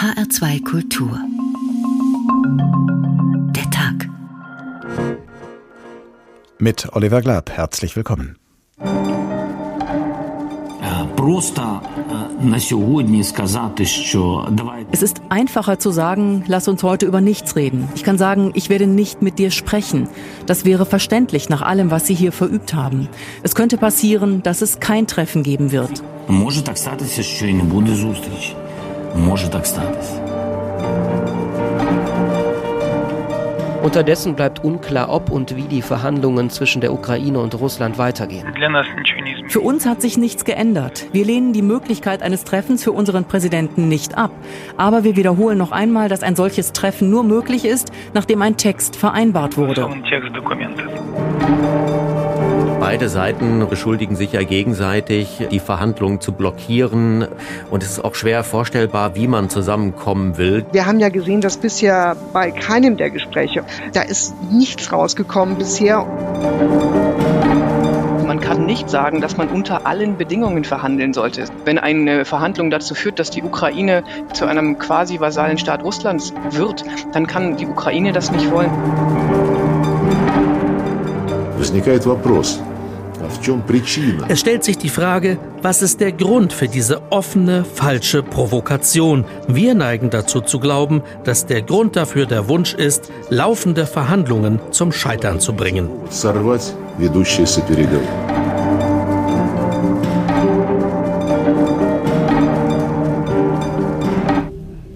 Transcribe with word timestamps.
HR2 0.00 0.64
Kultur. 0.64 1.10
Der 3.54 3.70
Tag. 3.70 4.08
Mit 6.58 6.88
Oliver 6.92 7.20
Glab, 7.20 7.50
herzlich 7.50 7.96
willkommen. 7.96 8.38
Es 14.92 15.02
ist 15.02 15.20
einfacher 15.28 15.78
zu 15.78 15.90
sagen, 15.90 16.44
lass 16.46 16.66
uns 16.66 16.82
heute 16.82 17.04
über 17.04 17.20
nichts 17.20 17.54
reden. 17.56 17.86
Ich 17.94 18.02
kann 18.02 18.16
sagen, 18.16 18.52
ich 18.54 18.70
werde 18.70 18.86
nicht 18.86 19.20
mit 19.20 19.38
dir 19.38 19.50
sprechen. 19.50 20.08
Das 20.46 20.64
wäre 20.64 20.86
verständlich 20.86 21.50
nach 21.50 21.60
allem, 21.60 21.90
was 21.90 22.06
Sie 22.06 22.14
hier 22.14 22.32
verübt 22.32 22.72
haben. 22.72 23.08
Es 23.42 23.54
könnte 23.54 23.76
passieren, 23.76 24.42
dass 24.42 24.62
es 24.62 24.80
kein 24.80 25.06
Treffen 25.06 25.42
geben 25.42 25.72
wird. 25.72 26.02
Може 26.28 26.62
так 26.62 26.78
статися, 26.78 27.22
що 27.22 27.46
й 27.46 27.54
не 27.54 27.62
буде 27.62 27.94
зустрічі. 27.94 28.54
Може 29.15 29.49
так 29.49 29.65
статися. 29.65 30.25
Unterdessen 33.85 34.33
bleibt 34.33 34.63
unklar, 34.63 35.09
ob 35.09 35.29
und 35.29 35.55
wie 35.55 35.67
die 35.67 35.83
Verhandlungen 35.83 36.49
zwischen 36.49 36.81
der 36.81 36.91
Ukraine 36.91 37.39
und 37.39 37.53
Russland 37.53 37.99
weitergehen. 37.99 38.43
Für 39.47 39.59
uns 39.59 39.85
hat 39.85 40.01
sich 40.01 40.17
nichts 40.17 40.43
geändert. 40.43 41.05
Wir 41.11 41.23
lehnen 41.23 41.53
die 41.53 41.61
Möglichkeit 41.61 42.23
eines 42.23 42.45
Treffens 42.45 42.83
für 42.83 42.93
unseren 42.93 43.25
Präsidenten 43.25 43.87
nicht 43.87 44.17
ab. 44.17 44.31
Aber 44.75 45.03
wir 45.03 45.15
wiederholen 45.15 45.59
noch 45.59 45.71
einmal, 45.71 46.09
dass 46.09 46.23
ein 46.23 46.35
solches 46.35 46.73
Treffen 46.73 47.11
nur 47.11 47.23
möglich 47.23 47.63
ist, 47.63 47.91
nachdem 48.15 48.41
ein 48.41 48.57
Text 48.57 48.95
vereinbart 48.95 49.55
wurde. 49.55 49.87
Beide 52.79 53.09
Seiten 53.09 53.67
beschuldigen 53.67 54.15
sich 54.15 54.33
ja 54.33 54.43
gegenseitig, 54.43 55.47
die 55.51 55.59
Verhandlungen 55.59 56.21
zu 56.21 56.31
blockieren. 56.31 57.27
Und 57.71 57.83
es 57.83 57.91
ist 57.91 58.05
auch 58.05 58.15
schwer 58.15 58.43
vorstellbar, 58.43 59.15
wie 59.15 59.27
man 59.27 59.49
zusammenkommen 59.49 60.37
will. 60.37 60.65
Wir 60.71 60.85
haben 60.85 60.99
ja 60.99 61.09
gesehen, 61.09 61.41
dass 61.41 61.57
bisher 61.57 62.15
bei 62.33 62.51
keinem 62.51 62.97
der 62.97 63.09
Gespräche, 63.09 63.63
da 63.93 64.01
ist 64.01 64.35
nichts 64.51 64.91
rausgekommen 64.91 65.57
bisher. 65.57 66.05
Man 68.25 68.39
kann 68.39 68.65
nicht 68.65 68.89
sagen, 68.89 69.21
dass 69.21 69.37
man 69.37 69.49
unter 69.49 69.85
allen 69.85 70.17
Bedingungen 70.17 70.63
verhandeln 70.63 71.13
sollte. 71.13 71.45
Wenn 71.63 71.77
eine 71.79 72.25
Verhandlung 72.25 72.69
dazu 72.69 72.95
führt, 72.95 73.19
dass 73.19 73.29
die 73.29 73.43
Ukraine 73.43 74.03
zu 74.33 74.45
einem 74.45 74.77
quasi 74.77 75.19
vasallen 75.19 75.57
Staat 75.57 75.83
Russlands 75.83 76.33
wird, 76.51 76.83
dann 77.13 77.27
kann 77.27 77.57
die 77.57 77.65
Ukraine 77.65 78.11
das 78.11 78.31
nicht 78.31 78.51
wollen. 78.51 78.71
Возникает 81.57 82.05
вопрос, 82.05 82.61
es 84.28 84.40
stellt 84.40 84.64
sich 84.64 84.78
die 84.78 84.88
Frage, 84.88 85.38
was 85.62 85.82
ist 85.82 86.00
der 86.00 86.12
Grund 86.12 86.52
für 86.52 86.68
diese 86.68 87.02
offene, 87.10 87.64
falsche 87.64 88.22
Provokation? 88.22 89.24
Wir 89.48 89.74
neigen 89.74 90.10
dazu 90.10 90.40
zu 90.40 90.58
glauben, 90.58 91.02
dass 91.24 91.46
der 91.46 91.62
Grund 91.62 91.96
dafür 91.96 92.26
der 92.26 92.48
Wunsch 92.48 92.74
ist, 92.74 93.10
laufende 93.28 93.86
Verhandlungen 93.86 94.60
zum 94.70 94.92
Scheitern 94.92 95.40
zu 95.40 95.54
bringen. 95.54 95.88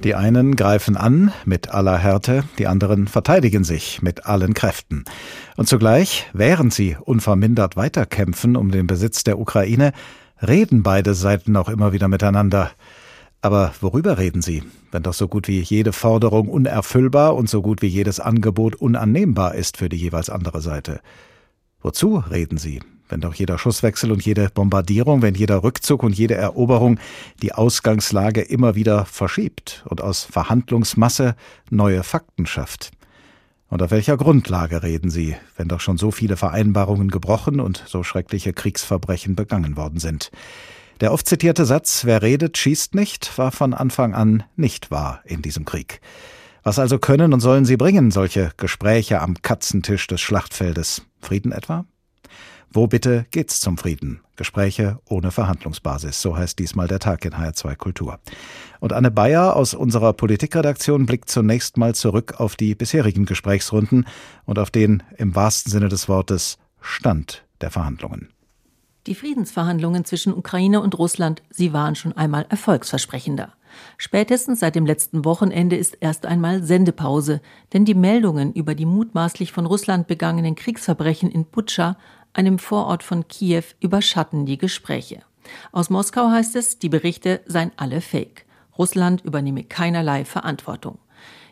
Die 0.05 0.15
einen 0.15 0.55
greifen 0.55 0.99
an 0.99 1.33
mit 1.47 1.71
aller 1.71 1.97
Härte, 1.97 2.45
die 2.59 2.67
anderen 2.67 3.09
verteidigen 3.09 3.65
sich 3.65 4.03
mit 4.03 4.27
allen 4.27 4.53
Kräften. 4.53 5.05
Und 5.57 5.67
zugleich, 5.67 6.27
während 6.35 6.75
sie 6.75 6.99
unvermindert 7.01 7.77
weiterkämpfen 7.77 8.55
um 8.55 8.71
den 8.71 8.87
Besitz 8.87 9.25
der 9.25 9.39
Ukraine, 9.39 9.93
reden 10.47 10.83
beide 10.83 11.15
Seiten 11.15 11.57
auch 11.57 11.71
immer 11.71 11.95
wieder 11.95 12.09
miteinander. 12.09 12.71
Aber 13.41 13.73
worüber 13.81 14.19
reden 14.19 14.43
sie, 14.43 14.63
wenn 14.91 15.03
doch 15.03 15.15
so 15.15 15.27
gut 15.27 15.49
wie 15.49 15.61
jede 15.61 15.95
Forderung 15.95 16.49
unerfüllbar 16.49 17.35
und 17.35 17.49
so 17.49 17.63
gut 17.63 17.81
wie 17.81 17.87
jedes 17.87 18.21
Angebot 18.21 18.75
unannehmbar 18.75 19.55
ist 19.55 19.79
für 19.79 19.89
die 19.89 19.97
jeweils 19.97 20.29
andere 20.29 20.61
Seite? 20.61 21.01
Wozu 21.81 22.23
reden 22.31 22.59
sie? 22.59 22.81
Wenn 23.15 23.21
doch 23.21 23.35
jeder 23.35 23.59
Schusswechsel 23.59 24.11
und 24.11 24.25
jede 24.27 24.51
Bombardierung, 24.53 25.23
wenn 25.23 25.37
jeder 25.37 25.63
Rückzug 25.63 26.03
und 26.03 26.19
jede 26.19 26.35
Eroberung 26.35 26.99
die 27.43 27.53
Ausgangslage 27.53 28.41
immer 28.41 28.75
wieder 28.75 29.05
verschiebt 29.05 29.85
und 29.89 30.01
aus 30.01 30.25
Verhandlungsmasse 30.25 31.37
neue 31.71 32.03
Fakten 32.03 32.45
schafft. 32.45 32.91
Und 33.69 33.85
auf 33.85 33.93
welcher 33.93 34.17
Grundlage 34.17 34.83
reden 34.83 35.11
Sie, 35.11 35.37
wenn 35.57 35.69
doch 35.69 35.79
schon 35.79 35.97
so 35.97 36.11
viele 36.11 36.37
Vereinbarungen 36.37 37.09
gebrochen 37.09 37.61
und 37.61 37.85
so 37.87 38.03
schreckliche 38.03 38.53
Kriegsverbrechen 38.53 39.37
begangen 39.37 39.77
worden 39.77 40.01
sind? 40.01 40.33
Der 41.01 41.13
oft 41.13 41.29
zitierte 41.29 41.67
Satz, 41.67 42.05
wer 42.05 42.21
redet, 42.21 42.59
schießt 42.59 42.97
nicht, 42.97 43.39
war 43.39 43.53
von 43.53 43.75
Anfang 43.75 44.13
an 44.13 44.43
nicht 44.57 44.91
wahr 44.91 45.21
in 45.25 45.41
diesem 45.41 45.65
Krieg. 45.65 46.01
Was 46.65 46.81
also 46.81 46.99
können 46.99 47.33
und 47.33 47.39
sollen 47.39 47.65
sie 47.65 47.77
bringen, 47.77 48.11
solche 48.11 48.51
Gespräche 48.57 49.21
am 49.21 49.41
Katzentisch 49.41 50.09
des 50.09 50.21
Schlachtfeldes? 50.21 51.03
Frieden 51.21 51.53
etwa? 51.53 51.85
Wo 52.77 52.89
bitte 52.89 53.25
geht's 53.31 53.61
zum 53.61 53.79
Frieden? 53.79 54.21
Gespräche 54.35 54.99
ohne 55.09 55.31
Verhandlungsbasis, 55.31 56.21
so 56.21 56.37
heißt 56.37 56.59
diesmal 56.59 56.89
der 56.89 56.99
Tag 56.99 57.25
in 57.25 57.35
HR2 57.35 57.77
Kultur. 57.77 58.19
Und 58.81 58.93
Anne 58.93 59.13
Bayer 59.13 59.55
aus 59.55 59.75
unserer 59.75 60.13
Politikredaktion 60.13 61.07
blickt 61.07 61.31
zunächst 61.31 61.77
mal 61.77 61.95
zurück 61.95 62.41
auf 62.41 62.57
die 62.57 62.75
bisherigen 62.75 63.27
Gesprächsrunden 63.27 64.09
und 64.45 64.59
auf 64.59 64.73
den 64.73 65.05
im 65.17 65.37
wahrsten 65.37 65.71
Sinne 65.71 65.89
des 65.89 66.09
Wortes 66.09 66.59
Stand 66.81 67.45
der 67.61 67.71
Verhandlungen. 67.71 68.31
Die 69.07 69.15
Friedensverhandlungen 69.15 70.05
zwischen 70.05 70.35
Ukraine 70.35 70.81
und 70.81 70.99
Russland, 70.99 71.45
sie 71.51 71.73
waren 71.73 71.95
schon 71.95 72.15
einmal 72.15 72.45
erfolgsversprechender. 72.49 73.53
Spätestens 73.99 74.61
seit 74.61 74.75
dem 74.75 74.87
letzten 74.87 75.25
Wochenende 75.25 75.77
ist 75.77 75.97
erst 76.01 76.27
einmal 76.27 76.65
Sendepause, 76.65 77.41
denn 77.73 77.85
die 77.85 77.95
Meldungen 77.95 78.53
über 78.53 78.75
die 78.75 78.87
mutmaßlich 78.87 79.53
von 79.53 79.67
Russland 79.67 80.09
begangenen 80.09 80.57
Kriegsverbrechen 80.57 81.31
in 81.31 81.45
Butscha 81.45 81.97
einem 82.35 82.59
Vorort 82.59 83.03
von 83.03 83.27
Kiew, 83.29 83.65
überschatten 83.81 84.47
die 84.47 84.59
Gespräche. 84.59 85.23
Aus 85.73 85.91
Moskau 85.91 86.31
heißt 86.31 86.57
es, 86.57 86.79
die 86.79 86.89
Berichte 86.89 87.41
seien 87.47 87.73
alle 87.77 88.01
fake. 88.01 88.45
Russland 88.79 89.25
übernehme 89.25 89.65
keinerlei 89.65 90.25
Verantwortung. 90.25 90.99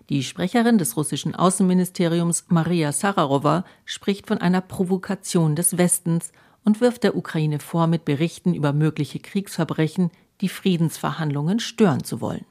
Die 0.09 0.25
Sprecherin 0.25 0.79
des 0.79 0.97
russischen 0.97 1.35
Außenministeriums 1.35 2.47
Maria 2.49 2.93
Sararova 2.93 3.65
spricht 3.85 4.27
von 4.27 4.39
einer 4.39 4.61
Provokation 4.61 5.55
des 5.57 5.79
Westens 5.79 6.33
und 6.65 6.81
wirft 6.81 7.05
der 7.05 7.17
Ukraine 7.17 7.61
vor, 7.61 7.87
mit 7.87 8.05
Berichten 8.05 8.55
über 8.55 8.73
mögliche 8.73 9.21
Kriegsverbrechen 9.21 10.11
die 10.43 10.49
Friedensverhandlungen 10.49 11.61
stören 11.61 12.03
zu 12.03 12.21
wollen. 12.21 12.45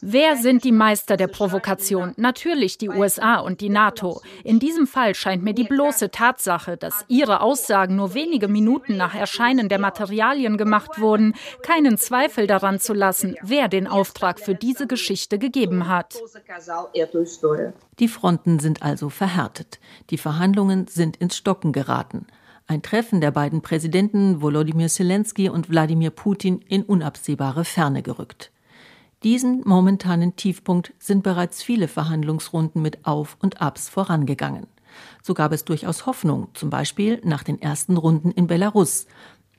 Wer 0.00 0.36
sind 0.36 0.64
die 0.64 0.72
Meister 0.72 1.16
der 1.16 1.26
Provokation? 1.26 2.14
Natürlich 2.16 2.78
die 2.78 2.88
USA 2.88 3.40
und 3.40 3.60
die 3.60 3.68
NATO. 3.68 4.22
In 4.44 4.60
diesem 4.60 4.86
Fall 4.86 5.14
scheint 5.14 5.42
mir 5.42 5.52
die 5.52 5.64
bloße 5.64 6.10
Tatsache, 6.10 6.76
dass 6.76 7.04
ihre 7.08 7.40
Aussagen 7.40 7.96
nur 7.96 8.14
wenige 8.14 8.46
Minuten 8.46 8.96
nach 8.96 9.14
Erscheinen 9.14 9.68
der 9.68 9.80
Materialien 9.80 10.56
gemacht 10.56 11.00
wurden, 11.00 11.34
keinen 11.62 11.98
Zweifel 11.98 12.46
daran 12.46 12.78
zu 12.78 12.94
lassen, 12.94 13.36
wer 13.42 13.68
den 13.68 13.88
Auftrag 13.88 14.38
für 14.38 14.54
diese 14.54 14.86
Geschichte 14.86 15.38
gegeben 15.38 15.88
hat. 15.88 16.16
Die 17.98 18.08
Fronten 18.08 18.60
sind 18.60 18.82
also 18.82 19.10
verhärtet. 19.10 19.80
Die 20.10 20.18
Verhandlungen 20.18 20.86
sind 20.86 21.16
ins 21.16 21.36
Stocken 21.36 21.72
geraten 21.72 22.26
ein 22.68 22.82
Treffen 22.82 23.22
der 23.22 23.30
beiden 23.30 23.62
Präsidenten 23.62 24.42
Volodymyr 24.42 24.88
Zelensky 24.88 25.48
und 25.48 25.70
Wladimir 25.70 26.10
Putin 26.10 26.60
in 26.68 26.82
unabsehbare 26.82 27.64
Ferne 27.64 28.02
gerückt. 28.02 28.52
Diesen 29.24 29.62
momentanen 29.64 30.36
Tiefpunkt 30.36 30.92
sind 30.98 31.22
bereits 31.22 31.62
viele 31.62 31.88
Verhandlungsrunden 31.88 32.82
mit 32.82 33.06
Auf 33.06 33.38
und 33.40 33.62
Abs 33.62 33.88
vorangegangen. 33.88 34.66
So 35.22 35.32
gab 35.32 35.52
es 35.52 35.64
durchaus 35.64 36.04
Hoffnung, 36.04 36.48
zum 36.52 36.68
Beispiel 36.68 37.20
nach 37.24 37.42
den 37.42 37.60
ersten 37.60 37.96
Runden 37.96 38.30
in 38.30 38.46
Belarus. 38.46 39.06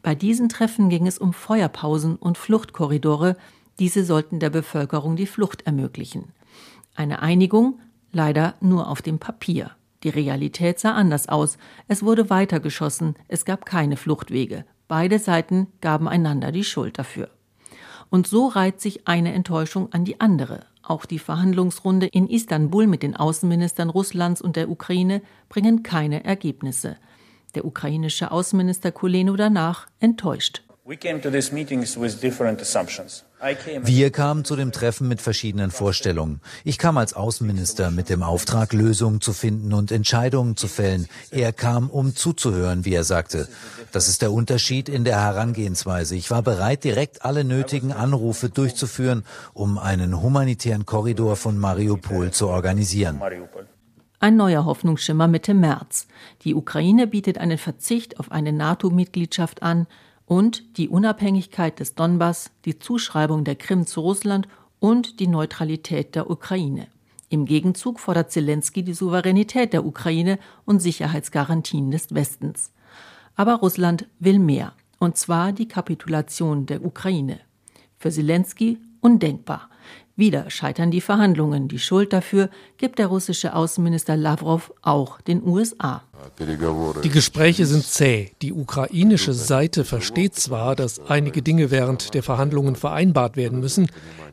Bei 0.04 0.14
diesen 0.14 0.48
Treffen 0.48 0.90
ging 0.90 1.08
es 1.08 1.18
um 1.18 1.34
Feuerpausen 1.34 2.16
und 2.16 2.38
Fluchtkorridore. 2.38 3.38
Diese 3.80 4.06
sollten 4.06 4.40
der 4.40 4.52
Bevölkerung 4.52 5.16
die 5.16 5.28
Flucht 5.28 5.64
ermöglichen. 5.64 6.32
Eine 6.96 7.22
Einigung 7.24 7.80
leider 8.12 8.54
nur 8.62 8.88
auf 8.88 9.02
dem 9.02 9.18
Papier. 9.18 9.72
Die 10.04 10.10
Realität 10.10 10.80
sah 10.80 10.94
anders 10.94 11.28
aus. 11.28 11.58
Es 11.88 12.04
wurde 12.04 12.30
weitergeschossen, 12.30 13.16
es 13.28 13.46
gab 13.46 13.66
keine 13.66 13.98
Fluchtwege. 13.98 14.66
Beide 14.88 15.20
Seiten 15.20 15.68
gaben 15.82 16.08
einander 16.08 16.52
die 16.52 16.64
Schuld 16.64 16.98
dafür. 16.98 17.30
Und 18.10 18.28
so 18.28 18.48
reiht 18.48 18.82
sich 18.82 19.08
eine 19.08 19.34
Enttäuschung 19.34 19.92
an 19.94 20.06
die 20.06 20.20
andere. 20.20 20.66
Auch 20.82 21.06
die 21.06 21.20
Verhandlungsrunde 21.20 22.08
in 22.08 22.28
Istanbul 22.28 22.88
mit 22.88 23.04
den 23.04 23.16
Außenministern 23.16 23.90
Russlands 23.90 24.42
und 24.42 24.56
der 24.56 24.70
Ukraine 24.70 25.22
bringen 25.48 25.84
keine 25.84 26.24
Ergebnisse. 26.24 26.98
Der 27.54 27.66
ukrainische 27.66 28.32
Außenminister 28.32 28.92
Kuleno 28.92 29.36
danach 29.36 29.88
enttäuscht. 30.00 30.64
Wir 33.84 34.12
kamen 34.12 34.44
zu 34.44 34.58
dem 34.58 34.74
Treffen 34.74 35.08
mit 35.08 35.22
verschiedenen 35.22 35.72
Vorstellungen. 35.72 36.42
Ich 36.66 36.78
kam 36.78 36.98
als 36.98 37.14
Außenminister 37.14 37.90
mit 37.90 38.10
dem 38.10 38.22
Auftrag, 38.22 38.74
Lösungen 38.74 39.22
zu 39.22 39.32
finden 39.32 39.74
und 39.74 39.92
Entscheidungen 39.92 40.58
zu 40.58 40.68
fällen. 40.68 41.08
Er 41.32 41.54
kam, 41.54 41.90
um 41.90 42.16
zuzuhören, 42.16 42.84
wie 42.84 42.94
er 42.94 43.06
sagte. 43.06 43.48
Das 43.94 44.10
ist 44.10 44.22
der 44.22 44.34
Unterschied 44.34 44.90
in 44.90 45.06
der 45.06 45.22
Herangehensweise. 45.22 46.16
Ich 46.16 46.30
war 46.32 46.42
bereit, 46.42 46.84
direkt 46.84 47.24
alle 47.24 47.46
nötigen 47.46 47.94
Anrufe 47.94 48.50
durchzuführen, 48.50 49.24
um 49.54 49.78
einen 49.78 50.22
humanitären 50.22 50.86
Korridor 50.86 51.38
von 51.38 51.58
Mariupol 51.58 52.32
zu 52.32 52.50
organisieren. 52.50 53.22
Ein 54.20 54.36
neuer 54.36 54.66
Hoffnungsschimmer 54.66 55.30
Mitte 55.30 55.54
März. 55.54 56.08
Die 56.44 56.56
Ukraine 56.56 57.08
bietet 57.08 57.38
einen 57.38 57.58
Verzicht 57.58 58.20
auf 58.20 58.34
eine 58.34 58.52
NATO-Mitgliedschaft 58.52 59.64
an 59.64 59.88
und 60.30 60.78
die 60.78 60.90
Unabhängigkeit 60.90 61.80
des 61.80 61.96
Donbass, 61.96 62.52
die 62.64 62.78
Zuschreibung 62.78 63.44
der 63.44 63.56
Krim 63.56 63.88
zu 63.88 64.02
Russland 64.02 64.48
und 64.80 65.20
die 65.20 65.28
Neutralität 65.28 66.14
der 66.14 66.30
Ukraine. 66.30 66.88
Im 67.30 67.46
Gegenzug 67.46 68.00
fordert 68.00 68.32
Zelensky 68.32 68.84
die 68.84 68.94
Souveränität 68.94 69.74
der 69.74 69.84
Ukraine 69.84 70.38
und 70.66 70.82
Sicherheitsgarantien 70.82 71.90
des 71.90 72.14
Westens. 72.14 72.72
Aber 73.36 73.56
Russland 73.56 74.08
will 74.20 74.38
mehr, 74.38 74.74
und 75.00 75.18
zwar 75.18 75.52
die 75.52 75.68
Kapitulation 75.68 76.68
der 76.68 76.86
Ukraine. 76.86 77.40
Für 77.98 78.12
Zelensky 78.12 78.78
undenkbar. 79.02 79.68
Wieder 80.20 80.50
scheitern 80.50 80.92
die 80.92 81.00
Verhandlungen. 81.00 81.70
Die 81.70 81.80
Schuld 81.80 82.12
dafür 82.12 82.50
gibt 82.78 83.00
der 83.00 83.08
russische 83.08 83.56
Außenminister 83.56 84.18
Lavrov 84.18 84.74
auch 84.82 85.22
den 85.22 85.42
USA. 85.48 86.04
Die 87.06 87.10
Gespräche 87.10 87.66
sind 87.66 87.86
zäh. 87.86 88.32
Die 88.42 88.52
ukrainische 88.52 89.32
Seite 89.32 89.86
versteht 89.86 90.36
zwar, 90.36 90.76
dass 90.76 91.00
einige 91.08 91.42
Dinge 91.42 91.72
während 91.72 92.14
der 92.14 92.22
Verhandlungen 92.22 92.76
vereinbart 92.76 93.38
werden 93.38 93.62
müssen, 93.62 93.88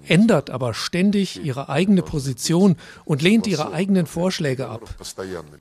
ändert 0.08 0.50
aber 0.50 0.74
ständig 0.74 1.44
ihre 1.44 1.68
eigene 1.68 2.02
Position 2.02 2.74
und 3.04 3.22
lehnt 3.22 3.46
ihre 3.46 3.72
eigenen 3.72 4.06
Vorschläge 4.06 4.66
ab. 4.66 4.82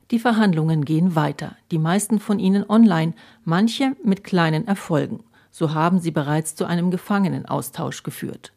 Die 0.09 0.19
Verhandlungen 0.19 0.85
gehen 0.85 1.13
weiter, 1.13 1.55
die 1.69 1.77
meisten 1.77 2.19
von 2.19 2.39
ihnen 2.39 2.67
online, 2.67 3.13
manche 3.43 3.95
mit 4.03 4.23
kleinen 4.23 4.67
Erfolgen. 4.67 5.19
So 5.51 5.75
haben 5.75 5.99
sie 5.99 6.09
bereits 6.09 6.55
zu 6.55 6.65
einem 6.65 6.89
Gefangenenaustausch 6.89 8.01
geführt. 8.01 8.54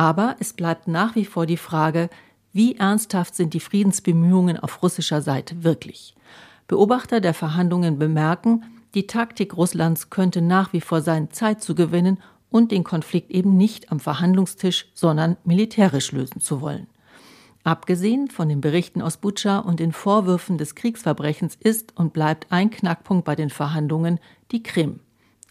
Aber 0.00 0.36
es 0.38 0.54
bleibt 0.54 0.88
nach 0.88 1.14
wie 1.14 1.26
vor 1.26 1.44
die 1.44 1.58
Frage, 1.58 2.08
wie 2.54 2.76
ernsthaft 2.76 3.34
sind 3.34 3.52
die 3.52 3.60
Friedensbemühungen 3.60 4.58
auf 4.58 4.82
russischer 4.82 5.20
Seite 5.20 5.62
wirklich? 5.62 6.14
Beobachter 6.68 7.20
der 7.20 7.34
Verhandlungen 7.34 7.98
bemerken, 7.98 8.64
die 8.94 9.06
Taktik 9.06 9.58
Russlands 9.58 10.08
könnte 10.08 10.40
nach 10.40 10.72
wie 10.72 10.80
vor 10.80 11.02
sein, 11.02 11.30
Zeit 11.32 11.62
zu 11.62 11.74
gewinnen 11.74 12.16
und 12.48 12.72
den 12.72 12.82
Konflikt 12.82 13.30
eben 13.30 13.58
nicht 13.58 13.92
am 13.92 14.00
Verhandlungstisch, 14.00 14.86
sondern 14.94 15.36
militärisch 15.44 16.12
lösen 16.12 16.40
zu 16.40 16.62
wollen. 16.62 16.86
Abgesehen 17.62 18.30
von 18.30 18.48
den 18.48 18.62
Berichten 18.62 19.02
aus 19.02 19.18
Butscha 19.18 19.58
und 19.58 19.80
den 19.80 19.92
Vorwürfen 19.92 20.56
des 20.56 20.74
Kriegsverbrechens 20.76 21.56
ist 21.60 21.94
und 21.94 22.14
bleibt 22.14 22.46
ein 22.48 22.70
Knackpunkt 22.70 23.26
bei 23.26 23.36
den 23.36 23.50
Verhandlungen 23.50 24.18
die 24.50 24.62
Krim. 24.62 25.00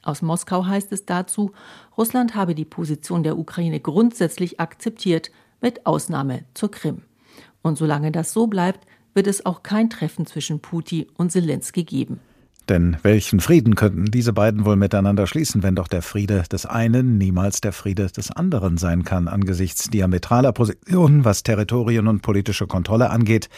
Aus 0.09 0.23
Moskau 0.23 0.65
heißt 0.65 0.91
es 0.91 1.05
dazu, 1.05 1.51
Russland 1.95 2.33
habe 2.33 2.55
die 2.55 2.65
Position 2.65 3.21
der 3.21 3.37
Ukraine 3.37 3.79
grundsätzlich 3.79 4.59
akzeptiert, 4.59 5.29
mit 5.61 5.85
Ausnahme 5.85 6.45
zur 6.55 6.71
Krim. 6.71 7.03
Und 7.61 7.77
solange 7.77 8.11
das 8.11 8.33
so 8.33 8.47
bleibt, 8.47 8.87
wird 9.13 9.27
es 9.27 9.45
auch 9.45 9.61
kein 9.61 9.91
Treffen 9.91 10.25
zwischen 10.25 10.61
Putin 10.61 11.05
und 11.15 11.31
Zelensky 11.31 11.83
geben. 11.83 12.21
Denn 12.69 12.97
welchen 13.03 13.39
Frieden 13.39 13.75
könnten 13.75 14.05
diese 14.05 14.33
beiden 14.33 14.65
wohl 14.65 14.77
miteinander 14.77 15.27
schließen, 15.27 15.61
wenn 15.61 15.75
doch 15.75 15.87
der 15.87 16.01
Friede 16.01 16.43
des 16.51 16.65
einen 16.65 17.19
niemals 17.19 17.61
der 17.61 17.73
Friede 17.73 18.07
des 18.07 18.31
anderen 18.31 18.77
sein 18.77 19.03
kann, 19.03 19.27
angesichts 19.27 19.91
diametraler 19.91 20.53
Positionen, 20.53 21.23
was 21.23 21.43
Territorien 21.43 22.07
und 22.07 22.21
politische 22.21 22.65
Kontrolle 22.65 23.11
angeht, 23.11 23.49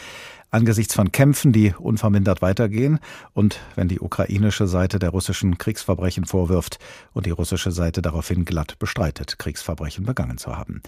angesichts 0.52 0.94
von 0.94 1.10
Kämpfen, 1.10 1.52
die 1.52 1.74
unvermindert 1.76 2.42
weitergehen 2.42 3.00
und 3.32 3.58
wenn 3.74 3.88
die 3.88 4.00
ukrainische 4.00 4.68
Seite 4.68 4.98
der 4.98 5.10
russischen 5.10 5.56
Kriegsverbrechen 5.58 6.26
vorwirft 6.26 6.78
und 7.14 7.26
die 7.26 7.30
russische 7.30 7.72
Seite 7.72 8.02
daraufhin 8.02 8.44
glatt 8.44 8.78
bestreitet, 8.78 9.38
Kriegsverbrechen 9.38 10.04
begangen 10.04 10.36
zu 10.36 10.56
haben. 10.56 10.82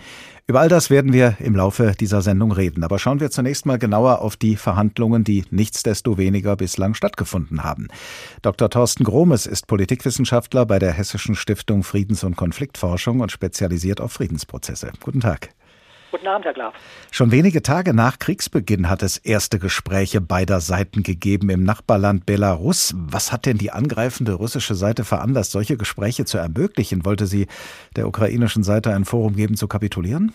Über 0.47 0.61
all 0.61 0.69
das 0.69 0.91
werden 0.91 1.15
wir 1.15 1.37
im 1.41 1.57
Laufe 1.57 1.95
dieser 1.99 2.21
Sendung 2.21 2.53
reden. 2.53 2.85
Aber 2.85 2.99
schauen 2.99 3.21
wir 3.21 3.31
zunächst 3.31 3.65
mal 3.65 3.79
genauer 3.79 4.21
auf 4.21 4.37
die 4.37 4.57
Verhandlungen, 4.57 5.25
die 5.25 5.45
nichtsdestoweniger 5.51 6.57
bislang 6.57 6.93
stattgefunden 6.93 7.65
haben. 7.65 7.89
Dr. 8.43 8.69
Thorsten 8.69 9.05
Gromes 9.05 9.47
ist 9.47 9.67
Politikwissenschaftler 9.67 10.67
bei 10.67 10.79
der 10.79 10.93
Hessischen 10.93 11.35
Stiftung 11.35 11.83
Friedens- 11.83 12.25
und 12.25 12.37
Konfliktforschung 12.37 13.21
und 13.21 13.33
spezialisiert 13.33 14.03
auf 14.03 14.13
Friedensprozesse. 14.13 14.93
Guten 15.03 15.21
Tag. 15.21 15.55
Guten 16.15 16.29
Abend, 16.29 16.45
Herr 16.45 16.55
Graf. 16.55 16.75
Schon 17.11 17.33
wenige 17.33 17.61
Tage 17.61 17.93
nach 17.93 18.21
Kriegsbeginn 18.21 18.89
hat 18.89 19.03
es 19.03 19.19
erste 19.19 19.59
Gespräche 19.59 20.21
beider 20.21 20.61
Seiten 20.61 21.03
gegeben 21.03 21.51
im 21.51 21.65
Nachbarland 21.65 22.25
Belarus. 22.25 22.95
Was 22.95 23.33
hat 23.33 23.47
denn 23.47 23.59
die 23.59 23.73
angreifende 23.73 24.35
russische 24.35 24.77
Seite 24.77 25.03
veranlasst, 25.03 25.51
solche 25.51 25.77
Gespräche 25.77 26.25
zu 26.25 26.39
ermöglichen? 26.39 27.05
Wollte 27.05 27.27
sie 27.27 27.49
der 27.97 28.07
ukrainischen 28.07 28.63
Seite 28.63 28.95
ein 28.95 29.05
Forum 29.05 29.35
geben, 29.35 29.57
zu 29.57 29.67
kapitulieren? 29.67 30.33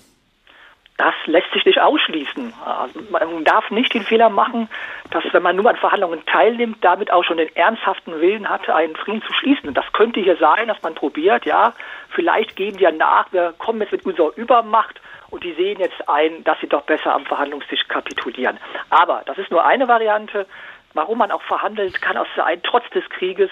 Das 0.97 1.13
lässt 1.27 1.49
sich 1.53 1.63
nicht 1.63 1.79
ausschließen. 1.79 2.51
Also 2.65 2.99
man 3.09 3.45
darf 3.45 3.71
nicht 3.71 3.93
den 3.93 4.03
Fehler 4.03 4.27
machen, 4.27 4.67
dass 5.11 5.23
wenn 5.31 5.43
man 5.43 5.55
nur 5.55 5.69
an 5.69 5.77
Verhandlungen 5.77 6.25
teilnimmt, 6.25 6.83
damit 6.83 7.09
auch 7.09 7.23
schon 7.23 7.37
den 7.37 7.55
ernsthaften 7.55 8.19
Willen 8.19 8.49
hatte, 8.49 8.75
einen 8.75 8.97
Frieden 8.97 9.21
zu 9.21 9.31
schließen. 9.31 9.69
Und 9.69 9.77
das 9.77 9.89
könnte 9.93 10.19
hier 10.19 10.35
sein, 10.35 10.67
dass 10.67 10.81
man 10.81 10.95
probiert, 10.95 11.45
ja, 11.45 11.71
vielleicht 12.09 12.57
geben 12.57 12.75
die 12.75 12.83
ja 12.83 12.91
nach, 12.91 13.31
wir 13.31 13.53
kommen 13.57 13.79
jetzt 13.79 13.93
mit 13.93 14.05
unserer 14.05 14.35
Übermacht 14.35 14.99
und 15.29 15.43
die 15.43 15.53
sehen 15.53 15.79
jetzt 15.79 16.07
ein, 16.07 16.43
dass 16.43 16.59
sie 16.59 16.67
doch 16.67 16.83
besser 16.83 17.13
am 17.13 17.25
Verhandlungstisch 17.25 17.87
kapitulieren. 17.87 18.57
Aber 18.89 19.21
das 19.25 19.37
ist 19.37 19.51
nur 19.51 19.65
eine 19.65 19.87
Variante. 19.87 20.45
Warum 20.93 21.19
man 21.19 21.31
auch 21.31 21.43
verhandelt, 21.43 22.01
kann 22.01 22.17
auch 22.17 22.27
sein, 22.35 22.61
trotz 22.63 22.89
des 22.89 23.07
Krieges. 23.09 23.49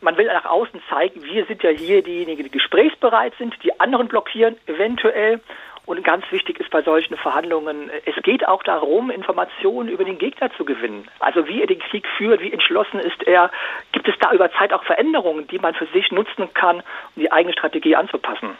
Man 0.00 0.16
will 0.16 0.26
nach 0.26 0.44
außen 0.44 0.82
zeigen, 0.88 1.22
wir 1.22 1.44
sind 1.46 1.62
ja 1.62 1.70
hier 1.70 2.02
diejenigen, 2.02 2.42
die 2.42 2.50
gesprächsbereit 2.50 3.34
sind, 3.38 3.54
die 3.62 3.78
anderen 3.80 4.08
blockieren 4.08 4.56
eventuell. 4.66 5.40
Und 5.86 6.02
ganz 6.02 6.24
wichtig 6.30 6.58
ist 6.60 6.70
bei 6.70 6.80
solchen 6.80 7.16
Verhandlungen, 7.16 7.90
es 8.06 8.14
geht 8.22 8.48
auch 8.48 8.62
darum, 8.62 9.10
Informationen 9.10 9.90
über 9.90 10.04
den 10.04 10.16
Gegner 10.16 10.50
zu 10.56 10.64
gewinnen. 10.64 11.06
Also 11.18 11.46
wie 11.46 11.60
er 11.60 11.66
den 11.66 11.78
Krieg 11.78 12.06
führt, 12.16 12.40
wie 12.40 12.52
entschlossen 12.52 13.00
ist 13.00 13.22
er. 13.26 13.50
Gibt 13.92 14.08
es 14.08 14.14
da 14.18 14.32
über 14.32 14.50
Zeit 14.52 14.72
auch 14.72 14.84
Veränderungen, 14.84 15.46
die 15.48 15.58
man 15.58 15.74
für 15.74 15.86
sich 15.86 16.10
nutzen 16.10 16.52
kann, 16.54 16.76
um 16.76 17.22
die 17.22 17.30
eigene 17.30 17.52
Strategie 17.52 17.96
anzupassen? 17.96 18.56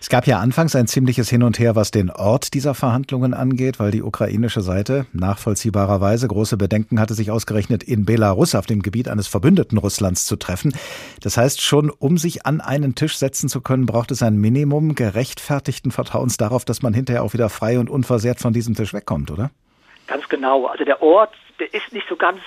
Es 0.00 0.08
gab 0.08 0.26
ja 0.26 0.38
anfangs 0.40 0.76
ein 0.76 0.86
ziemliches 0.86 1.28
Hin 1.28 1.42
und 1.42 1.58
Her, 1.58 1.76
was 1.76 1.90
den 1.90 2.10
Ort 2.10 2.54
dieser 2.54 2.74
Verhandlungen 2.74 3.34
angeht, 3.34 3.78
weil 3.78 3.90
die 3.90 4.02
ukrainische 4.02 4.60
Seite 4.60 5.06
nachvollziehbarerweise 5.12 6.28
große 6.28 6.56
Bedenken 6.56 7.00
hatte, 7.00 7.14
sich 7.14 7.30
ausgerechnet 7.30 7.82
in 7.82 8.04
Belarus 8.04 8.54
auf 8.54 8.66
dem 8.66 8.82
Gebiet 8.82 9.08
eines 9.08 9.26
Verbündeten 9.26 9.78
Russlands 9.78 10.26
zu 10.26 10.36
treffen. 10.36 10.74
Das 11.20 11.36
heißt, 11.36 11.60
schon 11.62 11.90
um 11.90 12.18
sich 12.18 12.46
an 12.46 12.60
einen 12.60 12.94
Tisch 12.94 13.16
setzen 13.16 13.48
zu 13.48 13.60
können, 13.60 13.86
braucht 13.86 14.10
es 14.10 14.22
ein 14.22 14.36
Minimum 14.36 14.94
gerechtfertigten 14.94 15.90
Vertrauens 15.90 16.36
darauf, 16.36 16.64
dass 16.64 16.82
man 16.82 16.94
hinterher 16.94 17.22
auch 17.22 17.32
wieder 17.32 17.48
frei 17.48 17.78
und 17.78 17.90
unversehrt 17.90 18.40
von 18.40 18.52
diesem 18.52 18.74
Tisch 18.74 18.92
wegkommt, 18.92 19.30
oder? 19.30 19.50
Ganz 20.06 20.28
genau. 20.28 20.66
Also 20.66 20.84
der 20.84 21.02
Ort 21.02 21.32
der 21.58 21.72
ist 21.72 21.92
nicht 21.92 22.08
so 22.08 22.16
ganz 22.16 22.40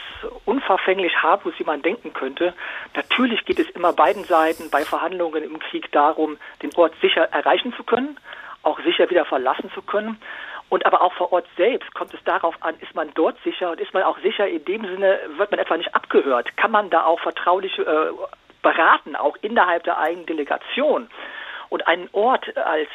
unverfänglich 0.45 1.15
harmlos, 1.21 1.53
wie 1.57 1.63
man 1.63 1.81
denken 1.81 2.13
könnte. 2.13 2.53
Natürlich 2.95 3.45
geht 3.45 3.59
es 3.59 3.69
immer 3.71 3.93
beiden 3.93 4.23
Seiten 4.23 4.69
bei 4.69 4.83
Verhandlungen 4.83 5.43
im 5.43 5.59
Krieg 5.59 5.91
darum, 5.91 6.37
den 6.61 6.73
Ort 6.75 6.93
sicher 7.01 7.23
erreichen 7.31 7.73
zu 7.73 7.83
können, 7.83 8.17
auch 8.63 8.79
sicher 8.81 9.09
wieder 9.09 9.25
verlassen 9.25 9.71
zu 9.73 9.81
können. 9.81 10.19
Und 10.69 10.85
aber 10.85 11.01
auch 11.01 11.13
vor 11.13 11.33
Ort 11.33 11.47
selbst 11.57 11.93
kommt 11.95 12.13
es 12.13 12.23
darauf 12.23 12.55
an, 12.61 12.75
ist 12.79 12.93
man 12.93 13.11
dort 13.15 13.37
sicher 13.43 13.71
und 13.71 13.79
ist 13.79 13.93
man 13.93 14.03
auch 14.03 14.19
sicher 14.19 14.47
in 14.47 14.63
dem 14.65 14.85
Sinne, 14.85 15.19
wird 15.37 15.49
man 15.49 15.59
etwa 15.59 15.77
nicht 15.77 15.95
abgehört? 15.95 16.55
Kann 16.57 16.71
man 16.71 16.91
da 16.91 17.05
auch 17.05 17.19
vertraulich 17.19 17.77
äh, 17.79 17.83
beraten, 18.61 19.15
auch 19.15 19.35
innerhalb 19.41 19.83
der 19.83 19.97
eigenen 19.97 20.27
Delegation? 20.27 21.09
Und 21.69 21.87
einen 21.87 22.09
Ort 22.11 22.55
als 22.55 22.89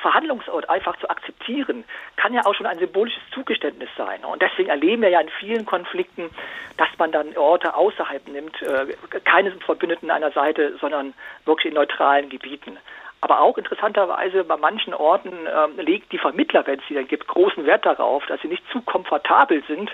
Verhandlungsort 0.00 0.68
einfach 0.68 0.96
zu 0.98 1.08
akzeptieren, 1.08 1.84
kann 2.16 2.34
ja 2.34 2.44
auch 2.44 2.54
schon 2.54 2.66
ein 2.66 2.78
symbolisches 2.78 3.22
Zugeständnis 3.32 3.88
sein. 3.96 4.24
Und 4.24 4.42
deswegen 4.42 4.68
erleben 4.68 5.02
wir 5.02 5.10
ja 5.10 5.20
in 5.20 5.28
vielen 5.40 5.66
Konflikten, 5.66 6.30
dass 6.76 6.88
man 6.98 7.12
dann 7.12 7.36
Orte 7.36 7.74
außerhalb 7.74 8.28
nimmt, 8.28 8.60
äh, 8.62 8.86
keine 9.24 9.52
Verbündeten 9.52 10.10
einer 10.10 10.30
Seite, 10.32 10.76
sondern 10.80 11.14
wirklich 11.44 11.66
in 11.66 11.74
neutralen 11.74 12.28
Gebieten. 12.28 12.78
Aber 13.20 13.40
auch 13.40 13.56
interessanterweise 13.56 14.44
bei 14.44 14.56
manchen 14.56 14.94
Orten 14.94 15.32
äh, 15.46 15.82
legt 15.82 16.12
die 16.12 16.18
Vermittler, 16.18 16.66
wenn 16.66 16.78
es 16.78 16.86
sie 16.86 16.94
dann 16.94 17.08
gibt, 17.08 17.26
großen 17.26 17.64
Wert 17.64 17.86
darauf, 17.86 18.24
dass 18.26 18.40
sie 18.42 18.48
nicht 18.48 18.62
zu 18.70 18.82
komfortabel 18.82 19.62
sind, 19.66 19.90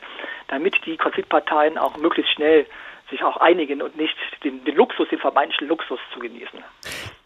damit 0.49 0.85
die 0.85 0.97
Konfliktparteien 0.97 1.79
auch 1.79 1.97
möglichst 1.97 2.33
schnell 2.33 2.67
sich 3.11 3.23
auch 3.23 3.37
einigen 3.37 3.83
und 3.83 3.97
nicht 3.97 4.17
den, 4.45 4.65
den 4.65 4.75
Luxus, 4.75 5.09
den 5.11 5.19
vermeintlichen 5.19 5.69
Luxus 5.69 5.99
zu 6.13 6.21
genießen. 6.21 6.59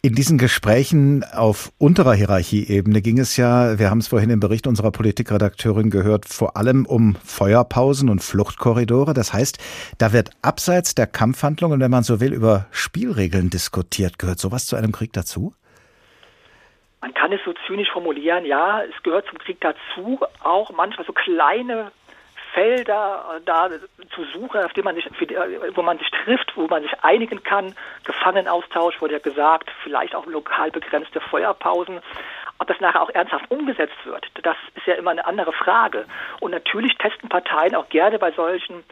In 0.02 0.14
diesen 0.14 0.38
Gesprächen 0.38 1.24
auf 1.32 1.72
unterer 1.78 2.14
Hierarchieebene 2.14 3.02
ging 3.02 3.18
es 3.18 3.36
ja, 3.36 3.78
wir 3.78 3.90
haben 3.90 3.98
es 3.98 4.08
vorhin 4.08 4.30
im 4.30 4.40
Bericht 4.40 4.66
unserer 4.66 4.92
Politikredakteurin 4.92 5.90
gehört, 5.90 6.26
vor 6.26 6.56
allem 6.56 6.86
um 6.86 7.16
Feuerpausen 7.16 8.08
und 8.08 8.20
Fluchtkorridore. 8.20 9.14
Das 9.14 9.32
heißt, 9.32 9.58
da 9.98 10.12
wird 10.12 10.30
abseits 10.42 10.94
der 10.94 11.06
Kampfhandlungen, 11.06 11.80
wenn 11.80 11.90
man 11.90 12.02
so 12.02 12.20
will, 12.20 12.32
über 12.32 12.66
Spielregeln 12.70 13.50
diskutiert. 13.50 14.18
Gehört 14.18 14.38
sowas 14.38 14.66
zu 14.66 14.76
einem 14.76 14.92
Krieg 14.92 15.12
dazu? 15.12 15.54
Man 17.00 17.14
kann 17.14 17.32
es 17.32 17.40
so 17.44 17.52
zynisch 17.66 17.90
formulieren, 17.92 18.44
ja, 18.44 18.82
es 18.82 19.02
gehört 19.02 19.26
zum 19.28 19.38
Krieg 19.38 19.60
dazu, 19.60 20.18
auch 20.42 20.70
manchmal 20.72 21.06
so 21.06 21.12
kleine 21.12 21.92
Felder 22.56 23.42
da 23.44 23.68
zu 24.14 24.24
suchen, 24.32 24.62
auf 24.64 24.72
denen 24.72 24.86
man 24.86 24.94
sich, 24.94 25.06
wo 25.74 25.82
man 25.82 25.98
sich 25.98 26.10
trifft, 26.10 26.56
wo 26.56 26.66
man 26.66 26.82
sich 26.82 26.92
einigen 27.04 27.42
kann. 27.42 27.74
Gefangenaustausch 28.04 28.98
wurde 29.02 29.14
ja 29.14 29.18
gesagt, 29.18 29.70
vielleicht 29.82 30.14
auch 30.14 30.24
lokal 30.24 30.70
begrenzte 30.70 31.20
Feuerpausen. 31.20 32.00
Ob 32.58 32.66
das 32.66 32.80
nachher 32.80 33.02
auch 33.02 33.10
ernsthaft 33.10 33.50
umgesetzt 33.50 33.98
wird, 34.04 34.26
das 34.42 34.56
ist 34.74 34.86
ja 34.86 34.94
immer 34.94 35.10
eine 35.10 35.26
andere 35.26 35.52
Frage. 35.52 36.06
Und 36.40 36.52
natürlich 36.52 36.96
testen 36.96 37.28
Parteien 37.28 37.74
auch 37.74 37.90
gerne 37.90 38.18
bei 38.18 38.32
solchen 38.32 38.84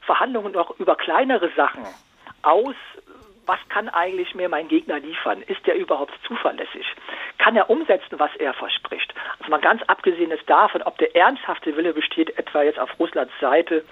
Verhandlungen 0.00 0.52
noch 0.52 0.76
über 0.80 0.96
kleinere 0.96 1.48
Sachen 1.56 1.86
aus, 2.42 2.74
was 3.46 3.58
kann 3.68 3.88
eigentlich 3.88 4.34
mir 4.34 4.48
mein 4.48 4.68
Gegner 4.68 5.00
liefern? 5.00 5.42
Ist 5.42 5.66
der 5.66 5.76
überhaupt 5.76 6.12
zuverlässig? 6.26 6.86
Kann 7.38 7.56
er 7.56 7.68
umsetzen, 7.70 8.18
was 8.18 8.30
er 8.36 8.54
verspricht? 8.54 9.12
Also 9.38 9.50
mal 9.50 9.60
ganz 9.60 9.82
abgesehen 9.88 10.32
davon, 10.46 10.82
ob 10.82 10.98
der 10.98 11.14
ernsthafte 11.16 11.76
Wille 11.76 11.92
besteht, 11.92 12.36
etwa 12.38 12.62
jetzt 12.62 12.78
auf 12.78 12.90
Russlands 12.98 13.32
Seite 13.40 13.84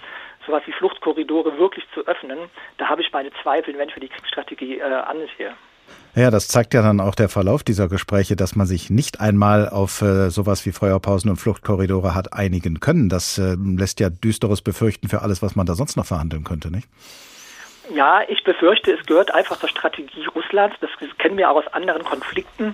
sowas 0.46 0.62
wie 0.66 0.72
Fluchtkorridore 0.72 1.58
wirklich 1.58 1.84
zu 1.94 2.06
öffnen, 2.06 2.38
da 2.78 2.88
habe 2.88 3.02
ich 3.02 3.12
meine 3.12 3.30
Zweifel, 3.42 3.76
wenn 3.76 3.88
ich 3.88 3.94
mir 3.94 4.00
die 4.00 4.08
Kriegsstrategie 4.08 4.78
äh, 4.78 4.82
ansehe. 4.82 5.52
Ja, 6.14 6.30
das 6.30 6.48
zeigt 6.48 6.74
ja 6.74 6.82
dann 6.82 7.00
auch 7.00 7.14
der 7.14 7.28
Verlauf 7.28 7.62
dieser 7.62 7.88
Gespräche, 7.88 8.36
dass 8.36 8.56
man 8.56 8.66
sich 8.66 8.90
nicht 8.90 9.20
einmal 9.20 9.68
auf 9.68 10.02
äh, 10.02 10.30
sowas 10.30 10.64
wie 10.66 10.72
Feuerpausen 10.72 11.30
und 11.30 11.36
Fluchtkorridore 11.36 12.14
hat 12.14 12.32
einigen 12.32 12.80
können. 12.80 13.08
Das 13.08 13.38
äh, 13.38 13.56
lässt 13.58 14.00
ja 14.00 14.10
düsteres 14.10 14.62
befürchten 14.62 15.08
für 15.08 15.22
alles, 15.22 15.42
was 15.42 15.56
man 15.56 15.66
da 15.66 15.74
sonst 15.74 15.96
noch 15.96 16.06
verhandeln 16.06 16.44
könnte, 16.44 16.70
nicht? 16.70 16.88
Ja, 17.94 18.22
ich 18.28 18.44
befürchte, 18.44 18.92
es 18.92 19.04
gehört 19.06 19.34
einfach 19.34 19.58
zur 19.58 19.68
Strategie 19.68 20.24
Russlands, 20.26 20.76
das 20.80 20.90
kennen 21.18 21.36
wir 21.36 21.50
auch 21.50 21.56
aus 21.56 21.66
anderen 21.72 22.04
Konflikten, 22.04 22.72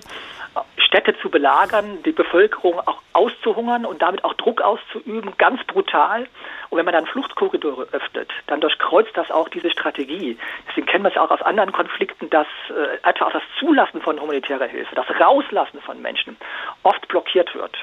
Städte 0.77 1.17
zu 1.19 1.29
belagern, 1.29 2.03
die 2.03 2.11
Bevölkerung 2.11 2.79
auch 2.79 3.01
auszuhungern 3.13 3.85
und 3.85 4.01
damit 4.01 4.23
auch 4.23 4.33
Druck 4.35 4.61
auszuüben, 4.61 5.33
ganz 5.37 5.63
brutal. 5.65 6.27
Und 6.69 6.77
wenn 6.77 6.85
man 6.85 6.93
dann 6.93 7.05
Fluchtkorridore 7.05 7.87
öffnet, 7.91 8.31
dann 8.47 8.61
durchkreuzt 8.61 9.11
das 9.15 9.31
auch 9.31 9.49
diese 9.49 9.69
Strategie. 9.71 10.37
Deswegen 10.69 10.87
kennen 10.87 11.03
wir 11.03 11.11
es 11.11 11.17
auch 11.17 11.31
aus 11.31 11.41
anderen 11.41 11.71
Konflikten, 11.71 12.29
dass 12.29 12.47
äh, 12.69 13.07
etwa 13.07 13.25
auch 13.25 13.33
das 13.33 13.43
Zulassen 13.59 14.01
von 14.01 14.19
humanitärer 14.19 14.67
Hilfe, 14.67 14.95
das 14.95 15.07
Rauslassen 15.19 15.81
von 15.81 16.01
Menschen 16.01 16.37
oft 16.83 17.07
blockiert 17.07 17.53
wird. 17.55 17.75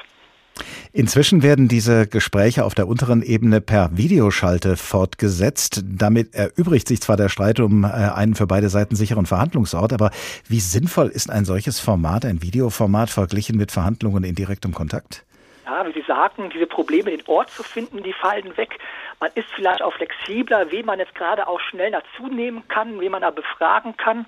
Inzwischen 0.93 1.43
werden 1.43 1.67
diese 1.67 2.07
Gespräche 2.07 2.63
auf 2.63 2.75
der 2.75 2.87
unteren 2.87 3.21
Ebene 3.21 3.59
per 3.61 3.97
Videoschalte 3.97 4.77
fortgesetzt. 4.77 5.81
Damit 5.85 6.33
erübrigt 6.33 6.87
sich 6.87 7.01
zwar 7.01 7.17
der 7.17 7.29
Streit 7.29 7.59
um 7.59 7.83
äh, 7.83 7.87
einen 7.87 8.35
für 8.35 8.47
beide 8.47 8.69
Seiten 8.69 8.95
sicheren 8.95 9.25
Verhandlungsort, 9.25 9.91
aber 9.91 10.11
wie 10.47 10.59
sinnvoll 10.59 11.07
ist 11.07 11.29
ein 11.29 11.45
solches 11.45 11.79
Format, 11.79 12.25
ein 12.25 12.41
Videoformat 12.41 13.09
verglichen 13.09 13.57
mit 13.57 13.71
Verhandlungen 13.71 14.23
in 14.23 14.35
direktem 14.35 14.73
Kontakt? 14.73 15.25
Ja, 15.65 15.85
wie 15.87 15.93
Sie 15.93 16.05
sagten, 16.07 16.49
diese 16.51 16.67
Probleme, 16.67 17.09
den 17.09 17.25
Ort 17.25 17.49
zu 17.49 17.63
finden, 17.63 18.03
die 18.03 18.13
fallen 18.13 18.55
weg. 18.55 18.77
Man 19.19 19.31
ist 19.33 19.47
vielleicht 19.55 19.81
auch 19.81 19.93
flexibler, 19.93 20.71
wen 20.71 20.85
man 20.85 20.99
jetzt 20.99 21.15
gerade 21.15 21.47
auch 21.47 21.59
schnell 21.59 21.91
dazu 21.91 22.29
kann, 22.67 22.99
wen 22.99 23.11
man 23.11 23.21
da 23.21 23.31
befragen 23.31 23.97
kann. 23.97 24.25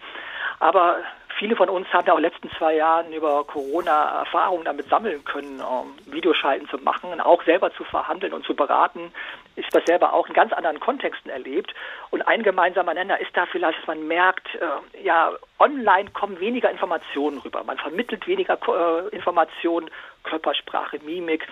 Aber 0.60 0.98
viele 1.38 1.56
von 1.56 1.70
uns 1.70 1.88
haben 1.94 2.08
ja 2.08 2.14
auch 2.14 2.18
in 2.18 2.24
den 2.24 2.32
letzten 2.32 2.50
zwei 2.58 2.76
Jahren 2.76 3.12
über 3.14 3.44
Corona 3.46 4.20
Erfahrungen 4.20 4.66
damit 4.66 4.90
sammeln 4.90 5.24
können, 5.26 5.62
um 5.62 5.94
Videoschalten 6.06 6.68
zu 6.68 6.78
machen 6.78 7.08
auch 7.28 7.44
selber 7.44 7.74
zu 7.74 7.84
verhandeln 7.84 8.34
und 8.34 8.46
zu 8.46 8.56
beraten. 8.56 9.12
Ich 9.56 9.68
das 9.68 9.84
selber 9.86 10.14
auch 10.14 10.28
in 10.28 10.34
ganz 10.34 10.54
anderen 10.54 10.80
Kontexten 10.80 11.30
erlebt. 11.30 11.74
Und 12.10 12.22
ein 12.28 12.44
gemeinsamer 12.44 12.94
Nenner 12.94 13.20
ist 13.20 13.36
da 13.36 13.46
vielleicht, 13.46 13.80
dass 13.80 13.88
man 13.88 14.08
merkt, 14.08 14.48
äh, 14.56 15.04
ja, 15.04 15.32
online 15.60 16.10
kommen 16.12 16.40
weniger 16.40 16.72
Informationen 16.72 17.40
rüber. 17.40 17.64
Man 17.64 17.78
vermittelt 17.78 18.28
weniger 18.28 18.58
äh, 18.68 19.16
Informationen, 19.16 19.90
Körpersprache, 20.24 21.00
Mimik. 21.00 21.46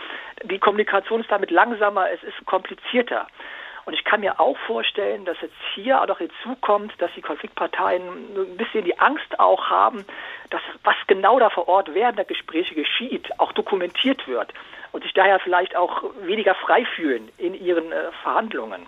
Die 0.44 0.60
Kommunikation 0.60 1.22
ist 1.22 1.32
damit 1.32 1.52
langsamer, 1.52 2.10
es 2.12 2.24
ist 2.24 2.46
komplizierter. 2.46 3.28
Und 3.86 3.94
ich 3.94 4.04
kann 4.04 4.22
mir 4.22 4.40
auch 4.40 4.58
vorstellen, 4.66 5.26
dass 5.26 5.40
jetzt 5.42 5.54
hier 5.76 6.02
auch 6.02 6.08
noch 6.08 6.18
hinzukommt, 6.18 6.94
dass 7.00 7.12
die 7.16 7.22
Konfliktparteien 7.22 8.02
ein 8.36 8.58
bisschen 8.58 8.84
die 8.84 8.98
Angst 9.00 9.40
auch 9.40 9.70
haben, 9.70 10.06
dass 10.50 10.62
was 10.84 10.96
genau 11.08 11.40
da 11.40 11.50
vor 11.50 11.68
Ort 11.68 11.94
während 11.94 12.18
der 12.18 12.26
Gespräche 12.26 12.74
geschieht, 12.74 13.40
auch 13.40 13.52
dokumentiert 13.52 14.28
wird 14.28 14.54
und 14.92 15.04
sich 15.04 15.14
daher 15.14 15.40
vielleicht 15.40 15.76
auch 15.76 16.04
weniger 16.22 16.56
frei 16.56 16.86
fühlen 16.86 17.30
in 17.38 17.54
ihren 17.54 17.92
äh, 17.92 18.12
Verhandlungen. 18.24 18.88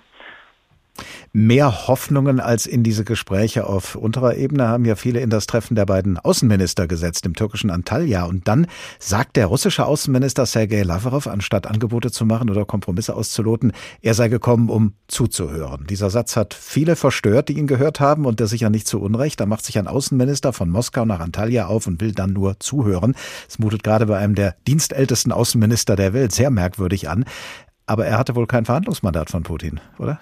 Mehr 1.33 1.87
Hoffnungen 1.87 2.39
als 2.39 2.65
in 2.65 2.83
diese 2.83 3.03
Gespräche 3.03 3.67
auf 3.67 3.95
unterer 3.95 4.35
Ebene 4.35 4.67
haben 4.67 4.85
ja 4.85 4.95
viele 4.95 5.19
in 5.19 5.29
das 5.29 5.45
Treffen 5.45 5.75
der 5.75 5.85
beiden 5.85 6.17
Außenminister 6.17 6.87
gesetzt, 6.87 7.25
im 7.25 7.35
türkischen 7.35 7.69
Antalya. 7.69 8.25
Und 8.25 8.47
dann 8.47 8.67
sagt 8.99 9.35
der 9.35 9.47
russische 9.47 9.85
Außenminister 9.85 10.45
Sergei 10.45 10.83
Lavrov, 10.83 11.27
anstatt 11.27 11.67
Angebote 11.67 12.11
zu 12.11 12.25
machen 12.25 12.49
oder 12.49 12.65
Kompromisse 12.65 13.15
auszuloten, 13.15 13.73
er 14.01 14.13
sei 14.13 14.29
gekommen, 14.29 14.69
um 14.69 14.93
zuzuhören. 15.07 15.85
Dieser 15.87 16.09
Satz 16.09 16.35
hat 16.35 16.53
viele 16.53 16.95
verstört, 16.95 17.49
die 17.49 17.57
ihn 17.57 17.67
gehört 17.67 17.99
haben 17.99 18.25
und 18.25 18.39
der 18.39 18.47
sicher 18.47 18.69
nicht 18.69 18.87
zu 18.87 18.99
Unrecht. 18.99 19.39
Da 19.39 19.45
macht 19.45 19.65
sich 19.65 19.77
ein 19.77 19.87
Außenminister 19.87 20.53
von 20.53 20.69
Moskau 20.69 21.05
nach 21.05 21.19
Antalya 21.19 21.67
auf 21.67 21.87
und 21.87 22.01
will 22.01 22.13
dann 22.13 22.33
nur 22.33 22.59
zuhören. 22.59 23.15
Es 23.47 23.59
mutet 23.59 23.83
gerade 23.83 24.05
bei 24.05 24.17
einem 24.17 24.35
der 24.35 24.55
dienstältesten 24.67 25.31
Außenminister 25.31 25.95
der 25.95 26.13
Welt 26.13 26.31
sehr 26.31 26.49
merkwürdig 26.49 27.09
an. 27.09 27.25
Aber 27.85 28.05
er 28.05 28.17
hatte 28.17 28.35
wohl 28.35 28.47
kein 28.47 28.65
Verhandlungsmandat 28.65 29.29
von 29.29 29.43
Putin, 29.43 29.79
oder? 29.97 30.19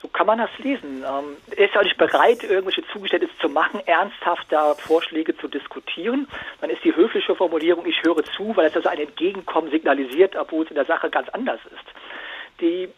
So 0.00 0.08
kann 0.08 0.26
man 0.26 0.38
das 0.38 0.50
lesen. 0.58 1.04
Ähm, 1.06 1.36
er 1.54 1.66
ist 1.66 1.76
auch 1.76 1.82
nicht 1.82 1.98
bereit, 1.98 2.42
irgendwelche 2.42 2.86
Zugeständnisse 2.88 3.36
zu 3.38 3.48
machen, 3.48 3.80
ernsthaft 3.86 4.46
da 4.50 4.74
Vorschläge 4.74 5.36
zu 5.36 5.48
diskutieren. 5.48 6.26
Dann 6.60 6.70
ist 6.70 6.82
die 6.84 6.94
höfliche 6.94 7.34
Formulierung, 7.34 7.84
ich 7.86 8.02
höre 8.02 8.24
zu, 8.24 8.56
weil 8.56 8.66
es 8.66 8.76
also 8.76 8.88
ein 8.88 8.98
Entgegenkommen 8.98 9.70
signalisiert, 9.70 10.36
obwohl 10.36 10.64
es 10.64 10.70
in 10.70 10.76
der 10.76 10.86
Sache 10.86 11.10
ganz 11.10 11.28
anders 11.30 11.60
ist. 11.66 12.60
Die 12.60 12.88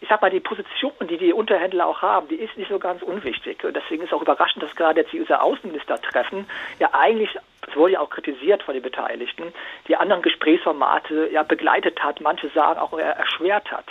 ich 0.00 0.08
sag 0.08 0.22
mal, 0.22 0.30
die 0.30 0.40
Position, 0.40 0.92
die 1.08 1.18
die 1.18 1.32
Unterhändler 1.32 1.86
auch 1.86 2.02
haben, 2.02 2.28
die 2.28 2.36
ist 2.36 2.56
nicht 2.56 2.70
so 2.70 2.78
ganz 2.78 3.02
unwichtig. 3.02 3.64
Und 3.64 3.74
deswegen 3.74 4.02
ist 4.04 4.12
auch 4.12 4.22
überraschend, 4.22 4.62
dass 4.62 4.74
gerade 4.76 5.00
jetzt 5.00 5.12
diese 5.12 5.40
Außenminister-Treffen 5.40 6.46
ja 6.78 6.90
eigentlich, 6.92 7.36
das 7.62 7.76
wurde 7.76 7.94
ja 7.94 8.00
auch 8.00 8.10
kritisiert 8.10 8.62
von 8.62 8.74
den 8.74 8.82
Beteiligten, 8.82 9.52
die 9.88 9.96
anderen 9.96 10.22
Gesprächsformate 10.22 11.30
ja 11.32 11.42
begleitet 11.42 12.02
hat, 12.02 12.20
manche 12.20 12.48
sagen 12.50 12.78
auch 12.78 12.96
erschwert 12.96 13.70
hat. 13.70 13.86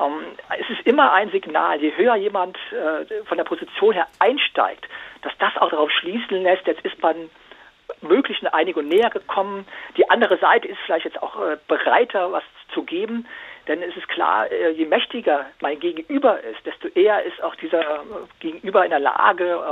Ähm, 0.00 0.24
es 0.58 0.70
ist 0.70 0.86
immer 0.86 1.12
ein 1.12 1.30
Signal, 1.30 1.80
je 1.80 1.92
höher 1.96 2.16
jemand 2.16 2.56
äh, 2.72 3.24
von 3.24 3.36
der 3.36 3.44
Position 3.44 3.94
her 3.94 4.06
einsteigt, 4.18 4.88
dass 5.22 5.32
das 5.38 5.56
auch 5.58 5.70
darauf 5.70 5.90
schließen 5.90 6.42
lässt, 6.42 6.66
jetzt 6.66 6.84
ist 6.84 7.00
man 7.02 7.30
möglichen 8.02 8.46
Einigung 8.46 8.88
näher 8.88 9.10
gekommen. 9.10 9.66
Die 9.96 10.08
andere 10.08 10.38
Seite 10.38 10.68
ist 10.68 10.78
vielleicht 10.86 11.04
jetzt 11.04 11.22
auch 11.22 11.40
äh, 11.40 11.56
bereiter, 11.68 12.32
was 12.32 12.44
zu 12.72 12.82
geben. 12.84 13.26
Denn 13.68 13.82
es 13.82 13.96
ist 13.96 14.08
klar, 14.08 14.50
äh, 14.50 14.70
je 14.70 14.86
mächtiger 14.86 15.46
mein 15.60 15.78
Gegenüber 15.80 16.40
ist, 16.40 16.64
desto 16.64 16.88
eher 16.88 17.22
ist 17.24 17.42
auch 17.42 17.54
dieser 17.56 18.04
Gegenüber 18.40 18.84
in 18.84 18.90
der 18.90 19.00
Lage, 19.00 19.62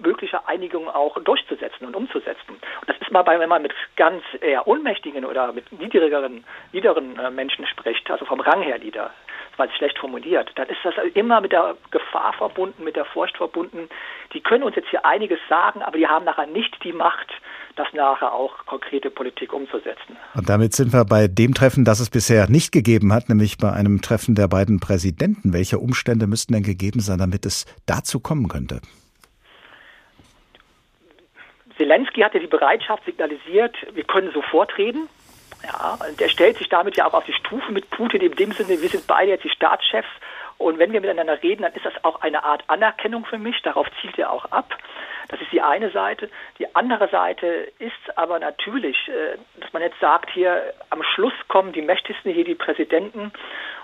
mögliche 0.00 0.46
Einigungen 0.48 0.88
auch 0.88 1.18
durchzusetzen 1.22 1.86
und 1.86 1.96
umzusetzen. 1.96 2.50
Und 2.50 2.88
das 2.88 2.96
ist 3.00 3.10
mal 3.10 3.22
bei, 3.22 3.38
wenn 3.38 3.48
man 3.48 3.62
mit 3.62 3.72
ganz 3.96 4.22
eher 4.40 4.66
unmächtigen 4.66 5.24
oder 5.24 5.52
mit 5.52 5.70
niedrigeren, 5.72 6.44
niederen 6.72 7.18
äh, 7.18 7.30
Menschen 7.30 7.66
spricht, 7.66 8.10
also 8.10 8.24
vom 8.24 8.40
Rang 8.40 8.62
her 8.62 8.78
Lieder, 8.78 9.10
weil 9.56 9.68
es 9.68 9.76
schlecht 9.76 9.98
formuliert, 9.98 10.50
dann 10.54 10.68
ist 10.68 10.78
das 10.84 10.94
immer 11.14 11.40
mit 11.40 11.52
der 11.52 11.76
Gefahr 11.90 12.32
verbunden, 12.32 12.84
mit 12.84 12.96
der 12.96 13.04
Furcht 13.04 13.36
verbunden. 13.36 13.88
Die 14.32 14.40
können 14.40 14.64
uns 14.64 14.76
jetzt 14.76 14.88
hier 14.88 15.04
einiges 15.04 15.38
sagen, 15.48 15.82
aber 15.82 15.98
die 15.98 16.06
haben 16.06 16.24
nachher 16.24 16.46
nicht 16.46 16.82
die 16.82 16.92
Macht, 16.92 17.30
das 17.76 17.88
nachher 17.92 18.32
auch 18.32 18.66
konkrete 18.66 19.10
Politik 19.10 19.52
umzusetzen. 19.52 20.16
Und 20.34 20.48
damit 20.48 20.74
sind 20.74 20.92
wir 20.92 21.04
bei 21.04 21.28
dem 21.28 21.54
Treffen, 21.54 21.84
das 21.84 22.00
es 22.00 22.10
bisher 22.10 22.48
nicht 22.48 22.72
gegeben 22.72 23.12
hat, 23.12 23.28
nämlich 23.28 23.58
bei 23.58 23.72
einem 23.72 24.00
Treffen 24.02 24.34
der 24.34 24.48
beiden 24.48 24.80
Präsidenten. 24.80 25.52
Welche 25.52 25.78
Umstände 25.78 26.26
müssten 26.26 26.52
denn 26.52 26.62
gegeben 26.62 27.00
sein, 27.00 27.18
damit 27.18 27.46
es 27.46 27.66
dazu 27.86 28.20
kommen 28.20 28.48
könnte? 28.48 28.80
Zelensky 31.80 32.20
hatte 32.20 32.38
die 32.38 32.46
Bereitschaft 32.46 33.06
signalisiert, 33.06 33.74
wir 33.94 34.04
können 34.04 34.30
sofort 34.32 34.76
reden. 34.76 35.08
Ja, 35.64 35.98
und 36.06 36.20
er 36.20 36.28
stellt 36.28 36.58
sich 36.58 36.68
damit 36.68 36.96
ja 36.96 37.06
auch 37.06 37.14
auf 37.14 37.24
die 37.24 37.32
Stufe 37.32 37.72
mit 37.72 37.88
Putin 37.88 38.20
in 38.20 38.32
dem 38.32 38.52
Sinne, 38.52 38.80
wir 38.82 38.88
sind 38.88 39.06
beide 39.06 39.30
jetzt 39.30 39.44
die 39.44 39.50
Staatschefs 39.50 40.08
und 40.58 40.78
wenn 40.78 40.92
wir 40.92 41.00
miteinander 41.00 41.42
reden, 41.42 41.62
dann 41.62 41.72
ist 41.72 41.86
das 41.86 42.04
auch 42.04 42.20
eine 42.20 42.44
Art 42.44 42.64
Anerkennung 42.66 43.24
für 43.24 43.38
mich, 43.38 43.62
darauf 43.62 43.86
zielt 44.02 44.18
er 44.18 44.30
auch 44.30 44.44
ab. 44.46 44.76
Das 45.28 45.40
ist 45.40 45.52
die 45.52 45.62
eine 45.62 45.90
Seite. 45.90 46.28
Die 46.58 46.74
andere 46.74 47.08
Seite 47.08 47.72
ist 47.78 48.18
aber 48.18 48.38
natürlich, 48.38 48.96
äh, 49.08 49.38
dass 49.58 49.72
man 49.72 49.80
jetzt 49.80 49.98
sagt, 50.00 50.30
hier 50.30 50.74
am 50.90 51.02
Schluss 51.02 51.32
kommen 51.48 51.72
die 51.72 51.80
mächtigsten 51.80 52.30
hier 52.32 52.44
die 52.44 52.56
Präsidenten 52.56 53.32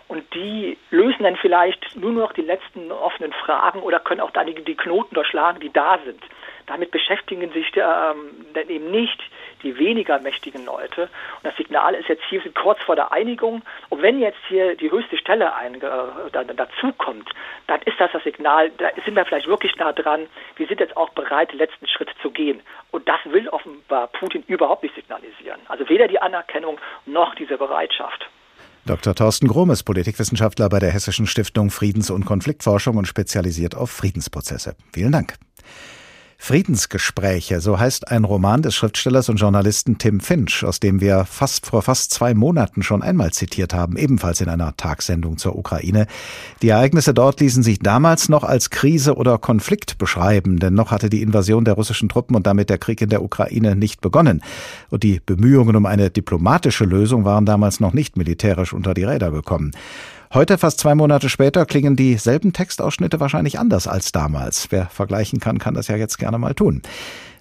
und 0.08 0.22
die 0.34 0.78
lösen 0.90 1.24
dann 1.24 1.36
vielleicht 1.36 1.96
nur 1.96 2.12
noch 2.12 2.32
die 2.32 2.42
letzten 2.42 2.92
offenen 2.92 3.32
Fragen 3.32 3.80
oder 3.80 3.98
können 3.98 4.20
auch 4.20 4.30
dann 4.30 4.46
die, 4.46 4.54
die 4.54 4.76
Knoten 4.76 5.14
durchschlagen, 5.14 5.60
die 5.60 5.72
da 5.72 5.98
sind. 6.04 6.22
Damit 6.66 6.90
beschäftigen 6.90 7.50
sich 7.52 7.72
ähm, 7.76 8.46
dann 8.54 8.68
eben 8.68 8.90
nicht 8.90 9.20
die 9.62 9.78
weniger 9.78 10.18
mächtigen 10.20 10.64
Leute. 10.64 11.02
Und 11.02 11.44
das 11.44 11.56
Signal 11.56 11.94
ist 11.94 12.08
jetzt 12.08 12.24
hier, 12.28 12.42
kurz 12.52 12.80
vor 12.82 12.96
der 12.96 13.12
Einigung. 13.12 13.62
Und 13.88 14.02
wenn 14.02 14.20
jetzt 14.20 14.38
hier 14.48 14.76
die 14.76 14.90
höchste 14.90 15.16
Stelle 15.16 15.54
ein, 15.54 15.76
äh, 15.76 15.80
da, 16.32 16.44
dazukommt, 16.44 17.28
dann 17.66 17.82
ist 17.82 17.98
das 17.98 18.12
das 18.12 18.22
Signal, 18.22 18.70
da 18.78 18.90
sind 19.04 19.14
wir 19.14 19.24
vielleicht 19.24 19.46
wirklich 19.46 19.76
nah 19.76 19.92
dran. 19.92 20.26
Wir 20.56 20.66
sind 20.66 20.80
jetzt 20.80 20.96
auch 20.96 21.10
bereit, 21.10 21.52
den 21.52 21.58
letzten 21.58 21.86
Schritt 21.88 22.10
zu 22.22 22.30
gehen. 22.30 22.62
Und 22.90 23.08
das 23.08 23.20
will 23.24 23.48
offenbar 23.48 24.08
Putin 24.08 24.44
überhaupt 24.46 24.82
nicht 24.82 24.94
signalisieren. 24.94 25.60
Also 25.68 25.88
weder 25.88 26.08
die 26.08 26.20
Anerkennung 26.20 26.80
noch 27.06 27.34
diese 27.34 27.58
Bereitschaft. 27.58 28.28
Dr. 28.86 29.16
Thorsten 29.16 29.48
Grohm 29.48 29.70
ist 29.70 29.82
Politikwissenschaftler 29.82 30.68
bei 30.68 30.78
der 30.78 30.92
Hessischen 30.92 31.26
Stiftung 31.26 31.70
Friedens- 31.70 32.08
und 32.08 32.24
Konfliktforschung 32.24 32.96
und 32.96 33.08
spezialisiert 33.08 33.74
auf 33.74 33.90
Friedensprozesse. 33.90 34.76
Vielen 34.92 35.10
Dank. 35.10 35.34
Friedensgespräche, 36.38 37.60
so 37.60 37.78
heißt 37.78 38.08
ein 38.08 38.24
Roman 38.24 38.62
des 38.62 38.74
Schriftstellers 38.74 39.28
und 39.28 39.36
Journalisten 39.36 39.98
Tim 39.98 40.20
Finch, 40.20 40.64
aus 40.64 40.80
dem 40.80 41.00
wir 41.00 41.24
fast 41.24 41.66
vor 41.66 41.82
fast 41.82 42.12
zwei 42.12 42.34
Monaten 42.34 42.82
schon 42.82 43.02
einmal 43.02 43.32
zitiert 43.32 43.74
haben, 43.74 43.96
ebenfalls 43.96 44.40
in 44.40 44.48
einer 44.48 44.76
Tagsendung 44.76 45.38
zur 45.38 45.56
Ukraine. 45.56 46.06
Die 46.62 46.68
Ereignisse 46.68 47.14
dort 47.14 47.40
ließen 47.40 47.62
sich 47.62 47.78
damals 47.80 48.28
noch 48.28 48.44
als 48.44 48.70
Krise 48.70 49.16
oder 49.16 49.38
Konflikt 49.38 49.98
beschreiben, 49.98 50.58
denn 50.58 50.74
noch 50.74 50.90
hatte 50.90 51.10
die 51.10 51.22
Invasion 51.22 51.64
der 51.64 51.74
russischen 51.74 52.08
Truppen 52.08 52.36
und 52.36 52.46
damit 52.46 52.70
der 52.70 52.78
Krieg 52.78 53.00
in 53.00 53.08
der 53.08 53.22
Ukraine 53.22 53.74
nicht 53.74 54.00
begonnen. 54.00 54.42
Und 54.90 55.02
die 55.02 55.20
Bemühungen 55.24 55.74
um 55.74 55.86
eine 55.86 56.10
diplomatische 56.10 56.84
Lösung 56.84 57.24
waren 57.24 57.46
damals 57.46 57.80
noch 57.80 57.92
nicht 57.92 58.16
militärisch 58.16 58.72
unter 58.72 58.94
die 58.94 59.04
Räder 59.04 59.30
gekommen. 59.30 59.72
Heute, 60.34 60.58
fast 60.58 60.80
zwei 60.80 60.94
Monate 60.94 61.28
später, 61.28 61.64
klingen 61.66 61.96
dieselben 61.96 62.52
Textausschnitte 62.52 63.20
wahrscheinlich 63.20 63.58
anders 63.58 63.86
als 63.86 64.12
damals. 64.12 64.66
Wer 64.70 64.86
vergleichen 64.86 65.40
kann, 65.40 65.58
kann 65.58 65.74
das 65.74 65.88
ja 65.88 65.96
jetzt 65.96 66.18
gerne 66.18 66.38
mal 66.38 66.54
tun. 66.54 66.82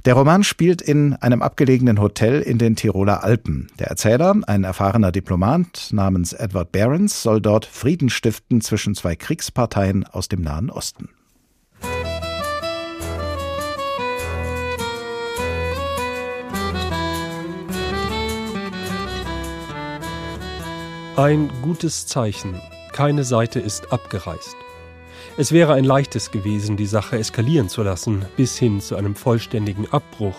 Der 0.06 0.14
Roman 0.14 0.44
spielt 0.44 0.84
in 0.84 1.14
einem 1.16 1.42
abgelegenen 1.42 2.00
Hotel 2.00 2.42
in 2.42 2.60
den 2.60 2.76
Tiroler 2.76 3.24
Alpen. 3.24 3.70
Der 3.80 3.88
Erzähler, 3.88 4.36
ein 4.46 4.64
erfahrener 4.64 5.12
Diplomat 5.12 5.90
namens 5.92 6.32
Edward 6.32 6.72
Behrens, 6.72 7.24
soll 7.24 7.42
dort 7.42 7.66
Frieden 7.66 8.10
stiften 8.10 8.62
zwischen 8.62 8.94
zwei 8.94 9.16
Kriegsparteien 9.16 10.06
aus 10.06 10.30
dem 10.30 10.42
Nahen 10.42 10.70
Osten. 10.70 11.10
Ein 21.18 21.50
gutes 21.64 22.06
Zeichen. 22.06 22.62
Keine 22.96 23.26
Seite 23.26 23.60
ist 23.60 23.92
abgereist. 23.92 24.56
Es 25.36 25.52
wäre 25.52 25.74
ein 25.74 25.84
leichtes 25.84 26.32
gewesen, 26.32 26.78
die 26.78 26.86
Sache 26.86 27.18
eskalieren 27.18 27.68
zu 27.68 27.84
lassen, 27.84 28.24
bis 28.38 28.58
hin 28.58 28.80
zu 28.80 28.96
einem 28.96 29.16
vollständigen 29.16 29.86
Abbruch. 29.92 30.38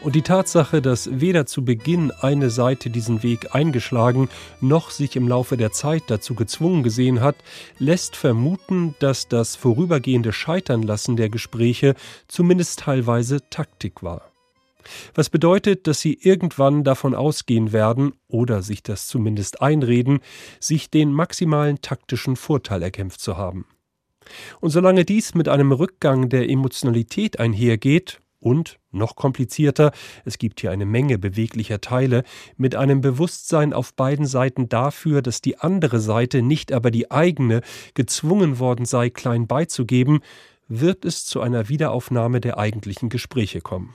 Und 0.00 0.14
die 0.14 0.22
Tatsache, 0.22 0.82
dass 0.82 1.20
weder 1.20 1.46
zu 1.46 1.64
Beginn 1.64 2.12
eine 2.12 2.48
Seite 2.48 2.90
diesen 2.90 3.24
Weg 3.24 3.56
eingeschlagen, 3.56 4.28
noch 4.60 4.90
sich 4.90 5.16
im 5.16 5.26
Laufe 5.26 5.56
der 5.56 5.72
Zeit 5.72 6.04
dazu 6.06 6.36
gezwungen 6.36 6.84
gesehen 6.84 7.20
hat, 7.20 7.34
lässt 7.80 8.14
vermuten, 8.14 8.94
dass 9.00 9.26
das 9.26 9.56
vorübergehende 9.56 10.32
Scheiternlassen 10.32 11.16
der 11.16 11.28
Gespräche 11.28 11.96
zumindest 12.28 12.78
teilweise 12.78 13.40
Taktik 13.50 14.04
war. 14.04 14.29
Was 15.14 15.30
bedeutet, 15.30 15.86
dass 15.86 16.00
sie 16.00 16.14
irgendwann 16.14 16.84
davon 16.84 17.14
ausgehen 17.14 17.72
werden, 17.72 18.12
oder 18.28 18.62
sich 18.62 18.82
das 18.82 19.06
zumindest 19.06 19.62
einreden, 19.62 20.20
sich 20.60 20.90
den 20.90 21.12
maximalen 21.12 21.80
taktischen 21.80 22.36
Vorteil 22.36 22.82
erkämpft 22.82 23.20
zu 23.20 23.36
haben. 23.36 23.66
Und 24.60 24.70
solange 24.70 25.04
dies 25.04 25.34
mit 25.34 25.48
einem 25.48 25.72
Rückgang 25.72 26.28
der 26.28 26.48
Emotionalität 26.48 27.40
einhergeht, 27.40 28.20
und, 28.40 28.78
noch 28.90 29.16
komplizierter, 29.16 29.92
es 30.24 30.38
gibt 30.38 30.60
hier 30.60 30.70
eine 30.70 30.86
Menge 30.86 31.18
beweglicher 31.18 31.80
Teile, 31.80 32.24
mit 32.56 32.74
einem 32.74 33.02
Bewusstsein 33.02 33.72
auf 33.74 33.94
beiden 33.94 34.24
Seiten 34.24 34.68
dafür, 34.68 35.20
dass 35.20 35.42
die 35.42 35.58
andere 35.58 36.00
Seite, 36.00 36.40
nicht 36.40 36.72
aber 36.72 36.90
die 36.90 37.10
eigene, 37.10 37.60
gezwungen 37.94 38.58
worden 38.58 38.86
sei, 38.86 39.10
klein 39.10 39.46
beizugeben, 39.46 40.20
wird 40.68 41.04
es 41.04 41.26
zu 41.26 41.40
einer 41.40 41.68
Wiederaufnahme 41.68 42.40
der 42.40 42.56
eigentlichen 42.56 43.10
Gespräche 43.10 43.60
kommen. 43.60 43.94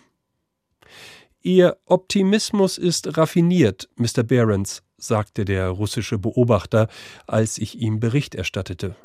Ihr 1.45 1.77
Optimismus 1.85 2.79
ist 2.79 3.19
raffiniert, 3.19 3.87
Mr. 3.97 4.23
Behrens, 4.23 4.81
sagte 4.97 5.45
der 5.45 5.69
russische 5.69 6.17
Beobachter, 6.17 6.87
als 7.27 7.59
ich 7.59 7.77
ihm 7.79 7.99
Bericht 7.99 8.33
erstattete. 8.33 8.95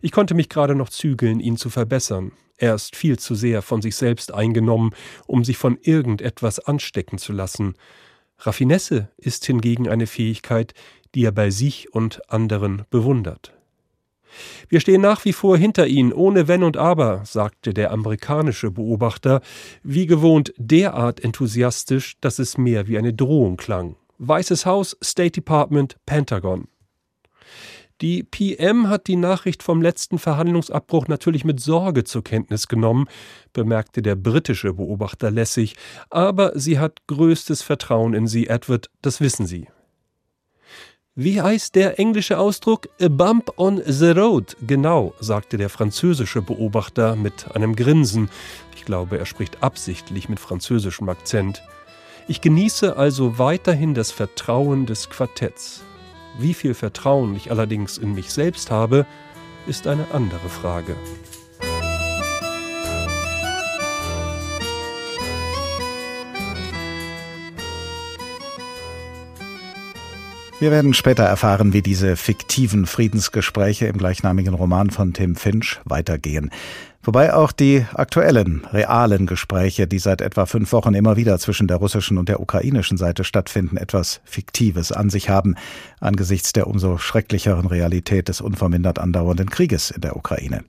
Ich 0.00 0.12
konnte 0.12 0.34
mich 0.34 0.48
gerade 0.48 0.76
noch 0.76 0.90
zügeln, 0.90 1.40
ihn 1.40 1.56
zu 1.56 1.68
verbessern. 1.68 2.30
Er 2.56 2.76
ist 2.76 2.94
viel 2.94 3.18
zu 3.18 3.34
sehr 3.34 3.62
von 3.62 3.82
sich 3.82 3.96
selbst 3.96 4.32
eingenommen, 4.32 4.92
um 5.26 5.42
sich 5.42 5.56
von 5.56 5.76
irgendetwas 5.82 6.60
anstecken 6.60 7.18
zu 7.18 7.32
lassen. 7.32 7.74
Raffinesse 8.38 9.10
ist 9.16 9.44
hingegen 9.44 9.88
eine 9.88 10.06
Fähigkeit, 10.06 10.72
die 11.16 11.24
er 11.24 11.32
bei 11.32 11.50
sich 11.50 11.92
und 11.92 12.30
anderen 12.30 12.84
bewundert. 12.90 13.55
Wir 14.68 14.80
stehen 14.80 15.00
nach 15.00 15.24
wie 15.24 15.32
vor 15.32 15.56
hinter 15.56 15.86
Ihnen, 15.86 16.12
ohne 16.12 16.48
Wenn 16.48 16.62
und 16.62 16.76
Aber, 16.76 17.22
sagte 17.24 17.74
der 17.74 17.90
amerikanische 17.90 18.70
Beobachter, 18.70 19.40
wie 19.82 20.06
gewohnt 20.06 20.52
derart 20.56 21.20
enthusiastisch, 21.20 22.16
dass 22.20 22.38
es 22.38 22.58
mehr 22.58 22.88
wie 22.88 22.98
eine 22.98 23.12
Drohung 23.12 23.56
klang. 23.56 23.96
Weißes 24.18 24.66
Haus, 24.66 24.96
State 25.02 25.32
Department, 25.32 25.96
Pentagon. 26.06 26.68
Die 28.02 28.22
PM 28.22 28.90
hat 28.90 29.06
die 29.06 29.16
Nachricht 29.16 29.62
vom 29.62 29.80
letzten 29.80 30.18
Verhandlungsabbruch 30.18 31.08
natürlich 31.08 31.46
mit 31.46 31.60
Sorge 31.60 32.04
zur 32.04 32.22
Kenntnis 32.22 32.68
genommen, 32.68 33.06
bemerkte 33.54 34.02
der 34.02 34.16
britische 34.16 34.74
Beobachter 34.74 35.30
lässig, 35.30 35.76
aber 36.10 36.52
sie 36.58 36.78
hat 36.78 37.06
größtes 37.06 37.62
Vertrauen 37.62 38.12
in 38.12 38.26
Sie, 38.26 38.48
Edward, 38.48 38.90
das 39.00 39.22
wissen 39.22 39.46
Sie. 39.46 39.68
Wie 41.18 41.40
heißt 41.40 41.74
der 41.74 41.98
englische 41.98 42.38
Ausdruck? 42.38 42.90
A 43.00 43.08
bump 43.08 43.50
on 43.56 43.80
the 43.86 44.10
road. 44.10 44.54
Genau, 44.66 45.14
sagte 45.18 45.56
der 45.56 45.70
französische 45.70 46.42
Beobachter 46.42 47.16
mit 47.16 47.56
einem 47.56 47.74
Grinsen. 47.74 48.28
Ich 48.74 48.84
glaube, 48.84 49.16
er 49.16 49.24
spricht 49.24 49.62
absichtlich 49.62 50.28
mit 50.28 50.38
französischem 50.38 51.08
Akzent. 51.08 51.62
Ich 52.28 52.42
genieße 52.42 52.98
also 52.98 53.38
weiterhin 53.38 53.94
das 53.94 54.10
Vertrauen 54.10 54.84
des 54.84 55.08
Quartetts. 55.08 55.84
Wie 56.38 56.52
viel 56.52 56.74
Vertrauen 56.74 57.34
ich 57.34 57.50
allerdings 57.50 57.96
in 57.96 58.12
mich 58.12 58.30
selbst 58.30 58.70
habe, 58.70 59.06
ist 59.66 59.86
eine 59.86 60.10
andere 60.12 60.50
Frage. 60.50 60.96
Wir 70.58 70.70
werden 70.70 70.94
später 70.94 71.24
erfahren, 71.24 71.74
wie 71.74 71.82
diese 71.82 72.16
fiktiven 72.16 72.86
Friedensgespräche 72.86 73.88
im 73.88 73.98
gleichnamigen 73.98 74.54
Roman 74.54 74.88
von 74.88 75.12
Tim 75.12 75.36
Finch 75.36 75.80
weitergehen. 75.84 76.50
Wobei 77.06 77.32
auch 77.32 77.52
die 77.52 77.86
aktuellen, 77.94 78.66
realen 78.72 79.26
Gespräche, 79.26 79.86
die 79.86 80.00
seit 80.00 80.20
etwa 80.20 80.44
fünf 80.44 80.72
Wochen 80.72 80.92
immer 80.92 81.16
wieder 81.16 81.38
zwischen 81.38 81.68
der 81.68 81.76
russischen 81.76 82.18
und 82.18 82.28
der 82.28 82.40
ukrainischen 82.40 82.98
Seite 82.98 83.22
stattfinden, 83.22 83.76
etwas 83.76 84.20
Fiktives 84.24 84.90
an 84.90 85.08
sich 85.08 85.28
haben, 85.28 85.54
angesichts 86.00 86.52
der 86.52 86.66
umso 86.66 86.98
schrecklicheren 86.98 87.68
Realität 87.68 88.26
des 88.26 88.40
unvermindert 88.40 88.98
andauernden 88.98 89.48
Krieges 89.48 89.92
in 89.92 90.00
der 90.00 90.16
Ukraine. 90.16 90.64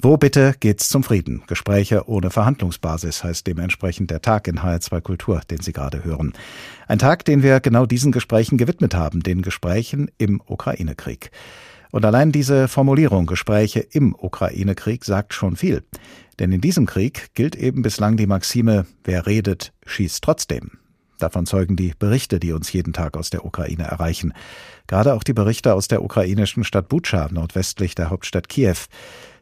Wo 0.00 0.16
bitte 0.16 0.56
geht's 0.58 0.88
zum 0.88 1.04
Frieden? 1.04 1.44
Gespräche 1.46 2.08
ohne 2.08 2.30
Verhandlungsbasis 2.30 3.22
heißt 3.22 3.46
dementsprechend 3.46 4.10
der 4.10 4.20
Tag 4.20 4.48
in 4.48 4.58
HR2 4.58 5.00
Kultur, 5.00 5.42
den 5.48 5.60
Sie 5.60 5.72
gerade 5.72 6.02
hören. 6.02 6.32
Ein 6.88 6.98
Tag, 6.98 7.24
den 7.24 7.44
wir 7.44 7.60
genau 7.60 7.86
diesen 7.86 8.10
Gesprächen 8.10 8.58
gewidmet 8.58 8.96
haben, 8.96 9.22
den 9.22 9.42
Gesprächen 9.42 10.10
im 10.18 10.42
Ukraine-Krieg. 10.44 11.30
Und 11.90 12.04
allein 12.04 12.32
diese 12.32 12.68
Formulierung 12.68 13.26
Gespräche 13.26 13.80
im 13.80 14.14
Ukraine-Krieg 14.14 15.04
sagt 15.04 15.34
schon 15.34 15.56
viel. 15.56 15.82
Denn 16.38 16.52
in 16.52 16.60
diesem 16.60 16.86
Krieg 16.86 17.34
gilt 17.34 17.56
eben 17.56 17.82
bislang 17.82 18.16
die 18.16 18.26
Maxime, 18.26 18.86
wer 19.04 19.26
redet, 19.26 19.72
schießt 19.86 20.22
trotzdem. 20.22 20.72
Davon 21.18 21.46
zeugen 21.46 21.74
die 21.74 21.94
Berichte, 21.98 22.38
die 22.38 22.52
uns 22.52 22.72
jeden 22.72 22.92
Tag 22.92 23.16
aus 23.16 23.30
der 23.30 23.44
Ukraine 23.44 23.84
erreichen. 23.84 24.32
Gerade 24.86 25.14
auch 25.14 25.24
die 25.24 25.32
Berichte 25.32 25.74
aus 25.74 25.88
der 25.88 26.02
ukrainischen 26.02 26.62
Stadt 26.62 26.88
Butscha, 26.88 27.28
nordwestlich 27.32 27.96
der 27.96 28.10
Hauptstadt 28.10 28.48
Kiew. 28.48 28.76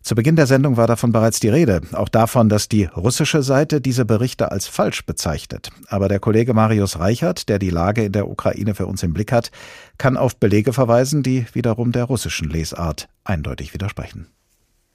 Zu 0.06 0.14
Beginn 0.14 0.36
der 0.36 0.46
Sendung 0.46 0.76
war 0.76 0.86
davon 0.86 1.10
bereits 1.10 1.40
die 1.40 1.48
Rede, 1.48 1.80
auch 1.90 2.08
davon, 2.08 2.48
dass 2.48 2.68
die 2.68 2.84
russische 2.84 3.42
Seite 3.42 3.80
diese 3.80 4.04
Berichte 4.04 4.52
als 4.52 4.68
falsch 4.68 5.04
bezeichnet. 5.04 5.70
Aber 5.88 6.08
der 6.08 6.20
Kollege 6.20 6.54
Marius 6.54 7.00
Reichert, 7.00 7.48
der 7.48 7.58
die 7.58 7.70
Lage 7.70 8.04
in 8.04 8.12
der 8.12 8.30
Ukraine 8.30 8.76
für 8.76 8.86
uns 8.86 9.02
im 9.02 9.12
Blick 9.12 9.32
hat, 9.32 9.50
kann 9.98 10.16
auf 10.16 10.36
Belege 10.36 10.72
verweisen, 10.72 11.24
die 11.24 11.44
wiederum 11.54 11.90
der 11.90 12.04
russischen 12.04 12.48
Lesart 12.48 13.08
eindeutig 13.24 13.74
widersprechen. 13.74 14.28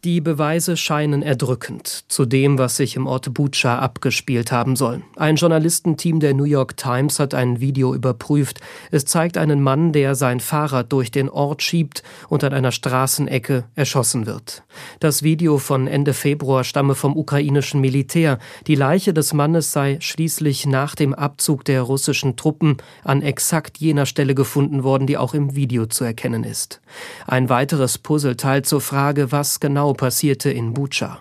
Die 0.04 0.20
Beweise 0.20 0.78
scheinen 0.78 1.22
erdrückend 1.22 2.06
zu 2.08 2.26
dem, 2.26 2.58
was 2.58 2.76
sich 2.76 2.96
im 2.96 3.06
Ort 3.06 3.36
Bucha 3.36 3.78
abgespielt 3.78 4.52
haben 4.52 4.76
soll. 4.76 5.04
Ein 5.16 5.36
Journalistenteam 5.36 6.20
der 6.20 6.34
New 6.34 6.46
York 6.46 6.76
Times 6.76 7.20
hat 7.20 7.36
ein 7.36 7.60
Video 7.60 7.94
überprüft. 7.94 8.62
Es 8.90 9.06
zeigt 9.06 9.38
einen 9.38 9.62
Mann, 9.62 9.92
der 9.94 10.16
sein 10.16 10.40
Fahrrad 10.40 10.92
durch 10.92 11.12
den 11.12 11.30
Ort 11.30 11.62
schiebt 11.62 12.02
und 12.30 12.44
an 12.44 12.52
einer 12.52 12.72
Straßenecke 12.72 13.66
erschossen 13.76 14.26
wird. 14.26 14.64
Das 15.00 15.22
Video 15.22 15.60
von 15.60 15.86
Ende 15.86 16.16
Februar 16.16 16.64
stamme 16.64 16.96
vom 16.96 17.16
ukrainischen 17.16 17.80
Militär. 17.80 18.40
Die 18.66 18.74
Leiche 18.74 19.14
des 19.14 19.34
Mannes 19.34 19.72
sei 19.72 19.98
schließlich 20.00 20.66
nach 20.66 20.96
dem 20.96 21.14
Abzug 21.14 21.64
der 21.64 21.84
russischen 21.84 22.38
Truppen 22.38 22.78
an 23.04 23.22
exakt 23.22 23.78
jener 23.78 24.08
Stelle 24.08 24.34
gefunden 24.34 24.84
worden, 24.84 25.06
die 25.06 25.20
auch 25.20 25.36
im 25.36 25.56
Video 25.56 25.86
zu 25.86 26.04
erkennen 26.04 26.44
ist. 26.44 26.82
Ein 27.28 27.50
weiteres 27.50 28.00
Puzzleteil 28.00 28.64
zur 28.64 28.82
Frage, 28.82 29.32
was 29.32 29.60
genau 29.60 29.91
passierte 29.94 30.52
in 30.52 30.74
Bucha. 30.74 31.20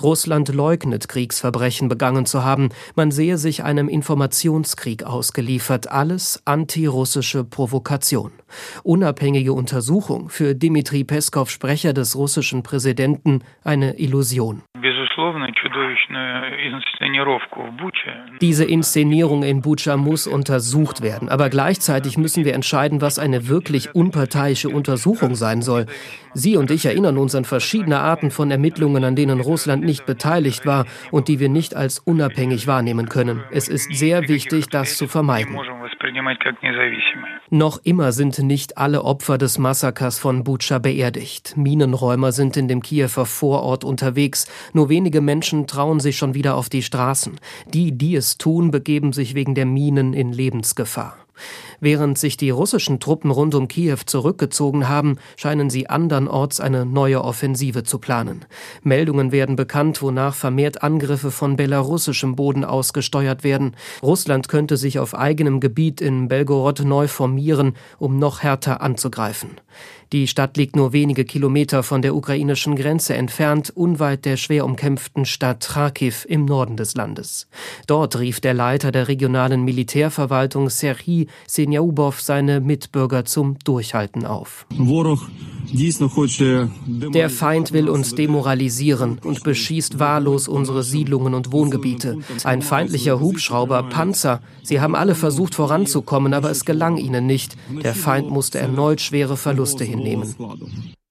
Russland 0.00 0.48
leugnet, 0.48 1.08
Kriegsverbrechen 1.08 1.88
begangen 1.88 2.26
zu 2.26 2.44
haben. 2.44 2.70
Man 2.94 3.10
sehe 3.10 3.38
sich 3.38 3.64
einem 3.64 3.88
Informationskrieg 3.88 5.02
ausgeliefert. 5.02 5.90
Alles 5.90 6.40
antirussische 6.44 7.44
Provokation. 7.44 8.32
Unabhängige 8.82 9.52
Untersuchung 9.52 10.28
für 10.28 10.54
Dmitri 10.54 11.04
Peskov, 11.04 11.50
Sprecher 11.50 11.92
des 11.92 12.16
russischen 12.16 12.62
Präsidenten, 12.62 13.40
eine 13.64 13.98
Illusion. 13.98 14.62
Diese 18.40 18.64
Inszenierung 18.64 19.42
in 19.42 19.62
Bucha 19.62 19.96
muss 19.96 20.26
untersucht 20.26 21.02
werden, 21.02 21.28
aber 21.28 21.50
gleichzeitig 21.50 22.16
müssen 22.16 22.44
wir 22.44 22.54
entscheiden, 22.54 23.00
was 23.00 23.18
eine 23.18 23.48
wirklich 23.48 23.94
unparteiische 23.94 24.68
Untersuchung 24.68 25.34
sein 25.34 25.62
soll. 25.62 25.86
Sie 26.34 26.56
und 26.56 26.70
ich 26.70 26.86
erinnern 26.86 27.18
uns 27.18 27.34
an 27.34 27.44
verschiedene 27.44 27.98
Arten 27.98 28.30
von 28.30 28.50
Ermittlungen, 28.50 29.02
an 29.02 29.16
denen 29.16 29.40
Russland 29.40 29.84
nicht 29.84 30.06
beteiligt 30.06 30.66
war 30.66 30.86
und 31.10 31.26
die 31.26 31.40
wir 31.40 31.48
nicht 31.48 31.74
als 31.74 31.98
unabhängig 31.98 32.66
wahrnehmen 32.66 33.08
können. 33.08 33.42
Es 33.50 33.68
ist 33.68 33.92
sehr 33.92 34.28
wichtig, 34.28 34.68
das 34.68 34.96
zu 34.96 35.08
vermeiden. 35.08 35.58
Noch 37.50 37.80
immer 37.82 38.12
sind 38.12 38.37
nicht 38.42 38.78
alle 38.78 39.04
Opfer 39.04 39.38
des 39.38 39.58
Massakers 39.58 40.18
von 40.18 40.44
Bucha 40.44 40.78
beerdigt. 40.78 41.56
Minenräumer 41.56 42.32
sind 42.32 42.56
in 42.56 42.68
dem 42.68 42.82
Kiewer 42.82 43.08
Vorort 43.08 43.84
unterwegs. 43.84 44.46
Nur 44.72 44.88
wenige 44.88 45.20
Menschen 45.20 45.66
trauen 45.66 46.00
sich 46.00 46.16
schon 46.16 46.34
wieder 46.34 46.56
auf 46.56 46.68
die 46.68 46.82
Straßen. 46.82 47.38
Die, 47.72 47.96
die 47.96 48.16
es 48.16 48.38
tun, 48.38 48.70
begeben 48.70 49.12
sich 49.12 49.34
wegen 49.34 49.54
der 49.54 49.66
Minen 49.66 50.14
in 50.14 50.32
Lebensgefahr. 50.32 51.16
Während 51.80 52.18
sich 52.18 52.36
die 52.36 52.50
russischen 52.50 53.00
Truppen 53.00 53.30
rund 53.30 53.54
um 53.54 53.68
Kiew 53.68 53.98
zurückgezogen 54.06 54.88
haben, 54.88 55.18
scheinen 55.36 55.70
sie 55.70 55.88
andernorts 55.88 56.60
eine 56.60 56.84
neue 56.84 57.22
Offensive 57.22 57.84
zu 57.84 57.98
planen. 57.98 58.44
Meldungen 58.82 59.32
werden 59.32 59.56
bekannt, 59.56 60.02
wonach 60.02 60.34
vermehrt 60.34 60.82
Angriffe 60.82 61.30
von 61.30 61.56
belarussischem 61.56 62.36
Boden 62.36 62.64
ausgesteuert 62.64 63.44
werden. 63.44 63.76
Russland 64.02 64.48
könnte 64.48 64.76
sich 64.76 64.98
auf 64.98 65.14
eigenem 65.14 65.60
Gebiet 65.60 66.00
in 66.00 66.28
Belgorod 66.28 66.84
neu 66.84 67.08
formieren, 67.08 67.74
um 67.98 68.18
noch 68.18 68.42
härter 68.42 68.80
anzugreifen. 68.80 69.60
Die 70.12 70.26
Stadt 70.26 70.56
liegt 70.56 70.74
nur 70.74 70.94
wenige 70.94 71.24
Kilometer 71.24 71.82
von 71.82 72.00
der 72.00 72.14
ukrainischen 72.14 72.76
Grenze 72.76 73.14
entfernt, 73.14 73.70
unweit 73.70 74.24
der 74.24 74.38
schwer 74.38 74.64
umkämpften 74.64 75.26
Stadt 75.26 75.68
Kharkiv 75.68 76.24
im 76.28 76.46
Norden 76.46 76.76
des 76.76 76.94
Landes. 76.94 77.46
Dort 77.86 78.18
rief 78.18 78.40
der 78.40 78.54
Leiter 78.54 78.90
der 78.90 79.08
regionalen 79.08 79.64
Militärverwaltung 79.64 80.70
Serhii 80.70 81.26
Senjaubov 81.46 82.22
seine 82.22 82.60
Mitbürger 82.60 83.26
zum 83.26 83.58
Durchhalten 83.64 84.24
auf. 84.24 84.66
Der 85.72 87.30
Feind 87.30 87.72
will 87.72 87.88
uns 87.88 88.14
demoralisieren 88.14 89.18
und 89.22 89.42
beschießt 89.42 89.98
wahllos 89.98 90.48
unsere 90.48 90.82
Siedlungen 90.82 91.34
und 91.34 91.52
Wohngebiete. 91.52 92.18
Ein 92.44 92.62
feindlicher 92.62 93.20
Hubschrauber, 93.20 93.82
Panzer, 93.84 94.40
sie 94.62 94.80
haben 94.80 94.94
alle 94.94 95.14
versucht 95.14 95.54
voranzukommen, 95.54 96.34
aber 96.34 96.50
es 96.50 96.64
gelang 96.64 96.96
ihnen 96.96 97.26
nicht. 97.26 97.56
Der 97.82 97.94
Feind 97.94 98.30
musste 98.30 98.58
erneut 98.58 99.00
schwere 99.00 99.36
Verluste 99.36 99.84
hinnehmen. 99.84 100.34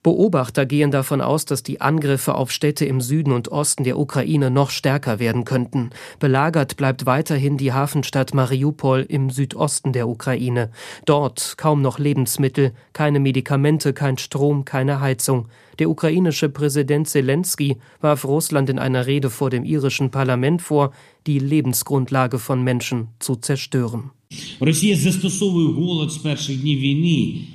Beobachter 0.08 0.64
gehen 0.64 0.90
davon 0.90 1.20
aus, 1.20 1.44
dass 1.44 1.62
die 1.62 1.82
Angriffe 1.82 2.34
auf 2.34 2.50
Städte 2.50 2.86
im 2.86 3.02
Süden 3.02 3.30
und 3.30 3.48
Osten 3.52 3.84
der 3.84 3.98
Ukraine 3.98 4.50
noch 4.50 4.70
stärker 4.70 5.18
werden 5.18 5.44
könnten. 5.44 5.90
Belagert 6.18 6.78
bleibt 6.78 7.04
weiterhin 7.04 7.58
die 7.58 7.74
Hafenstadt 7.74 8.32
Mariupol 8.32 9.04
im 9.06 9.28
Südosten 9.28 9.92
der 9.92 10.08
Ukraine. 10.08 10.70
Dort 11.04 11.58
kaum 11.58 11.82
noch 11.82 11.98
Lebensmittel, 11.98 12.72
keine 12.94 13.20
Medikamente, 13.20 13.92
kein 13.92 14.16
Strom, 14.16 14.64
keine 14.64 15.02
Heizung. 15.02 15.48
Der 15.78 15.90
ukrainische 15.90 16.48
Präsident 16.48 17.06
Zelensky 17.06 17.76
warf 18.00 18.24
Russland 18.24 18.70
in 18.70 18.78
einer 18.78 19.04
Rede 19.04 19.28
vor 19.28 19.50
dem 19.50 19.62
irischen 19.62 20.10
Parlament 20.10 20.62
vor, 20.62 20.92
die 21.26 21.38
Lebensgrundlage 21.38 22.38
von 22.38 22.64
Menschen 22.64 23.08
zu 23.18 23.36
zerstören. 23.36 24.10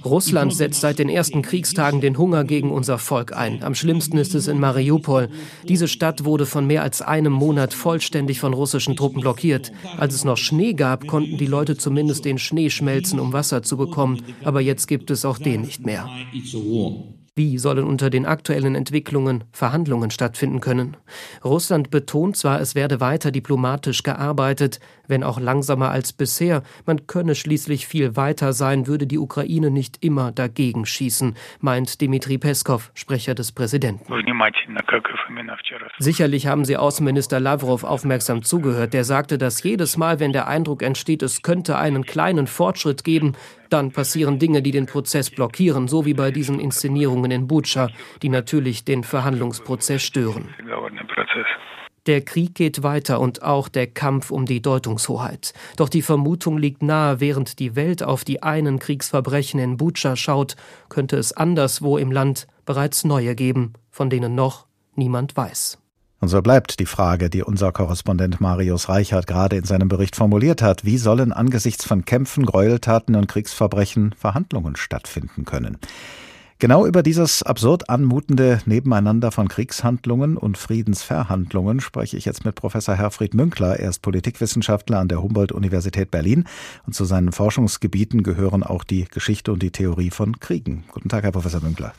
Russland 0.06 0.54
setzt 0.56 0.82
seit 0.82 0.98
den 0.98 1.10
ersten 1.10 1.42
Kriegstagen 1.44 2.02
den 2.02 2.18
Hunger 2.18 2.44
gegen 2.46 2.72
unser 2.72 2.98
Volk 2.98 3.32
ein. 3.34 3.62
Am 3.62 3.76
schlimmsten 3.76 4.18
ist 4.18 4.34
es 4.34 4.48
in 4.48 4.60
Mariupol. 4.60 5.30
Diese 5.68 5.88
Stadt 5.88 6.26
wurde 6.26 6.48
von 6.48 6.66
mehr 6.66 6.82
als 6.82 7.04
einem 7.04 7.34
Monat 7.34 7.76
vollständig 7.76 8.40
von 8.40 8.56
russischen 8.56 8.96
Truppen 8.96 9.22
blockiert. 9.22 9.72
Als 9.98 10.16
es 10.16 10.26
noch 10.26 10.38
Schnee 10.38 10.74
gab, 10.74 11.06
konnten 11.06 11.38
die 11.38 11.46
Leute 11.46 11.78
zumindest 11.78 12.26
den 12.26 12.40
Schnee 12.40 12.72
schmelzen, 12.72 13.20
um 13.20 13.34
Wasser 13.34 13.62
zu 13.62 13.78
bekommen. 13.78 14.24
Aber 14.44 14.62
jetzt 14.62 14.88
gibt 14.88 15.12
es 15.12 15.26
auch 15.26 15.38
den 15.38 15.62
nicht 15.62 15.86
mehr. 15.86 16.10
Wie 17.36 17.58
sollen 17.58 17.86
unter 17.86 18.12
den 18.12 18.28
aktuellen 18.28 18.76
Entwicklungen 18.76 19.46
Verhandlungen 19.52 20.12
stattfinden 20.12 20.60
können? 20.60 20.98
Russland 21.44 21.90
betont 21.90 22.38
zwar, 22.38 22.62
es 22.62 22.76
werde 22.76 23.00
weiter 23.00 23.32
diplomatisch 23.32 24.04
gearbeitet, 24.04 24.80
wenn 25.08 25.24
auch 25.24 25.40
langsamer 25.40 25.92
als 25.92 26.14
bisher. 26.14 26.64
Man 26.86 27.08
könne 27.08 27.36
schließlich 27.36 27.88
viel 27.88 28.16
weiter 28.16 28.54
sein, 28.54 28.88
würde 28.88 29.08
die 29.08 29.18
Ukraine 29.18 29.72
nicht 29.72 30.04
immer 30.04 30.32
dagegen 30.32 30.86
schießen, 30.86 31.36
meint 31.60 32.02
Dmitri 32.02 32.38
Peskov, 32.38 32.92
Sprecher 32.94 33.36
des 33.36 33.52
Präsidenten. 33.52 34.06
Sicherlich 35.98 36.48
haben 36.48 36.66
Sie 36.66 36.78
Außenminister 36.78 37.40
Lavrov 37.40 37.84
aufmerksam 37.84 38.44
zugehört. 38.44 38.94
Der 38.94 39.04
sagte, 39.04 39.38
dass 39.38 39.64
jedes 39.64 39.98
Mal, 39.98 40.20
wenn 40.20 40.34
der 40.34 40.48
Eindruck 40.48 40.84
entsteht, 40.84 41.24
es 41.24 41.42
könnte 41.42 41.78
einen 41.78 42.06
kleinen 42.06 42.48
Fortschritt 42.48 43.04
geben, 43.04 43.34
dann 43.70 43.92
passieren 43.92 44.40
Dinge, 44.40 44.62
die 44.62 44.72
den 44.72 44.86
Prozess 44.86 45.32
blockieren, 45.32 45.88
so 45.88 46.06
wie 46.06 46.14
bei 46.14 46.32
diesen 46.32 46.60
Inszenierungen 46.60 47.32
in 47.32 47.48
Butscha, 47.48 47.90
die 48.22 48.30
natürlich 48.30 48.86
den 48.86 49.04
Verhandlungsprozess 49.04 50.04
stören. 50.04 50.54
Der 52.06 52.20
Krieg 52.20 52.54
geht 52.54 52.84
weiter 52.84 53.22
und 53.22 53.44
auch 53.44 53.70
der 53.70 53.88
Kampf 53.88 54.30
um 54.30 54.46
die 54.46 54.62
Deutungshoheit. 54.62 55.54
Doch 55.78 55.88
die 55.88 56.02
Vermutung 56.02 56.58
liegt 56.58 56.84
nahe, 56.84 57.22
während 57.22 57.60
die 57.60 57.78
Welt 57.78 58.04
auf 58.04 58.26
die 58.26 58.44
einen 58.44 58.80
Kriegsverbrechen 58.80 59.60
in 59.60 59.78
Butscha 59.78 60.18
schaut, 60.18 60.58
könnte 60.90 61.16
es 61.16 61.32
anderswo 61.32 61.98
im 61.98 62.12
Land 62.12 62.48
bereits 62.66 63.06
neue 63.06 63.36
geben, 63.36 63.74
von 63.90 64.10
denen 64.10 64.36
noch 64.36 64.66
niemand 64.96 65.38
weiß. 65.38 65.78
Und 66.20 66.28
so 66.28 66.42
bleibt 66.42 66.80
die 66.80 66.86
Frage, 66.86 67.30
die 67.30 67.44
unser 67.44 67.72
Korrespondent 67.72 68.42
Marius 68.42 68.90
Reichert 68.90 69.28
gerade 69.28 69.56
in 69.56 69.64
seinem 69.64 69.88
Bericht 69.88 70.16
formuliert 70.16 70.62
hat. 70.62 70.86
Wie 70.86 70.98
sollen 70.98 71.32
angesichts 71.32 71.86
von 71.86 72.06
Kämpfen, 72.06 72.46
Gräueltaten 72.46 73.16
und 73.16 73.28
Kriegsverbrechen 73.28 74.14
Verhandlungen 74.18 74.76
stattfinden 74.76 75.46
können? 75.46 75.78
Genau 76.60 76.86
über 76.86 77.04
dieses 77.04 77.44
absurd 77.44 77.90
anmutende 77.90 78.62
Nebeneinander 78.66 79.32
von 79.32 79.48
Kriegshandlungen 79.48 80.38
und 80.38 80.58
Friedensverhandlungen 80.58 81.82
spreche 81.82 82.16
ich 82.16 82.26
jetzt 82.26 82.46
mit 82.46 82.56
Professor 82.56 82.96
Herfried 82.96 83.34
Münkler. 83.34 83.80
Er 83.80 83.90
ist 83.90 84.02
Politikwissenschaftler 84.02 85.00
an 85.00 85.08
der 85.08 85.22
Humboldt-Universität 85.22 86.12
Berlin 86.12 86.46
und 86.86 86.94
zu 86.94 87.06
seinen 87.06 87.32
Forschungsgebieten 87.32 88.24
gehören 88.24 88.64
auch 88.64 88.84
die 88.84 89.06
Geschichte 89.06 89.52
und 89.52 89.62
die 89.62 89.72
Theorie 89.72 90.12
von 90.12 90.40
Kriegen. 90.40 90.86
Guten 90.92 91.10
Tag, 91.10 91.24
Herr 91.24 91.32
Professor 91.32 91.62
Münkler. 91.62 91.94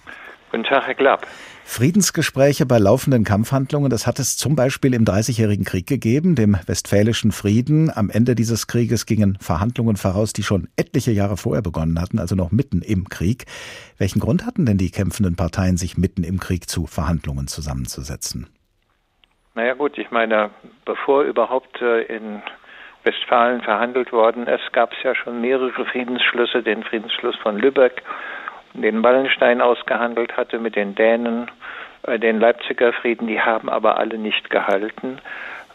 Guten 0.54 0.68
Tag, 0.68 0.86
Herr 0.86 0.94
Glapp. 0.94 1.26
Friedensgespräche 1.64 2.64
bei 2.64 2.78
laufenden 2.78 3.24
Kampfhandlungen, 3.24 3.90
das 3.90 4.06
hat 4.06 4.20
es 4.20 4.36
zum 4.36 4.54
Beispiel 4.54 4.94
im 4.94 5.04
Dreißigjährigen 5.04 5.64
Krieg 5.64 5.88
gegeben, 5.88 6.36
dem 6.36 6.56
Westfälischen 6.68 7.32
Frieden. 7.32 7.90
Am 7.92 8.08
Ende 8.08 8.36
dieses 8.36 8.68
Krieges 8.68 9.04
gingen 9.04 9.36
Verhandlungen 9.40 9.96
voraus, 9.96 10.32
die 10.32 10.44
schon 10.44 10.68
etliche 10.76 11.10
Jahre 11.10 11.36
vorher 11.36 11.60
begonnen 11.60 12.00
hatten, 12.00 12.20
also 12.20 12.36
noch 12.36 12.52
mitten 12.52 12.82
im 12.82 13.08
Krieg. 13.08 13.46
Welchen 13.98 14.20
Grund 14.20 14.46
hatten 14.46 14.64
denn 14.64 14.78
die 14.78 14.92
kämpfenden 14.92 15.34
Parteien, 15.34 15.76
sich 15.76 15.98
mitten 15.98 16.22
im 16.22 16.38
Krieg 16.38 16.68
zu 16.70 16.86
Verhandlungen 16.86 17.48
zusammenzusetzen? 17.48 18.46
Naja 19.56 19.74
gut, 19.74 19.98
ich 19.98 20.12
meine, 20.12 20.50
bevor 20.84 21.24
überhaupt 21.24 21.82
äh, 21.82 22.02
in 22.02 22.40
Westfalen 23.02 23.60
verhandelt 23.60 24.12
worden 24.12 24.46
ist, 24.46 24.72
gab 24.72 24.92
es 24.92 25.02
ja 25.02 25.16
schon 25.16 25.40
mehrere 25.40 25.84
Friedensschlüsse, 25.84 26.62
den 26.62 26.84
Friedensschluss 26.84 27.34
von 27.42 27.58
Lübeck 27.58 28.04
den 28.74 29.02
Wallenstein 29.02 29.60
ausgehandelt 29.60 30.36
hatte 30.36 30.58
mit 30.58 30.76
den 30.76 30.94
Dänen, 30.94 31.50
äh, 32.02 32.18
den 32.18 32.40
Leipziger 32.40 32.92
Frieden, 32.92 33.26
die 33.26 33.40
haben 33.40 33.68
aber 33.68 33.98
alle 33.98 34.18
nicht 34.18 34.50
gehalten, 34.50 35.18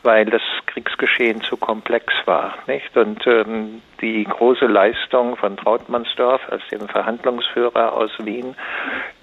weil 0.04 0.26
das 0.26 0.42
Kriegsgeschehen 0.68 1.42
zu 1.42 1.58
komplex 1.58 2.14
war. 2.26 2.54
Nicht? 2.68 2.96
Und 2.96 3.26
ähm, 3.28 3.82
die 4.02 4.24
große 4.24 4.66
Leistung 4.66 5.36
von 5.36 5.58
Trautmannsdorf 5.58 6.42
als 6.50 6.66
dem 6.70 6.88
Verhandlungsführer 6.88 7.94
aus 7.94 8.12
Wien 8.20 8.56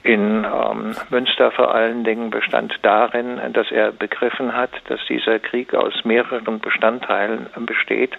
in 0.03 0.45
ähm, 0.45 0.95
Münster 1.11 1.51
vor 1.51 1.75
allen 1.75 2.05
Dingen 2.05 2.31
bestand 2.31 2.75
darin, 2.83 3.41
dass 3.53 3.71
er 3.71 3.93
begriffen 3.93 4.55
hat, 4.55 4.71
dass 4.89 5.01
dieser 5.09 5.39
Krieg 5.39 5.75
aus 5.75 6.05
mehreren 6.05 6.61
Bestandteilen 6.61 7.47
besteht 7.61 8.17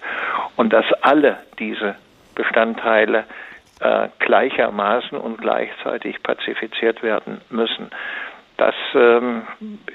und 0.56 0.72
dass 0.72 0.86
alle 1.02 1.38
diese 1.58 1.94
Bestandteile 2.34 3.24
äh, 3.80 4.08
gleichermaßen 4.18 5.16
und 5.18 5.40
gleichzeitig 5.40 6.22
pazifiziert 6.22 7.02
werden 7.02 7.40
müssen. 7.50 7.90
Das 8.56 8.74
ähm, 8.94 9.42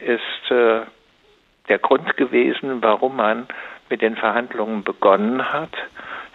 ist 0.02 0.52
äh, 0.52 0.82
der 1.70 1.80
Grund 1.80 2.16
gewesen, 2.18 2.82
warum 2.82 3.18
man 3.18 3.48
mit 3.90 4.02
den 4.02 4.16
Verhandlungen 4.16 4.84
begonnen 4.84 5.52
hat, 5.52 5.72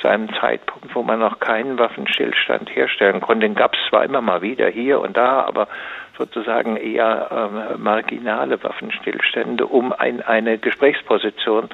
zu 0.00 0.08
einem 0.08 0.32
Zeitpunkt, 0.34 0.94
wo 0.94 1.02
man 1.02 1.18
noch 1.18 1.40
keinen 1.40 1.78
Waffenstillstand 1.78 2.74
herstellen 2.74 3.20
konnte. 3.20 3.46
Den 3.46 3.54
gab 3.54 3.74
es 3.74 3.80
zwar 3.88 4.04
immer 4.04 4.20
mal 4.20 4.42
wieder 4.42 4.68
hier 4.68 5.00
und 5.00 5.16
da, 5.16 5.40
aber 5.42 5.66
sozusagen 6.16 6.76
eher 6.76 7.28
ähm, 7.30 7.82
marginale 7.82 8.62
Waffenstillstände, 8.62 9.66
um 9.66 9.92
ein, 9.92 10.22
eine 10.22 10.58
Gesprächsposition 10.58 11.68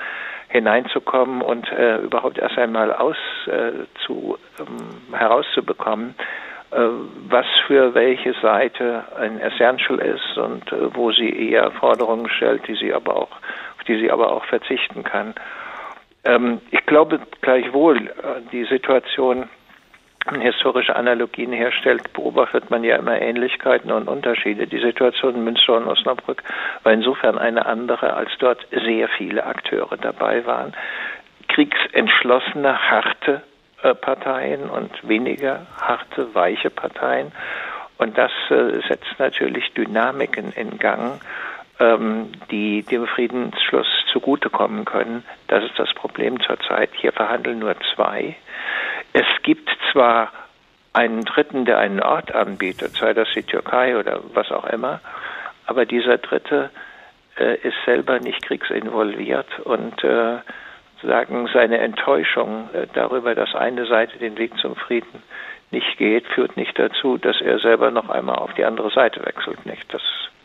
hineinzukommen 0.54 1.42
und 1.42 1.68
äh, 1.72 1.96
überhaupt 1.96 2.38
erst 2.38 2.56
einmal 2.56 2.92
aus, 2.92 3.16
äh, 3.48 3.72
zu, 4.06 4.38
ähm, 4.60 5.12
herauszubekommen, 5.12 6.14
äh, 6.70 6.76
was 7.28 7.44
für 7.66 7.92
welche 7.94 8.34
Seite 8.34 9.02
ein 9.18 9.40
Essential 9.40 9.98
ist 9.98 10.38
und 10.38 10.70
äh, 10.70 10.94
wo 10.94 11.10
sie 11.10 11.50
eher 11.50 11.72
Forderungen 11.72 12.28
stellt, 12.30 12.68
die 12.68 12.76
sie 12.76 12.94
aber 12.94 13.16
auch, 13.16 13.32
auf 13.32 13.84
die 13.88 13.98
sie 13.98 14.12
aber 14.12 14.30
auch 14.30 14.44
verzichten 14.44 15.02
kann. 15.02 15.34
Ähm, 16.22 16.60
ich 16.70 16.86
glaube 16.86 17.18
gleichwohl, 17.40 18.06
äh, 18.06 18.40
die 18.52 18.64
Situation 18.66 19.48
historische 20.32 20.96
Analogien 20.96 21.52
herstellt, 21.52 22.12
beobachtet 22.12 22.70
man 22.70 22.82
ja 22.82 22.96
immer 22.96 23.20
Ähnlichkeiten 23.20 23.92
und 23.92 24.08
Unterschiede. 24.08 24.66
Die 24.66 24.80
Situation 24.80 25.34
in 25.34 25.44
Münster 25.44 25.76
und 25.76 25.86
Osnabrück 25.86 26.42
war 26.82 26.92
insofern 26.92 27.38
eine 27.38 27.66
andere, 27.66 28.14
als 28.14 28.30
dort 28.38 28.66
sehr 28.70 29.08
viele 29.08 29.44
Akteure 29.44 29.96
dabei 29.96 30.46
waren. 30.46 30.72
Kriegsentschlossene, 31.48 32.90
harte 32.90 33.42
äh, 33.82 33.94
Parteien 33.94 34.70
und 34.70 35.06
weniger 35.06 35.66
harte, 35.78 36.34
weiche 36.34 36.70
Parteien. 36.70 37.32
Und 37.98 38.16
das 38.16 38.32
äh, 38.48 38.80
setzt 38.88 39.18
natürlich 39.18 39.72
Dynamiken 39.74 40.52
in 40.52 40.78
Gang, 40.78 41.20
ähm, 41.78 42.32
die 42.50 42.82
dem 42.82 43.06
Friedensschluss 43.06 43.86
zugutekommen 44.10 44.84
können. 44.84 45.22
Das 45.48 45.62
ist 45.64 45.78
das 45.78 45.92
Problem 45.92 46.40
zurzeit. 46.40 46.90
Hier 46.94 47.12
verhandeln 47.12 47.58
nur 47.58 47.74
zwei. 47.94 48.36
Es 49.14 49.26
gibt 49.44 49.70
zwar 49.92 50.32
einen 50.92 51.24
Dritten, 51.24 51.64
der 51.64 51.78
einen 51.78 52.00
Ort 52.00 52.34
anbietet, 52.34 52.96
sei 52.96 53.14
das 53.14 53.28
die 53.34 53.44
Türkei 53.44 53.96
oder 53.96 54.20
was 54.34 54.50
auch 54.50 54.66
immer, 54.66 55.00
aber 55.66 55.86
dieser 55.86 56.18
Dritte 56.18 56.70
äh, 57.38 57.56
ist 57.58 57.76
selber 57.86 58.18
nicht 58.18 58.44
kriegsinvolviert 58.44 59.60
und 59.60 60.02
äh, 60.02 60.38
sagen 61.02 61.48
seine 61.52 61.78
Enttäuschung 61.78 62.68
äh, 62.72 62.88
darüber, 62.92 63.36
dass 63.36 63.54
eine 63.54 63.86
Seite 63.86 64.18
den 64.18 64.36
Weg 64.36 64.58
zum 64.58 64.74
Frieden 64.74 65.22
nicht 65.70 65.96
geht, 65.96 66.26
führt 66.26 66.56
nicht 66.56 66.76
dazu, 66.76 67.16
dass 67.16 67.40
er 67.40 67.60
selber 67.60 67.92
noch 67.92 68.08
einmal 68.08 68.36
auf 68.36 68.52
die 68.54 68.64
andere 68.64 68.90
Seite 68.90 69.24
wechselt. 69.24 69.64
Nicht, 69.64 69.94
das 69.94 70.02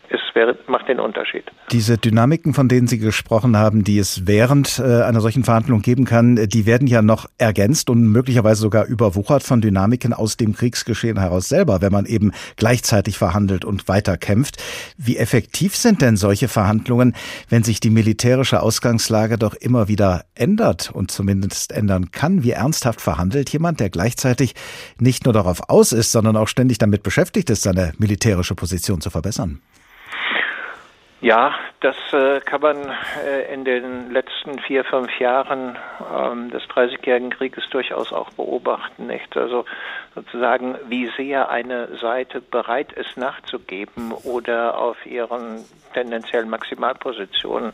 es 0.10 0.20
wäre, 0.34 0.58
macht 0.68 0.88
den 0.88 1.00
Unterschied. 1.00 1.46
Diese 1.72 1.98
Dynamiken, 1.98 2.54
von 2.54 2.68
denen 2.68 2.88
Sie 2.88 2.98
gesprochen 2.98 3.56
haben, 3.58 3.84
die 3.84 4.00
es 4.00 4.26
während 4.26 4.80
äh, 4.80 5.04
einer 5.04 5.22
solchen 5.22 5.44
Verhandlung 5.44 5.82
geben 5.82 6.06
kann, 6.06 6.36
die 6.36 6.66
werden 6.66 6.88
ja 6.88 7.02
noch 7.02 7.28
ergänzt 7.38 7.90
und 7.90 8.08
möglicherweise 8.08 8.62
sogar 8.62 8.86
überwuchert 8.86 9.44
von 9.44 9.62
Dynamiken 9.62 10.14
aus 10.14 10.38
dem 10.38 10.54
Kriegsgeschehen 10.54 11.20
heraus 11.20 11.50
selber, 11.50 11.82
wenn 11.82 11.92
man 11.92 12.06
eben 12.06 12.32
gleichzeitig 12.56 13.18
verhandelt 13.18 13.66
und 13.66 13.88
weiter 13.88 14.18
kämpft. 14.18 14.58
Wie 14.98 15.18
effektiv 15.18 15.76
sind 15.76 16.02
denn 16.02 16.18
solche 16.18 16.48
Verhandlungen, 16.48 17.16
wenn 17.50 17.64
sich 17.64 17.80
die 17.80 17.92
militärische 17.92 18.62
Ausgangslage 18.62 19.38
doch 19.38 19.54
immer 19.54 19.88
wieder 19.88 20.26
ändert 20.36 20.90
und 20.92 21.12
zumindest 21.12 21.72
ändern 21.72 22.12
kann? 22.12 22.44
Wie 22.44 22.52
ernsthaft 22.52 23.02
verhandelt 23.02 23.50
jemand, 23.52 23.80
der 23.80 23.90
gleichzeitig 23.90 24.56
nicht 25.00 25.26
nur 25.26 25.34
darauf 25.34 25.70
aus 25.70 25.92
ist, 25.92 26.12
sondern 26.12 26.36
auch 26.36 26.48
ständig 26.48 26.80
damit 26.80 27.04
beschäftigt 27.04 27.50
ist, 27.50 27.64
seine 27.64 27.94
militärische 27.98 28.56
Position 28.56 29.02
zu 29.02 29.10
verbessern? 29.10 29.60
Ja, 31.22 31.54
das 31.82 31.98
äh, 32.14 32.40
kann 32.40 32.62
man 32.62 32.78
äh, 33.26 33.54
in 33.54 33.66
den 33.66 34.10
letzten 34.10 34.58
vier, 34.60 34.86
fünf 34.86 35.20
Jahren 35.20 35.78
ähm, 36.16 36.50
des 36.50 36.66
Dreißigjährigen 36.70 37.30
Krieges 37.30 37.68
durchaus 37.70 38.14
auch 38.14 38.30
beobachten. 38.32 39.08
Nicht? 39.08 39.36
Also 39.36 39.66
sozusagen, 40.16 40.78
wie 40.88 41.12
sehr 41.18 41.50
eine 41.50 41.98
Seite 41.98 42.40
bereit 42.40 42.94
ist 42.94 43.18
nachzugeben 43.18 44.14
oder 44.14 44.78
auf 44.78 45.06
ihren 45.06 45.66
tendenziellen 45.94 46.50
Maximalpositionen 46.50 47.74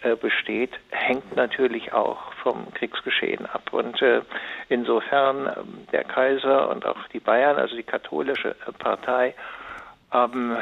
äh, 0.00 0.16
besteht, 0.16 0.70
hängt 0.90 1.36
natürlich 1.36 1.92
auch 1.92 2.32
vom 2.42 2.72
Kriegsgeschehen 2.72 3.44
ab. 3.44 3.70
Und 3.70 4.00
äh, 4.00 4.22
insofern 4.70 5.46
äh, 5.46 5.52
der 5.92 6.04
Kaiser 6.04 6.70
und 6.70 6.86
auch 6.86 7.06
die 7.12 7.20
Bayern, 7.20 7.56
also 7.56 7.76
die 7.76 7.82
katholische 7.82 8.56
Partei, 8.78 9.34
haben 10.10 10.56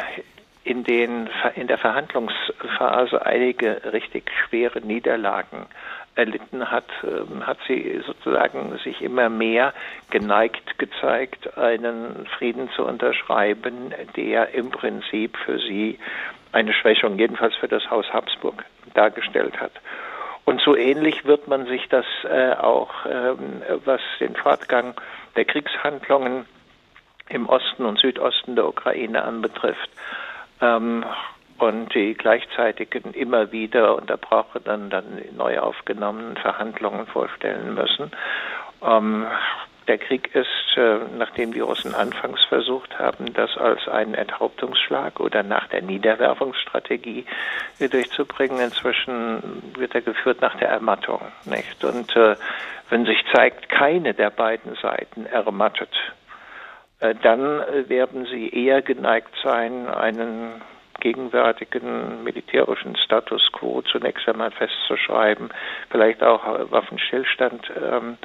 in, 0.66 0.82
den, 0.82 1.30
in 1.54 1.68
der 1.68 1.78
Verhandlungsphase 1.78 3.24
einige 3.24 3.92
richtig 3.92 4.30
schwere 4.44 4.80
Niederlagen 4.80 5.66
erlitten 6.16 6.70
hat, 6.70 6.88
ähm, 7.04 7.46
hat 7.46 7.58
sie 7.68 8.02
sozusagen 8.04 8.76
sich 8.82 9.00
immer 9.00 9.28
mehr 9.28 9.72
geneigt 10.10 10.78
gezeigt, 10.78 11.56
einen 11.56 12.26
Frieden 12.36 12.68
zu 12.74 12.84
unterschreiben, 12.84 13.94
der 14.16 14.54
im 14.54 14.70
Prinzip 14.70 15.36
für 15.36 15.58
sie 15.58 15.98
eine 16.52 16.72
Schwächung, 16.72 17.18
jedenfalls 17.18 17.54
für 17.56 17.68
das 17.68 17.88
Haus 17.90 18.06
Habsburg, 18.12 18.64
dargestellt 18.94 19.60
hat. 19.60 19.72
Und 20.46 20.60
so 20.62 20.74
ähnlich 20.74 21.24
wird 21.26 21.46
man 21.48 21.66
sich 21.66 21.88
das 21.90 22.06
äh, 22.24 22.52
auch, 22.54 22.90
ähm, 23.08 23.62
was 23.84 24.00
den 24.18 24.34
Fortgang 24.34 24.94
der 25.36 25.44
Kriegshandlungen 25.44 26.46
im 27.28 27.48
Osten 27.48 27.84
und 27.84 27.98
Südosten 27.98 28.56
der 28.56 28.66
Ukraine 28.66 29.22
anbetrifft, 29.22 29.90
ähm, 30.60 31.04
und 31.58 31.94
die 31.94 32.14
gleichzeitigen 32.14 33.14
immer 33.14 33.50
wieder 33.52 33.96
unterbrochenen, 33.96 34.90
dann 34.90 35.22
neu 35.36 35.58
aufgenommenen 35.58 36.36
Verhandlungen 36.36 37.06
vorstellen 37.06 37.74
müssen. 37.74 38.10
Ähm, 38.82 39.26
der 39.88 39.98
Krieg 39.98 40.34
ist, 40.34 40.76
äh, 40.76 40.98
nachdem 41.16 41.52
die 41.52 41.60
Russen 41.60 41.94
anfangs 41.94 42.42
versucht 42.44 42.98
haben, 42.98 43.32
das 43.34 43.56
als 43.56 43.86
einen 43.86 44.14
Enthauptungsschlag 44.14 45.20
oder 45.20 45.42
nach 45.44 45.68
der 45.68 45.82
Niederwerfungsstrategie 45.82 47.24
durchzubringen, 47.78 48.58
inzwischen 48.58 49.62
wird 49.76 49.94
er 49.94 50.02
geführt 50.02 50.40
nach 50.40 50.56
der 50.56 50.68
Ermattung. 50.70 51.20
Nicht? 51.44 51.84
Und 51.84 52.14
äh, 52.16 52.34
wenn 52.90 53.06
sich 53.06 53.24
zeigt, 53.32 53.68
keine 53.68 54.12
der 54.12 54.30
beiden 54.30 54.74
Seiten 54.76 55.26
ermattet, 55.26 55.94
dann 57.00 57.60
äh, 57.60 57.88
werden 57.88 58.26
sie 58.26 58.48
eher 58.48 58.82
geneigt 58.82 59.34
sein, 59.42 59.88
einen 59.88 60.62
gegenwärtigen 61.00 62.24
militärischen 62.24 62.96
Status 62.96 63.50
quo 63.52 63.82
zunächst 63.82 64.26
einmal 64.28 64.50
festzuschreiben, 64.50 65.50
vielleicht 65.90 66.22
auch 66.22 66.46
äh, 66.46 66.70
Waffenstillstand 66.70 67.70
ähm, 67.80 68.18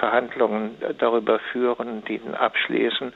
Verhandlungen 0.00 0.76
darüber 0.98 1.38
führen, 1.38 2.04
die 2.06 2.16
ihn 2.16 2.34
abschließen. 2.34 3.12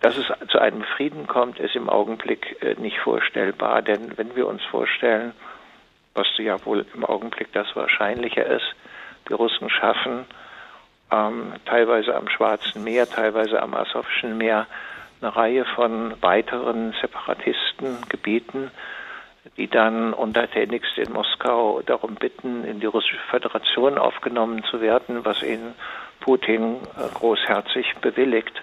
Dass 0.00 0.16
es 0.16 0.26
zu 0.48 0.58
einem 0.58 0.82
Frieden 0.82 1.28
kommt, 1.28 1.60
ist 1.60 1.76
im 1.76 1.88
Augenblick 1.88 2.56
nicht 2.80 2.98
vorstellbar, 2.98 3.82
denn 3.82 4.18
wenn 4.18 4.34
wir 4.34 4.48
uns 4.48 4.64
vorstellen, 4.64 5.32
was 6.14 6.26
ja 6.38 6.56
wohl 6.66 6.84
im 6.92 7.04
Augenblick 7.04 7.52
das 7.52 7.68
Wahrscheinliche 7.76 8.40
ist, 8.40 8.74
die 9.28 9.32
Russen 9.34 9.70
schaffen 9.70 10.26
ähm, 11.10 11.54
teilweise 11.64 12.14
am 12.14 12.28
Schwarzen 12.28 12.84
Meer, 12.84 13.08
teilweise 13.08 13.62
am 13.62 13.74
Asowschen 13.74 14.36
Meer, 14.38 14.66
eine 15.20 15.34
Reihe 15.34 15.64
von 15.64 16.14
weiteren 16.22 16.94
Separatistengebieten, 17.00 18.70
die 19.56 19.68
dann 19.68 20.12
untertänigst 20.12 20.98
in 20.98 21.12
Moskau 21.12 21.82
darum 21.84 22.14
bitten, 22.14 22.64
in 22.64 22.80
die 22.80 22.86
Russische 22.86 23.18
Föderation 23.30 23.98
aufgenommen 23.98 24.62
zu 24.64 24.80
werden, 24.80 25.24
was 25.24 25.42
ihnen 25.42 25.74
Putin 26.20 26.76
äh, 26.96 27.08
großherzig 27.14 27.96
bewilligt. 28.00 28.62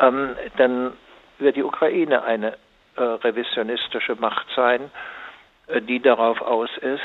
Ähm, 0.00 0.36
dann 0.56 0.92
wird 1.38 1.56
die 1.56 1.62
Ukraine 1.62 2.24
eine 2.24 2.56
äh, 2.96 3.02
revisionistische 3.02 4.16
Macht 4.16 4.46
sein, 4.54 4.90
äh, 5.68 5.80
die 5.80 6.00
darauf 6.00 6.40
aus 6.42 6.70
ist, 6.78 7.00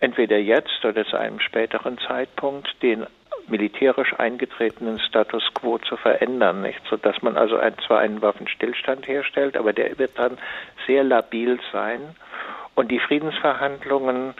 entweder 0.00 0.38
jetzt 0.38 0.84
oder 0.84 1.04
zu 1.04 1.16
einem 1.16 1.40
späteren 1.40 1.98
Zeitpunkt 1.98 2.68
den 2.82 3.06
militärisch 3.48 4.14
eingetretenen 4.18 4.98
Status 4.98 5.42
quo 5.54 5.78
zu 5.78 5.96
verändern, 5.96 6.62
nicht? 6.62 6.80
Sodass 6.88 7.22
man 7.22 7.36
also 7.36 7.56
ein, 7.56 7.74
zwar 7.86 8.00
einen 8.00 8.22
Waffenstillstand 8.22 9.06
herstellt, 9.06 9.56
aber 9.56 9.72
der 9.72 9.98
wird 9.98 10.18
dann 10.18 10.38
sehr 10.86 11.04
labil 11.04 11.58
sein 11.72 12.14
und 12.74 12.90
die 12.90 12.98
Friedensverhandlungen 12.98 14.34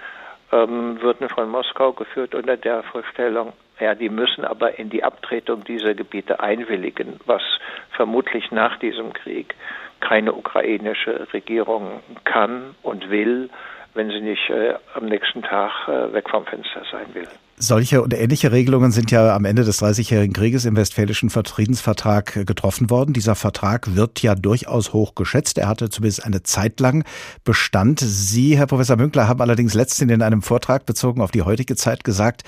ähm, 0.52 1.00
würden 1.00 1.28
von 1.28 1.48
Moskau 1.48 1.92
geführt 1.92 2.34
unter 2.34 2.56
der 2.56 2.82
Vorstellung, 2.84 3.52
ja, 3.80 3.94
die 3.94 4.08
müssen 4.08 4.44
aber 4.44 4.78
in 4.78 4.90
die 4.90 5.02
Abtretung 5.02 5.64
dieser 5.64 5.94
Gebiete 5.94 6.40
einwilligen, 6.40 7.18
was 7.26 7.42
vermutlich 7.90 8.50
nach 8.52 8.78
diesem 8.78 9.12
Krieg 9.12 9.54
keine 10.00 10.32
ukrainische 10.32 11.32
Regierung 11.32 12.00
kann 12.24 12.74
und 12.82 13.10
will, 13.10 13.50
wenn 13.94 14.10
sie 14.10 14.20
nicht 14.20 14.50
äh, 14.50 14.74
am 14.94 15.06
nächsten 15.06 15.42
Tag 15.42 15.88
äh, 15.88 16.12
weg 16.12 16.28
vom 16.30 16.44
Fenster 16.46 16.82
sein 16.90 17.06
will. 17.14 17.28
Solche 17.56 18.02
und 18.02 18.12
ähnliche 18.12 18.50
Regelungen 18.50 18.90
sind 18.90 19.12
ja 19.12 19.34
am 19.34 19.44
Ende 19.44 19.62
des 19.62 19.76
Dreißigjährigen 19.76 20.34
Krieges 20.34 20.64
im 20.64 20.74
Westfälischen 20.74 21.30
Friedensvertrag 21.30 22.44
getroffen 22.46 22.90
worden. 22.90 23.12
Dieser 23.12 23.36
Vertrag 23.36 23.94
wird 23.94 24.22
ja 24.22 24.34
durchaus 24.34 24.92
hoch 24.92 25.14
geschätzt. 25.14 25.56
Er 25.58 25.68
hatte 25.68 25.88
zumindest 25.88 26.24
eine 26.24 26.42
Zeit 26.42 26.80
lang 26.80 27.04
Bestand. 27.44 28.00
Sie, 28.00 28.58
Herr 28.58 28.66
Professor 28.66 28.96
Münkler, 28.96 29.28
haben 29.28 29.40
allerdings 29.40 29.72
letztens 29.74 30.10
in 30.10 30.20
einem 30.20 30.42
Vortrag 30.42 30.84
bezogen 30.84 31.22
auf 31.22 31.30
die 31.30 31.42
heutige 31.42 31.76
Zeit 31.76 32.02
gesagt, 32.02 32.42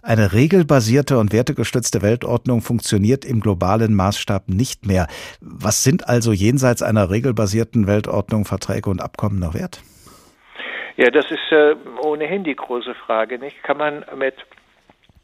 eine 0.00 0.32
regelbasierte 0.32 1.18
und 1.18 1.32
wertegestützte 1.32 2.00
Weltordnung 2.00 2.62
funktioniert 2.62 3.24
im 3.24 3.40
globalen 3.40 3.94
Maßstab 3.94 4.48
nicht 4.48 4.86
mehr. 4.86 5.08
Was 5.40 5.82
sind 5.82 6.08
also 6.08 6.32
jenseits 6.32 6.82
einer 6.82 7.10
regelbasierten 7.10 7.88
Weltordnung 7.88 8.44
Verträge 8.44 8.90
und 8.90 9.00
Abkommen 9.00 9.40
noch 9.40 9.54
wert? 9.54 9.82
Ja, 10.96 11.10
das 11.10 11.30
ist 11.30 11.52
äh, 11.52 11.74
ohnehin 12.02 12.44
die 12.44 12.56
große 12.56 12.94
Frage. 12.94 13.38
Nicht? 13.38 13.62
Kann 13.62 13.78
man 13.78 14.04
mit 14.16 14.34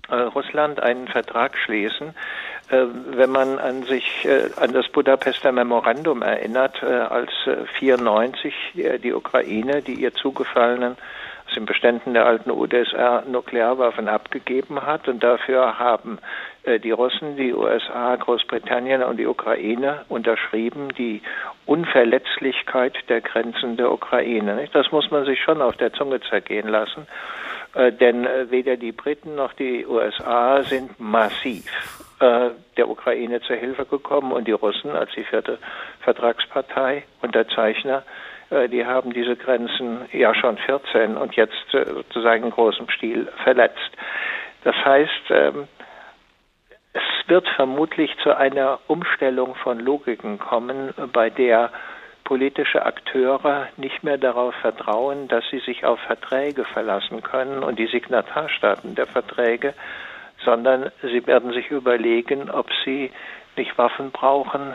äh, 0.09 0.15
Russland 0.15 0.81
einen 0.81 1.09
Vertrag 1.09 1.57
schließen, 1.59 2.15
äh, 2.71 2.85
wenn 3.11 3.31
man 3.31 3.59
an 3.59 3.83
sich 3.83 4.25
äh, 4.25 4.49
an 4.57 4.73
das 4.73 4.89
Budapester 4.89 5.53
Memorandum 5.53 6.23
erinnert, 6.23 6.83
äh, 6.83 6.87
als 6.87 7.31
94 7.79 8.55
äh, 8.77 8.99
die 8.99 9.13
Ukraine 9.13 9.83
die 9.83 9.95
ihr 9.95 10.15
zugefallenen 10.15 10.97
aus 11.47 11.55
den 11.55 11.67
Beständen 11.67 12.15
der 12.15 12.27
alten 12.27 12.51
UdSR 12.51 13.25
Nuklearwaffen 13.27 14.09
abgegeben 14.09 14.83
hat 14.83 15.09
und 15.09 15.23
dafür 15.23 15.79
haben 15.79 16.19
die 16.77 16.91
Russen, 16.91 17.37
die 17.37 17.55
USA, 17.55 18.17
Großbritannien 18.17 19.03
und 19.03 19.17
die 19.17 19.27
Ukraine 19.27 20.05
unterschrieben 20.09 20.89
die 20.99 21.23
Unverletzlichkeit 21.67 22.95
der 23.09 23.21
Grenzen 23.21 23.77
der 23.77 23.91
Ukraine. 23.91 24.69
Das 24.73 24.93
muss 24.93 25.11
man 25.11 25.25
sich 25.25 25.41
schon 25.41 25.63
auf 25.63 25.77
der 25.77 25.93
Zunge 25.93 26.21
zergehen 26.21 26.69
lassen, 26.69 27.07
äh, 27.75 27.93
denn 27.93 28.27
äh, 28.27 28.51
weder 28.51 28.77
die 28.77 28.93
Briten 28.93 29.35
noch 29.35 29.55
die 29.55 29.87
USA 29.87 30.63
sind 30.63 30.99
massiv 31.01 31.65
der 32.21 32.89
Ukraine 32.89 33.41
zur 33.43 33.55
Hilfe 33.55 33.85
gekommen 33.85 34.33
und 34.33 34.49
die 34.49 34.53
Russen 34.53 34.91
als 34.91 35.13
die 35.13 35.23
vierte 35.23 35.59
Vertragspartei 36.01 37.05
Unterzeichner 37.23 38.03
die 38.51 38.85
haben 38.85 39.13
diese 39.13 39.37
Grenzen 39.37 40.07
ja 40.11 40.35
schon 40.35 40.57
14 40.59 41.17
und 41.17 41.37
jetzt 41.37 41.55
sozusagen 41.71 42.45
in 42.45 42.51
großem 42.51 42.89
Stil 42.89 43.29
verletzt. 43.45 43.91
Das 44.65 44.75
heißt, 44.85 45.31
ähm, 45.31 45.69
es 46.99 47.29
wird 47.29 47.49
vermutlich 47.49 48.17
zu 48.23 48.37
einer 48.37 48.81
Umstellung 48.87 49.55
von 49.57 49.79
Logiken 49.79 50.39
kommen, 50.39 50.93
bei 51.13 51.31
der 51.31 51.71
politische 52.25 52.85
Akteure 52.85 53.69
nicht 53.77 54.03
mehr 54.03 54.19
darauf 54.19 54.55
vertrauen, 54.57 55.29
dass 55.29 55.45
sie 55.51 55.61
sich 55.61 55.85
auf 55.85 55.99
Verträge 56.01 56.65
verlassen 56.65 57.23
können 57.23 57.63
und 57.63 57.79
die 57.79 57.87
Signatarstaaten 57.87 58.95
der 58.95 59.07
Verträge, 59.07 59.75
sondern 60.45 60.91
sie 61.03 61.27
werden 61.27 61.53
sich 61.53 61.71
überlegen, 61.71 62.51
ob 62.51 62.69
sie 62.85 63.11
nicht 63.57 63.79
Waffen 63.79 64.11
brauchen, 64.11 64.75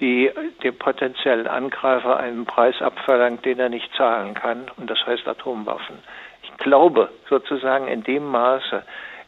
die 0.00 0.30
dem 0.62 0.78
potenziellen 0.78 1.46
Angreifer 1.46 2.18
einen 2.18 2.44
Preis 2.44 2.80
abverlangt, 2.80 3.44
den 3.44 3.58
er 3.58 3.68
nicht 3.68 3.92
zahlen 3.94 4.34
kann, 4.34 4.70
und 4.76 4.90
das 4.90 5.04
heißt 5.06 5.26
Atomwaffen. 5.26 5.98
Ich 6.42 6.56
glaube 6.58 7.10
sozusagen 7.28 7.88
in 7.88 8.04
dem 8.04 8.26
Maße, 8.26 8.82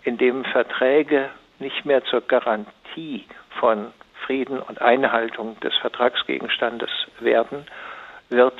in 0.04 0.18
dem 0.18 0.44
Verträge 0.44 1.30
nicht 1.58 1.84
mehr 1.84 2.04
zur 2.04 2.20
Garantie 2.20 3.24
von 3.58 3.92
Frieden 4.26 4.60
und 4.60 4.80
Einhaltung 4.80 5.58
des 5.60 5.74
Vertragsgegenstandes 5.80 6.90
werden, 7.20 7.66
wird 8.28 8.58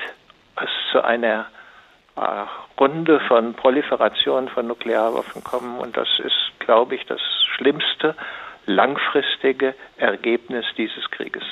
es 0.55 0.69
zu 0.91 1.03
einer 1.03 1.45
äh, 2.15 2.21
Runde 2.79 3.19
von 3.27 3.53
Proliferation 3.53 4.49
von 4.49 4.67
Nuklearwaffen 4.67 5.43
kommen. 5.43 5.79
Und 5.79 5.95
das 5.95 6.07
ist, 6.23 6.59
glaube 6.59 6.95
ich, 6.95 7.05
das 7.05 7.21
schlimmste 7.55 8.15
langfristige 8.65 9.75
Ergebnis 9.97 10.65
dieses 10.77 11.09
Krieges. 11.11 11.43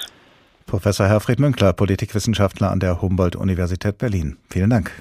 Professor 0.66 1.08
Herfried 1.08 1.40
Münkler, 1.40 1.74
Politikwissenschaftler 1.74 2.72
an 2.72 2.80
der 2.80 3.02
Humboldt-Universität 3.02 3.98
Berlin. 3.98 4.38
Vielen 4.50 4.70
Dank. 4.70 4.92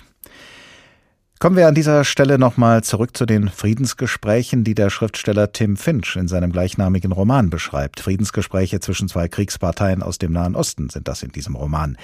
Kommen 1.38 1.56
wir 1.56 1.68
an 1.68 1.74
dieser 1.74 2.04
Stelle 2.04 2.38
nochmal 2.38 2.82
zurück 2.82 3.14
zu 3.14 3.26
den 3.26 3.50
Friedensgesprächen, 3.50 4.64
die 4.64 4.74
der 4.74 4.88
Schriftsteller 4.88 5.52
Tim 5.52 5.76
Finch 5.76 6.16
in 6.16 6.28
seinem 6.28 6.50
gleichnamigen 6.50 7.12
Roman 7.12 7.50
beschreibt. 7.50 8.00
Friedensgespräche 8.00 8.80
zwischen 8.80 9.06
zwei 9.06 9.28
Kriegsparteien 9.28 10.02
aus 10.02 10.16
dem 10.16 10.32
Nahen 10.32 10.56
Osten 10.56 10.88
sind 10.88 11.08
das 11.08 11.22
in 11.22 11.32
diesem 11.32 11.54
Roman. 11.54 11.98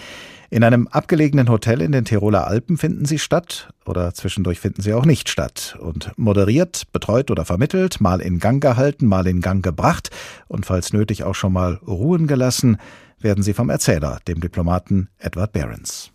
In 0.50 0.62
einem 0.62 0.86
abgelegenen 0.86 1.48
Hotel 1.48 1.80
in 1.80 1.92
den 1.92 2.04
Tiroler 2.04 2.46
Alpen 2.46 2.76
finden 2.76 3.06
sie 3.06 3.18
statt 3.18 3.70
oder 3.86 4.12
zwischendurch 4.12 4.60
finden 4.60 4.82
sie 4.82 4.92
auch 4.92 5.06
nicht 5.06 5.30
statt 5.30 5.78
und 5.80 6.12
moderiert, 6.18 6.92
betreut 6.92 7.30
oder 7.30 7.46
vermittelt, 7.46 8.02
mal 8.02 8.20
in 8.20 8.38
Gang 8.38 8.62
gehalten, 8.62 9.06
mal 9.06 9.26
in 9.26 9.40
Gang 9.40 9.64
gebracht 9.64 10.10
und 10.46 10.66
falls 10.66 10.92
nötig 10.92 11.24
auch 11.24 11.34
schon 11.34 11.54
mal 11.54 11.80
ruhen 11.86 12.26
gelassen, 12.26 12.76
werden 13.18 13.42
sie 13.42 13.54
vom 13.54 13.70
Erzähler, 13.70 14.18
dem 14.28 14.42
Diplomaten 14.42 15.08
Edward 15.18 15.52
Behrens. 15.52 16.12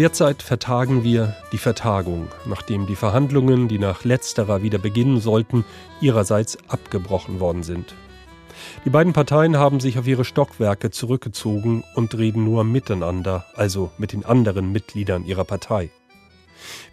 Derzeit 0.00 0.42
vertagen 0.42 1.04
wir 1.04 1.36
die 1.52 1.58
Vertagung, 1.58 2.28
nachdem 2.46 2.86
die 2.86 2.96
Verhandlungen, 2.96 3.68
die 3.68 3.78
nach 3.78 4.02
letzterer 4.02 4.62
wieder 4.62 4.78
beginnen 4.78 5.20
sollten, 5.20 5.62
ihrerseits 6.00 6.56
abgebrochen 6.68 7.38
worden 7.38 7.62
sind. 7.62 7.94
Die 8.86 8.88
beiden 8.88 9.12
Parteien 9.12 9.58
haben 9.58 9.78
sich 9.78 9.98
auf 9.98 10.06
ihre 10.06 10.24
Stockwerke 10.24 10.90
zurückgezogen 10.90 11.84
und 11.96 12.16
reden 12.16 12.44
nur 12.44 12.64
miteinander, 12.64 13.44
also 13.56 13.90
mit 13.98 14.14
den 14.14 14.24
anderen 14.24 14.72
Mitgliedern 14.72 15.26
ihrer 15.26 15.44
Partei. 15.44 15.90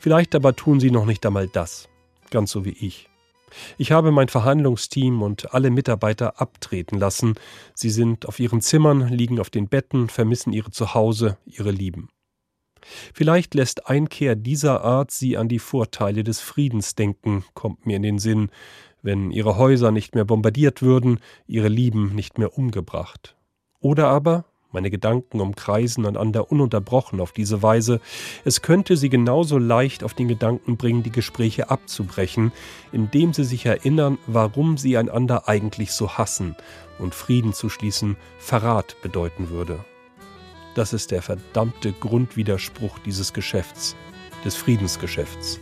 Vielleicht 0.01 0.35
aber 0.35 0.53
tun 0.53 0.81
sie 0.81 0.91
noch 0.91 1.05
nicht 1.05 1.25
einmal 1.25 1.47
das, 1.47 1.87
ganz 2.29 2.51
so 2.51 2.65
wie 2.65 2.71
ich. 2.77 3.07
Ich 3.77 3.93
habe 3.93 4.11
mein 4.11 4.27
Verhandlungsteam 4.27 5.21
und 5.21 5.53
alle 5.53 5.69
Mitarbeiter 5.69 6.41
abtreten 6.41 6.99
lassen. 6.99 7.35
Sie 7.73 7.89
sind 7.89 8.27
auf 8.27 8.37
ihren 8.41 8.59
Zimmern, 8.59 9.07
liegen 9.07 9.39
auf 9.39 9.49
den 9.49 9.69
Betten, 9.69 10.09
vermissen 10.09 10.51
ihre 10.51 10.71
Zuhause, 10.71 11.37
ihre 11.45 11.71
Lieben. 11.71 12.09
Vielleicht 13.13 13.54
lässt 13.54 13.88
Einkehr 13.88 14.36
dieser 14.36 14.84
Art 14.84 15.12
sie 15.12 15.38
an 15.38 15.47
die 15.47 15.60
Vorteile 15.60 16.23
des 16.23 16.39
Friedens 16.39 16.95
denken, 16.95 17.43
kommt 17.54 17.86
mir 17.86 17.97
in 17.97 18.04
den 18.04 18.19
Sinn, 18.19 18.50
wenn 19.02 19.32
ihre 19.32 19.58
Häuser 19.58 19.91
nicht 19.91 20.15
mehr 20.15 20.26
bombardiert 20.26 20.82
würden, 20.82 21.19
ihre 21.47 21.67
Lieben 21.67 22.15
nicht 22.15 22.38
mehr 22.38 22.58
umgebracht. 22.58 23.36
Oder 23.80 24.08
aber, 24.08 24.45
meine 24.71 24.89
Gedanken 24.89 25.39
umkreisen 25.39 26.06
einander 26.06 26.52
ununterbrochen 26.52 27.21
auf 27.21 27.32
diese 27.32 27.63
Weise, 27.63 28.02
es 28.43 28.62
könnte 28.62 28.97
sie 28.97 29.10
genauso 29.10 29.58
leicht 29.58 30.04
auf 30.04 30.13
den 30.13 30.28
Gedanken 30.28 30.78
bringen, 30.78 31.04
die 31.04 31.12
Gespräche 31.12 31.69
abzubrechen, 31.69 32.52
indem 32.91 33.34
sie 33.34 33.45
sich 33.45 33.65
erinnern, 33.65 34.17
warum 34.28 34.78
sie 34.78 34.97
einander 34.97 35.47
eigentlich 35.47 35.93
so 35.93 36.17
hassen 36.17 36.56
und 37.00 37.15
Frieden 37.15 37.54
zu 37.54 37.69
schließen 37.69 38.17
Verrat 38.39 38.97
bedeuten 39.02 39.50
würde. 39.50 39.80
Das 40.77 40.93
ist 40.93 41.09
der 41.09 41.23
verdammte 41.23 41.91
Grundwiderspruch 41.91 42.99
dieses 42.99 43.33
Geschäfts, 43.33 43.95
des 44.45 44.55
Friedensgeschäfts. 44.55 45.59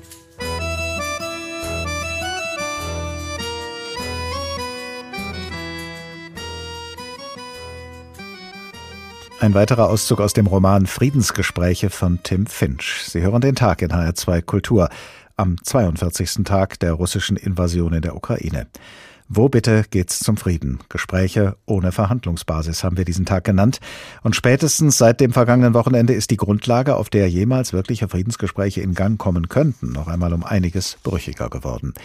Ein 9.39 9.53
weiterer 9.53 9.87
Auszug 9.87 10.19
aus 10.19 10.33
dem 10.33 10.47
Roman 10.47 10.85
Friedensgespräche 10.85 11.89
von 11.89 12.19
Tim 12.23 12.45
Finch. 12.45 13.05
Sie 13.05 13.21
hören 13.21 13.39
den 13.39 13.55
Tag 13.55 13.81
in 13.83 13.93
HR2 13.93 14.41
Kultur 14.41 14.89
am 15.37 15.55
42. 15.63 16.43
Tag 16.43 16.77
der 16.81 16.91
russischen 16.91 17.37
Invasion 17.37 17.93
in 17.93 18.01
der 18.01 18.17
Ukraine. 18.17 18.67
Wo 19.27 19.49
bitte 19.49 19.85
geht's 19.89 20.19
zum 20.19 20.37
Frieden? 20.37 20.79
Gespräche 20.87 21.57
ohne 21.65 21.91
Verhandlungsbasis 21.91 22.83
haben 22.83 22.95
wir 22.95 23.05
diesen 23.05 23.25
Tag 23.25 23.43
genannt. 23.43 23.79
Und 24.21 24.35
spätestens 24.35 24.99
seit 24.99 25.19
dem 25.19 25.33
vergangenen 25.33 25.73
Wochenende 25.73 26.13
ist 26.13 26.29
die 26.29 26.37
Grundlage, 26.37 26.95
auf 26.95 27.09
der 27.09 27.27
jemals 27.27 27.73
wirkliche 27.73 28.07
Friedensgespräche 28.07 28.81
in 28.81 28.93
Gang 28.93 29.17
kommen 29.17 29.49
könnten, 29.49 29.91
noch 29.91 30.07
einmal 30.07 30.31
um 30.31 30.43
einiges 30.43 30.97
brüchiger 31.01 31.49
geworden. 31.49 31.95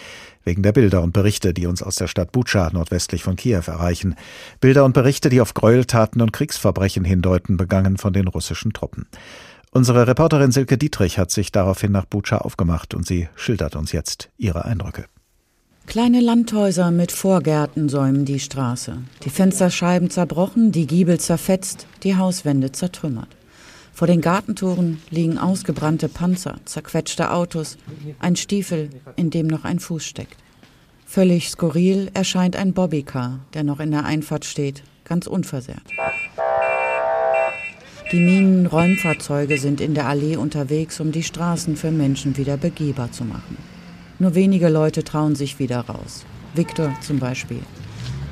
Wegen 0.43 0.63
der 0.63 0.71
Bilder 0.71 1.03
und 1.03 1.13
Berichte, 1.13 1.53
die 1.53 1.67
uns 1.67 1.83
aus 1.83 1.95
der 1.95 2.07
Stadt 2.07 2.31
Butscha 2.31 2.71
nordwestlich 2.73 3.21
von 3.21 3.35
Kiew 3.35 3.61
erreichen. 3.67 4.15
Bilder 4.59 4.83
und 4.83 4.93
Berichte, 4.93 5.29
die 5.29 5.41
auf 5.41 5.53
Gräueltaten 5.53 6.23
und 6.23 6.33
Kriegsverbrechen 6.33 7.05
hindeuten, 7.05 7.55
begangen 7.55 7.97
von 7.97 8.13
den 8.13 8.27
russischen 8.27 8.73
Truppen. 8.73 9.05
Unsere 9.69 10.07
Reporterin 10.07 10.51
Silke 10.51 10.79
Dietrich 10.79 11.19
hat 11.19 11.29
sich 11.29 11.51
daraufhin 11.51 11.91
nach 11.91 12.05
Butscha 12.05 12.39
aufgemacht 12.39 12.95
und 12.95 13.05
sie 13.05 13.29
schildert 13.35 13.75
uns 13.75 13.91
jetzt 13.91 14.31
ihre 14.37 14.65
Eindrücke. 14.65 15.05
Kleine 15.87 16.21
Landhäuser 16.21 16.89
mit 16.91 17.11
Vorgärten 17.11 17.89
säumen 17.89 18.23
die 18.23 18.39
Straße. 18.39 18.97
Die 19.25 19.29
Fensterscheiben 19.29 20.09
zerbrochen, 20.09 20.71
die 20.71 20.87
Giebel 20.87 21.19
zerfetzt, 21.19 21.85
die 22.03 22.15
Hauswände 22.15 22.71
zertrümmert. 22.71 23.27
Vor 23.93 24.07
den 24.07 24.21
Gartentoren 24.21 25.01
liegen 25.09 25.37
ausgebrannte 25.37 26.07
Panzer, 26.07 26.55
zerquetschte 26.63 27.31
Autos, 27.31 27.77
ein 28.19 28.37
Stiefel, 28.37 28.89
in 29.17 29.31
dem 29.31 29.47
noch 29.47 29.65
ein 29.65 29.79
Fuß 29.79 30.05
steckt. 30.05 30.37
Völlig 31.05 31.49
skurril 31.49 32.09
erscheint 32.13 32.55
ein 32.55 32.71
Bobbycar, 32.71 33.39
der 33.53 33.65
noch 33.65 33.81
in 33.81 33.91
der 33.91 34.05
Einfahrt 34.05 34.45
steht, 34.45 34.83
ganz 35.03 35.27
unversehrt. 35.27 35.83
Die 38.13 38.19
Minenräumfahrzeuge 38.19 39.57
sind 39.57 39.81
in 39.81 39.93
der 39.93 40.07
Allee 40.07 40.37
unterwegs, 40.37 41.01
um 41.01 41.11
die 41.11 41.23
Straßen 41.23 41.75
für 41.75 41.91
Menschen 41.91 42.37
wieder 42.37 42.55
begehbar 42.55 43.11
zu 43.11 43.25
machen. 43.25 43.57
Nur 44.21 44.35
wenige 44.35 44.69
Leute 44.69 45.03
trauen 45.03 45.33
sich 45.33 45.57
wieder 45.57 45.79
raus. 45.79 46.25
Viktor 46.53 46.93
zum 47.01 47.17
Beispiel. 47.17 47.61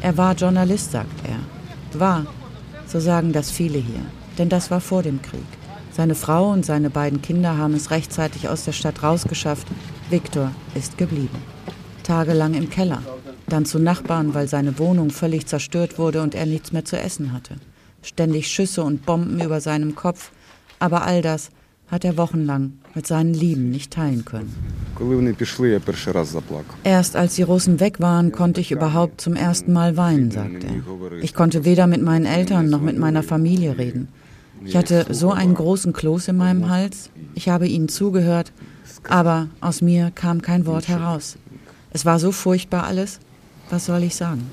Er 0.02 0.16
war 0.18 0.36
Journalist, 0.36 0.92
sagt 0.92 1.28
er. 1.28 2.00
War, 2.00 2.28
so 2.86 3.00
sagen 3.00 3.34
das 3.34 3.50
viele 3.50 3.80
hier. 3.80 4.06
Denn 4.38 4.50
das 4.50 4.70
war 4.70 4.82
vor 4.82 5.02
dem 5.02 5.20
Krieg. 5.24 5.48
Seine 5.92 6.14
Frau 6.14 6.52
und 6.52 6.64
seine 6.64 6.92
beiden 6.92 7.24
Kinder 7.24 7.58
haben 7.58 7.74
es 7.74 7.90
rechtzeitig 7.90 8.48
aus 8.48 8.66
der 8.66 8.74
Stadt 8.74 9.02
rausgeschafft. 9.02 9.66
Viktor 10.12 10.52
ist 10.76 11.00
geblieben. 11.00 11.42
Tagelang 12.04 12.54
im 12.54 12.70
Keller. 12.70 13.02
Dann 13.48 13.66
zu 13.66 13.80
Nachbarn, 13.80 14.36
weil 14.36 14.48
seine 14.48 14.78
Wohnung 14.78 15.10
völlig 15.10 15.48
zerstört 15.48 15.98
wurde 15.98 16.22
und 16.22 16.36
er 16.36 16.46
nichts 16.46 16.72
mehr 16.72 16.86
zu 16.86 17.00
essen 17.00 17.34
hatte. 17.34 17.56
Ständig 18.04 18.48
Schüsse 18.50 18.84
und 18.84 19.08
Bomben 19.08 19.42
über 19.42 19.60
seinem 19.60 19.96
Kopf. 19.96 20.30
Aber 20.78 21.02
all 21.02 21.24
das 21.24 21.50
hat 21.92 22.06
er 22.06 22.18
wochenlang 22.18 22.74
mit 22.94 23.08
seinen 23.08 23.34
Lieben 23.34 23.70
nicht 23.70 23.92
teilen 23.92 24.26
können. 24.26 24.54
Erst 26.84 27.16
als 27.16 27.36
die 27.36 27.44
Russen 27.44 27.80
weg 27.80 28.00
waren, 28.00 28.32
konnte 28.32 28.62
ich 28.62 28.72
überhaupt 28.72 29.22
zum 29.22 29.36
ersten 29.36 29.74
Mal 29.74 29.98
weinen, 29.98 30.32
sagt 30.32 30.64
er. 30.64 31.24
Ich 31.24 31.34
konnte 31.34 31.66
weder 31.66 31.88
mit 31.88 32.02
meinen 32.02 32.26
Eltern 32.26 32.70
noch 32.70 32.82
mit 32.82 32.98
meiner 32.98 33.24
Familie 33.24 33.78
reden. 33.78 34.10
Ich 34.66 34.76
hatte 34.76 35.06
so 35.10 35.32
einen 35.32 35.54
großen 35.54 35.94
Kloß 35.94 36.28
in 36.28 36.38
meinem 36.38 36.70
Hals, 36.70 37.10
ich 37.34 37.48
habe 37.48 37.68
ihnen 37.68 37.88
zugehört, 37.88 38.52
aber 39.08 39.48
aus 39.62 39.82
mir 39.82 40.12
kam 40.14 40.42
kein 40.42 40.66
Wort 40.66 40.90
heraus. 40.90 41.38
Es 41.92 42.06
war 42.06 42.20
so 42.20 42.32
furchtbar 42.32 42.84
alles. 42.84 43.20
Was 43.70 43.86
soll 43.86 44.04
ich 44.04 44.16
sagen? 44.16 44.50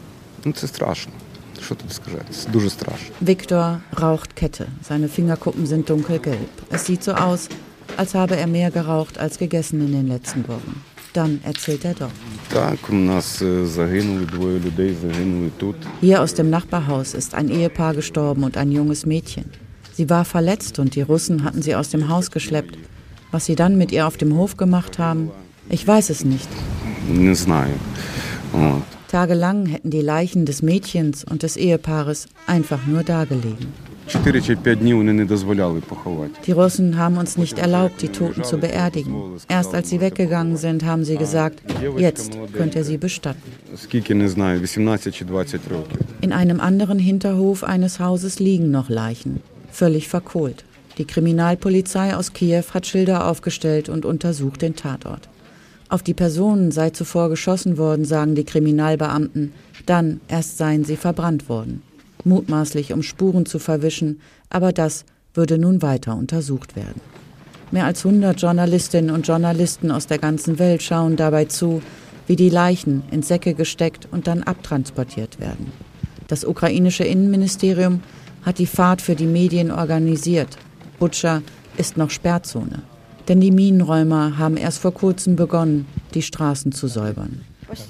Viktor 3.20 3.80
raucht 4.00 4.36
Kette. 4.36 4.66
Seine 4.82 5.08
Fingerkuppen 5.08 5.66
sind 5.66 5.88
dunkelgelb. 5.88 6.38
Es 6.70 6.86
sieht 6.86 7.02
so 7.02 7.12
aus, 7.12 7.48
als 7.96 8.14
habe 8.14 8.36
er 8.36 8.46
mehr 8.46 8.70
geraucht 8.70 9.18
als 9.18 9.38
gegessen 9.38 9.80
in 9.80 9.92
den 9.92 10.08
letzten 10.08 10.46
Wochen. 10.48 10.82
Dann 11.12 11.40
erzählt 11.44 11.84
er 11.84 11.94
doch. 11.94 12.10
Hier 16.00 16.22
aus 16.22 16.34
dem 16.34 16.50
Nachbarhaus 16.50 17.14
ist 17.14 17.34
ein 17.34 17.48
Ehepaar 17.48 17.94
gestorben 17.94 18.44
und 18.44 18.56
ein 18.56 18.70
junges 18.70 19.06
Mädchen. 19.06 19.46
Sie 19.94 20.10
war 20.10 20.26
verletzt 20.26 20.78
und 20.78 20.94
die 20.94 21.00
Russen 21.00 21.42
hatten 21.42 21.62
sie 21.62 21.74
aus 21.74 21.88
dem 21.88 22.08
Haus 22.08 22.30
geschleppt. 22.30 22.76
Was 23.30 23.46
sie 23.46 23.54
dann 23.54 23.78
mit 23.78 23.92
ihr 23.92 24.06
auf 24.06 24.18
dem 24.18 24.36
Hof 24.36 24.58
gemacht 24.58 24.98
haben, 24.98 25.30
ich 25.70 25.86
weiß 25.86 26.10
es 26.10 26.24
nicht. 26.24 26.48
Tagelang 29.09 29.66
hätten 29.66 29.90
die 29.90 30.00
Leichen 30.00 30.46
des 30.46 30.62
Mädchens 30.62 31.24
und 31.24 31.42
des 31.42 31.57
Ehepaares 31.57 32.26
einfach 32.46 32.86
nur 32.86 33.02
dagelegen. 33.04 33.68
Die 36.46 36.52
Russen 36.52 36.96
haben 36.96 37.16
uns 37.16 37.36
nicht 37.36 37.59
erlaubt, 37.59 38.02
die 38.02 38.09
Toten 38.09 38.44
zu 38.44 38.59
beerdigen. 38.59 39.14
Erst 39.48 39.74
als 39.74 39.90
sie 39.90 40.00
weggegangen 40.00 40.57
sind, 40.57 40.84
haben 40.84 41.04
sie 41.04 41.16
gesagt, 41.16 41.61
jetzt 41.98 42.38
könnt 42.52 42.76
ihr 42.76 42.84
sie 42.84 42.98
bestatten. 42.98 43.42
In 46.20 46.32
einem 46.32 46.61
anderen 46.61 46.98
Hinterhof 47.00 47.64
eines 47.64 47.98
Hauses 47.98 48.38
liegen 48.38 48.70
noch 48.70 48.88
Leichen, 48.88 49.40
völlig 49.72 50.09
verkohlt. 50.09 50.64
Die 50.98 51.04
Kriminalpolizei 51.04 52.16
aus 52.16 52.32
Kiew 52.32 52.64
hat 52.72 52.86
Schilder 52.86 53.26
aufgestellt 53.26 53.88
und 53.88 54.04
untersucht 54.04 54.62
den 54.62 54.76
Tatort. 54.76 55.28
Auf 55.89 56.03
die 56.03 56.14
Personen 56.14 56.72
sei 56.72 56.91
zuvor 56.91 57.28
geschossen 57.28 57.78
worden, 57.78 58.05
sagen 58.05 58.34
die 58.34 58.45
Kriminalbeamten. 58.45 59.53
Dann 59.87 60.20
erst 60.26 60.59
seien 60.59 60.84
sie 60.84 60.97
verbrannt 60.97 61.49
worden. 61.49 61.82
Mutmaßlich, 62.24 62.93
um 62.93 63.03
Spuren 63.03 63.47
zu 63.47 63.61
verwischen, 63.61 64.20
aber 64.51 64.72
das 64.72 65.05
würde 65.32 65.59
nun 65.59 65.82
weiter 65.82 66.16
untersucht 66.16 66.74
werden. 66.74 67.01
Mehr 67.70 67.84
als 67.84 68.05
100 68.05 68.41
Journalistinnen 68.41 69.11
und 69.11 69.26
Journalisten 69.26 69.91
aus 69.91 70.07
der 70.07 70.18
ganzen 70.18 70.59
Welt 70.59 70.82
schauen 70.82 71.16
dabei 71.16 71.45
zu, 71.45 71.82
wie 72.26 72.37
die 72.37 72.51
Leichen 72.51 73.05
in 73.11 73.22
Säcke 73.22 73.55
gesteckt 73.55 74.09
und 74.11 74.26
dann 74.26 74.43
abtransportiert 74.43 75.39
werden. 75.39 75.72
Das 76.26 76.45
ukrainische 76.45 77.05
Innenministerium 77.05 78.01
hat 78.45 78.59
die 78.59 78.66
Fahrt 78.66 79.03
für 79.03 79.14
die 79.14 79.26
Medien 79.26 79.70
organisiert. 79.70 80.57
Butscha 80.99 81.43
ist 81.76 81.97
noch 81.97 82.11
Sperrzone. 82.11 82.82
Denn 83.29 83.41
die 83.41 83.51
Minenräumer 83.51 84.39
haben 84.39 84.57
erst 84.57 84.79
vor 84.79 84.95
kurzem 84.95 85.37
begonnen, 85.37 85.87
die 86.14 86.22
Straßen 86.22 86.72
zu 86.72 86.87
säubern. 86.87 87.41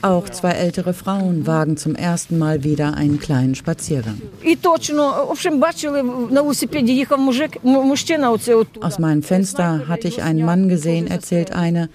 Auch 0.01 0.28
zwei 0.30 0.53
ältere 0.53 0.95
Frauen 0.95 1.47
wagen 1.47 1.76
zum 1.76 1.95
ersten 1.95 2.39
Mal 2.39 2.64
wieder 2.64 2.95
einen 2.95 3.20
kleinen 3.20 3.55
Spaziergang. 3.55 4.20
Aus 8.80 8.99
meinem 8.99 9.22
Fenster 9.22 9.89
hatte 9.89 10.09
ich 10.09 10.22
einen 10.22 10.45
Mann 10.47 10.68
gesehen, 10.68 11.07
erzählt 11.07 11.53
eine, 11.53 11.91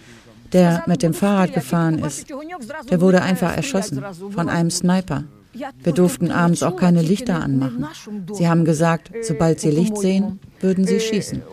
der 0.54 0.84
mit 0.86 1.02
dem 1.02 1.14
Fahrrad 1.14 1.54
gefahren 1.54 2.00
ist. 2.00 2.28
Der 2.90 3.02
wurde 3.02 3.22
einfach 3.24 3.56
erschossen 3.56 4.04
von 4.32 4.50
einem 4.50 4.70
Sniper. 4.70 5.24
Wir 5.54 5.94
durften 5.94 6.32
abends 6.32 6.64
auch 6.64 6.76
keine 6.76 7.02
Lichter 7.02 7.42
anmachen. 7.42 7.86
Sie 8.34 8.48
haben 8.48 8.66
gesagt, 8.66 9.12
sobald 9.22 9.60
sie 9.60 9.72
Licht 9.72 9.98
sehen, 9.98 10.40
würden 10.60 10.86
sie 10.86 11.00
schießen. 11.00 11.44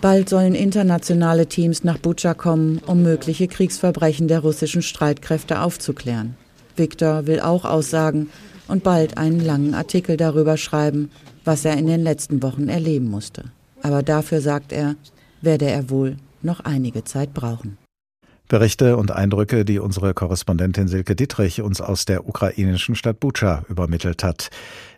Bald 0.00 0.28
sollen 0.28 0.54
internationale 0.54 1.46
Teams 1.46 1.84
nach 1.84 1.98
Butscha 1.98 2.34
kommen, 2.34 2.80
um 2.86 3.02
mögliche 3.02 3.48
Kriegsverbrechen 3.48 4.28
der 4.28 4.40
russischen 4.40 4.82
Streitkräfte 4.82 5.60
aufzuklären. 5.60 6.36
Viktor 6.76 7.26
will 7.26 7.40
auch 7.40 7.64
aussagen 7.64 8.30
und 8.68 8.82
bald 8.82 9.18
einen 9.18 9.40
langen 9.40 9.74
Artikel 9.74 10.16
darüber 10.16 10.56
schreiben, 10.56 11.10
was 11.44 11.64
er 11.64 11.76
in 11.76 11.86
den 11.86 12.02
letzten 12.02 12.42
Wochen 12.42 12.68
erleben 12.68 13.10
musste. 13.10 13.44
Aber 13.82 14.02
dafür, 14.02 14.40
sagt 14.40 14.72
er, 14.72 14.96
werde 15.40 15.66
er 15.66 15.90
wohl 15.90 16.16
noch 16.40 16.60
einige 16.60 17.04
Zeit 17.04 17.34
brauchen. 17.34 17.78
Berichte 18.52 18.98
und 18.98 19.10
Eindrücke, 19.10 19.64
die 19.64 19.78
unsere 19.78 20.12
Korrespondentin 20.12 20.86
Silke 20.86 21.16
Dittrich 21.16 21.62
uns 21.62 21.80
aus 21.80 22.04
der 22.04 22.28
ukrainischen 22.28 22.94
Stadt 22.94 23.18
Bucha 23.18 23.64
übermittelt 23.70 24.22
hat. 24.22 24.50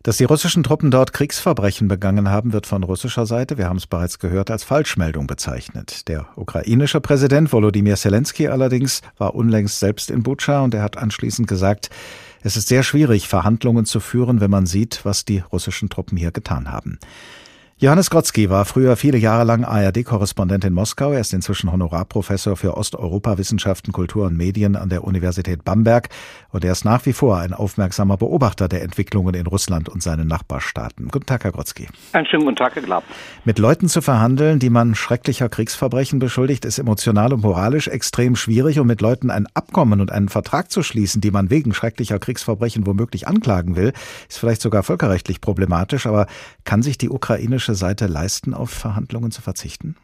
Dass 0.03 0.17
die 0.17 0.25
russischen 0.25 0.65
Truppen 0.65 0.91
dort 0.91 1.13
Kriegsverbrechen 1.13 1.87
begangen 1.87 2.29
haben, 2.29 2.53
wird 2.53 2.67
von 2.67 2.83
russischer 2.83 3.27
Seite, 3.27 3.57
wir 3.57 3.69
haben 3.69 3.77
es 3.77 3.87
bereits 3.87 4.19
gehört, 4.19 4.51
als 4.51 4.65
Falschmeldung 4.65 5.29
bezeichnet. 5.29 6.09
Der 6.09 6.27
ukrainische 6.35 7.01
Präsident 7.01 7.53
Volodymyr 7.53 7.95
Zelensky 7.95 8.49
allerdings 8.49 9.03
war 9.19 9.37
unlängst 9.37 9.79
selbst 9.79 10.11
in 10.11 10.25
Bucha 10.25 10.63
und 10.63 10.75
er 10.75 10.83
hat 10.83 10.97
anschließend 10.97 11.47
gesagt, 11.47 11.91
es 12.43 12.57
ist 12.57 12.67
sehr 12.67 12.83
schwierig, 12.83 13.29
Verhandlungen 13.29 13.85
zu 13.85 14.01
führen, 14.01 14.41
wenn 14.41 14.51
man 14.51 14.67
sieht, 14.67 15.05
was 15.05 15.25
die 15.25 15.45
russischen 15.53 15.89
Truppen 15.91 16.19
hier 16.19 16.33
getan 16.33 16.73
haben. 16.73 16.99
Johannes 17.77 18.09
Grotzky 18.09 18.51
war 18.51 18.67
früher 18.67 18.95
viele 18.95 19.19
Jahre 19.19 19.43
lang 19.43 19.65
ARD-Korrespondent 19.65 20.65
in 20.65 20.73
Moskau. 20.73 21.11
Er 21.11 21.19
ist 21.19 21.35
inzwischen 21.35 21.73
Honorarprofessor 21.73 22.57
für 22.57 22.77
Osteuropawissenschaften, 22.77 23.93
Kultur 23.93 24.27
und 24.27 24.37
Medien 24.37 24.77
an 24.77 24.91
der 24.91 25.03
Universität 25.03 25.65
Bamberg. 25.65 26.09
Und 26.55 26.65
er 26.65 26.71
ist 26.71 26.85
nach 26.85 27.05
wie 27.05 27.13
vor 27.13 27.39
ein 27.39 27.53
aufmerksamer 27.53 28.17
Beobachter 28.17 28.69
der 28.69 28.83
Entwicklungen 28.83 29.35
in 29.35 29.49
Russland 29.49 29.89
und 29.89 30.05
seinen 30.05 30.29
Nachbarstaaten. 30.29 31.09
Guten 31.09 31.27
Tag, 31.27 31.43
Herr 31.43 31.51
Grotzky. 31.51 31.89
Einen 32.13 32.27
schönen 32.27 32.45
guten 32.45 32.55
Tag, 32.55 32.77
Herr 32.77 32.83
Glab. 32.83 33.03
Mit 33.45 33.59
Leuten 33.59 33.89
zu 33.89 34.01
verhandeln, 34.01 34.61
die 34.61 34.71
man 34.71 34.95
schrecklicher 34.95 35.49
Kriegsverbrechen 35.49 36.21
beschuldigt, 36.21 36.65
ist 36.65 36.79
emotional 36.79 37.33
und 37.33 37.43
moralisch 37.43 37.89
extrem 37.89 38.37
schwierig. 38.37 38.79
Und 38.79 38.87
mit 38.87 39.01
Leuten 39.01 39.33
ein 39.33 39.49
Abkommen 39.55 40.01
und 40.01 40.13
einen 40.13 40.29
Vertrag 40.29 40.71
zu 40.71 40.85
schließen, 40.85 41.21
die 41.21 41.33
man 41.33 41.51
wegen 41.51 41.75
schrecklicher 41.75 42.21
Kriegsverbrechen 42.21 42.87
womöglich 42.87 43.27
anklagen 43.27 43.75
will, 43.75 43.93
ist 44.29 44.39
vielleicht 44.39 44.63
sogar 44.63 44.85
völkerrechtlich 44.85 45.41
problematisch. 45.41 46.07
Aber 46.07 46.29
kann 46.63 46.83
sich 46.83 46.99
die 46.99 47.11
ukrainische 47.11 47.75
Seite 47.75 48.07
leisten, 48.07 48.55
auf 48.55 48.71
Verhandlungen 48.71 49.33
zu 49.33 49.43
verzichten? 49.43 49.97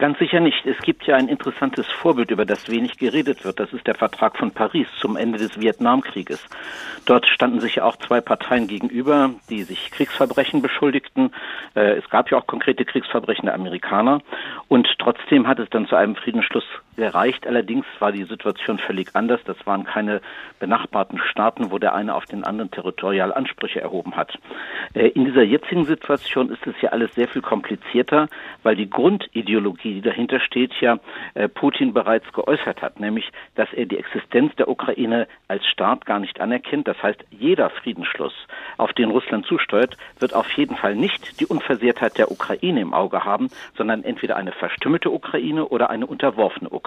Ganz 0.00 0.18
sicher 0.18 0.40
nicht. 0.40 0.64
Es 0.64 0.78
gibt 0.78 1.06
ja 1.06 1.16
ein 1.16 1.28
interessantes 1.28 1.86
Vorbild, 1.86 2.30
über 2.30 2.46
das 2.46 2.70
wenig 2.70 2.96
geredet 2.96 3.44
wird. 3.44 3.60
Das 3.60 3.70
ist 3.74 3.86
der 3.86 3.94
Vertrag 3.94 4.38
von 4.38 4.50
Paris 4.50 4.86
zum 4.98 5.14
Ende 5.14 5.36
des 5.36 5.60
Vietnamkrieges. 5.60 6.42
Dort 7.04 7.26
standen 7.26 7.60
sich 7.60 7.74
ja 7.74 7.84
auch 7.84 7.96
zwei 7.96 8.22
Parteien 8.22 8.66
gegenüber, 8.66 9.28
die 9.50 9.62
sich 9.62 9.90
Kriegsverbrechen 9.90 10.62
beschuldigten. 10.62 11.32
Äh, 11.74 11.98
es 11.98 12.08
gab 12.08 12.30
ja 12.30 12.38
auch 12.38 12.46
konkrete 12.46 12.86
Kriegsverbrechen 12.86 13.44
der 13.44 13.54
Amerikaner. 13.54 14.22
Und 14.68 14.88
trotzdem 14.98 15.46
hat 15.46 15.58
es 15.58 15.68
dann 15.68 15.86
zu 15.86 15.96
einem 15.96 16.16
Friedensschluss 16.16 16.64
gereicht. 16.96 17.46
Allerdings 17.46 17.86
war 17.98 18.12
die 18.12 18.24
Situation 18.24 18.78
völlig 18.78 19.14
anders. 19.14 19.40
Das 19.44 19.56
waren 19.66 19.84
keine 19.84 20.20
benachbarten 20.58 21.18
Staaten, 21.30 21.70
wo 21.70 21.78
der 21.78 21.94
eine 21.94 22.14
auf 22.14 22.26
den 22.26 22.44
anderen 22.44 22.70
territorial 22.70 23.32
Ansprüche 23.32 23.80
erhoben 23.80 24.16
hat. 24.16 24.38
Äh, 24.94 25.08
in 25.08 25.24
dieser 25.24 25.42
jetzigen 25.42 25.84
Situation 25.84 26.50
ist 26.50 26.66
es 26.66 26.74
ja 26.80 26.90
alles 26.90 27.14
sehr 27.14 27.28
viel 27.28 27.42
komplizierter, 27.42 28.28
weil 28.62 28.76
die 28.76 28.90
Grundideologie 28.90 29.94
die 29.94 30.02
dahinter 30.02 30.40
steht, 30.40 30.72
ja 30.80 30.98
äh, 31.34 31.48
Putin 31.48 31.92
bereits 31.92 32.30
geäußert 32.32 32.82
hat, 32.82 33.00
nämlich, 33.00 33.30
dass 33.54 33.72
er 33.72 33.86
die 33.86 33.98
Existenz 33.98 34.54
der 34.56 34.68
Ukraine 34.68 35.26
als 35.48 35.66
Staat 35.66 36.06
gar 36.06 36.18
nicht 36.18 36.40
anerkennt. 36.40 36.88
Das 36.88 37.02
heißt, 37.02 37.24
jeder 37.30 37.70
Friedensschluss, 37.70 38.34
auf 38.76 38.92
den 38.92 39.10
Russland 39.10 39.46
zusteuert, 39.46 39.96
wird 40.18 40.34
auf 40.34 40.50
jeden 40.52 40.76
Fall 40.76 40.94
nicht 40.94 41.40
die 41.40 41.46
Unversehrtheit 41.46 42.18
der 42.18 42.30
Ukraine 42.30 42.80
im 42.80 42.94
Auge 42.94 43.24
haben, 43.24 43.48
sondern 43.76 44.04
entweder 44.04 44.36
eine 44.36 44.52
verstümmelte 44.52 45.10
Ukraine 45.10 45.66
oder 45.66 45.90
eine 45.90 46.06
unterworfene 46.06 46.68
Ukraine. 46.70 46.79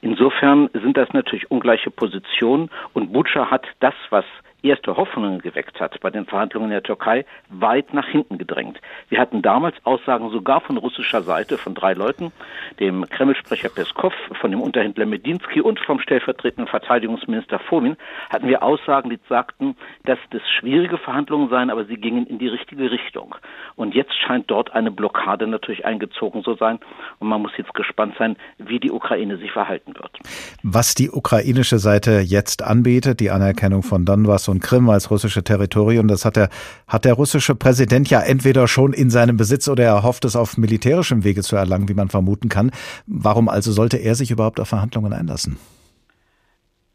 Insofern 0.00 0.70
sind 0.72 0.96
das 0.96 1.12
natürlich 1.12 1.50
ungleiche 1.50 1.90
Positionen 1.90 2.70
und 2.92 3.12
Butscha 3.12 3.50
hat 3.50 3.66
das, 3.80 3.94
was 4.10 4.24
erste 4.62 4.96
Hoffnungen 4.96 5.40
geweckt 5.40 5.80
hat 5.80 6.00
bei 6.00 6.10
den 6.10 6.26
Verhandlungen 6.26 6.66
in 6.66 6.72
der 6.72 6.82
Türkei, 6.82 7.24
weit 7.48 7.94
nach 7.94 8.06
hinten 8.06 8.38
gedrängt. 8.38 8.80
Wir 9.08 9.20
hatten 9.20 9.42
damals 9.42 9.76
Aussagen 9.84 10.30
sogar 10.30 10.60
von 10.60 10.76
russischer 10.76 11.22
Seite 11.22 11.58
von 11.58 11.74
drei 11.74 11.94
Leuten, 11.94 12.32
dem 12.80 13.08
Kremlsprecher 13.08 13.68
Peskov, 13.68 14.12
von 14.40 14.50
dem 14.50 14.60
Unterhändler 14.60 15.06
Medinsky 15.06 15.60
und 15.60 15.78
vom 15.80 16.00
stellvertretenden 16.00 16.68
Verteidigungsminister 16.68 17.58
Fomin, 17.58 17.96
hatten 18.30 18.48
wir 18.48 18.62
Aussagen, 18.62 19.10
die 19.10 19.18
sagten, 19.28 19.76
dass 20.04 20.18
das 20.30 20.42
schwierige 20.58 20.98
Verhandlungen 20.98 21.48
seien, 21.50 21.70
aber 21.70 21.84
sie 21.84 21.96
gingen 21.96 22.26
in 22.26 22.38
die 22.38 22.48
richtige 22.48 22.90
Richtung. 22.90 23.34
Und 23.76 23.94
jetzt 23.94 24.14
scheint 24.14 24.50
dort 24.50 24.72
eine 24.74 24.90
Blockade 24.90 25.46
natürlich 25.46 25.84
eingezogen 25.84 26.42
zu 26.42 26.54
sein. 26.54 26.78
Und 27.18 27.28
man 27.28 27.42
muss 27.42 27.52
jetzt 27.56 27.74
gespannt 27.74 28.14
sein, 28.18 28.36
wie 28.58 28.80
die 28.80 28.90
Ukraine 28.90 29.36
sich 29.36 29.52
verhalten 29.52 29.94
wird. 29.94 30.18
Was 30.62 30.94
die 30.94 31.10
ukrainische 31.10 31.78
Seite 31.78 32.20
jetzt 32.20 32.62
anbietet, 32.62 33.20
die 33.20 33.30
Anerkennung 33.30 33.82
von 33.82 34.04
Donbass 34.04 34.47
und 34.48 34.60
Krim 34.60 34.88
als 34.90 35.10
russische 35.10 35.42
Territorium. 35.42 36.08
Das 36.08 36.24
hat 36.24 36.36
der, 36.36 36.48
hat 36.86 37.04
der 37.04 37.14
russische 37.14 37.54
Präsident 37.54 38.10
ja 38.10 38.20
entweder 38.20 38.68
schon 38.68 38.92
in 38.92 39.10
seinem 39.10 39.36
Besitz 39.36 39.68
oder 39.68 39.84
er 39.84 40.02
hofft 40.02 40.24
es 40.24 40.36
auf 40.36 40.56
militärischem 40.56 41.24
Wege 41.24 41.42
zu 41.42 41.56
erlangen, 41.56 41.88
wie 41.88 41.94
man 41.94 42.08
vermuten 42.08 42.48
kann. 42.48 42.70
Warum 43.06 43.48
also 43.48 43.72
sollte 43.72 43.98
er 43.98 44.14
sich 44.14 44.30
überhaupt 44.30 44.60
auf 44.60 44.68
Verhandlungen 44.68 45.12
einlassen? 45.12 45.58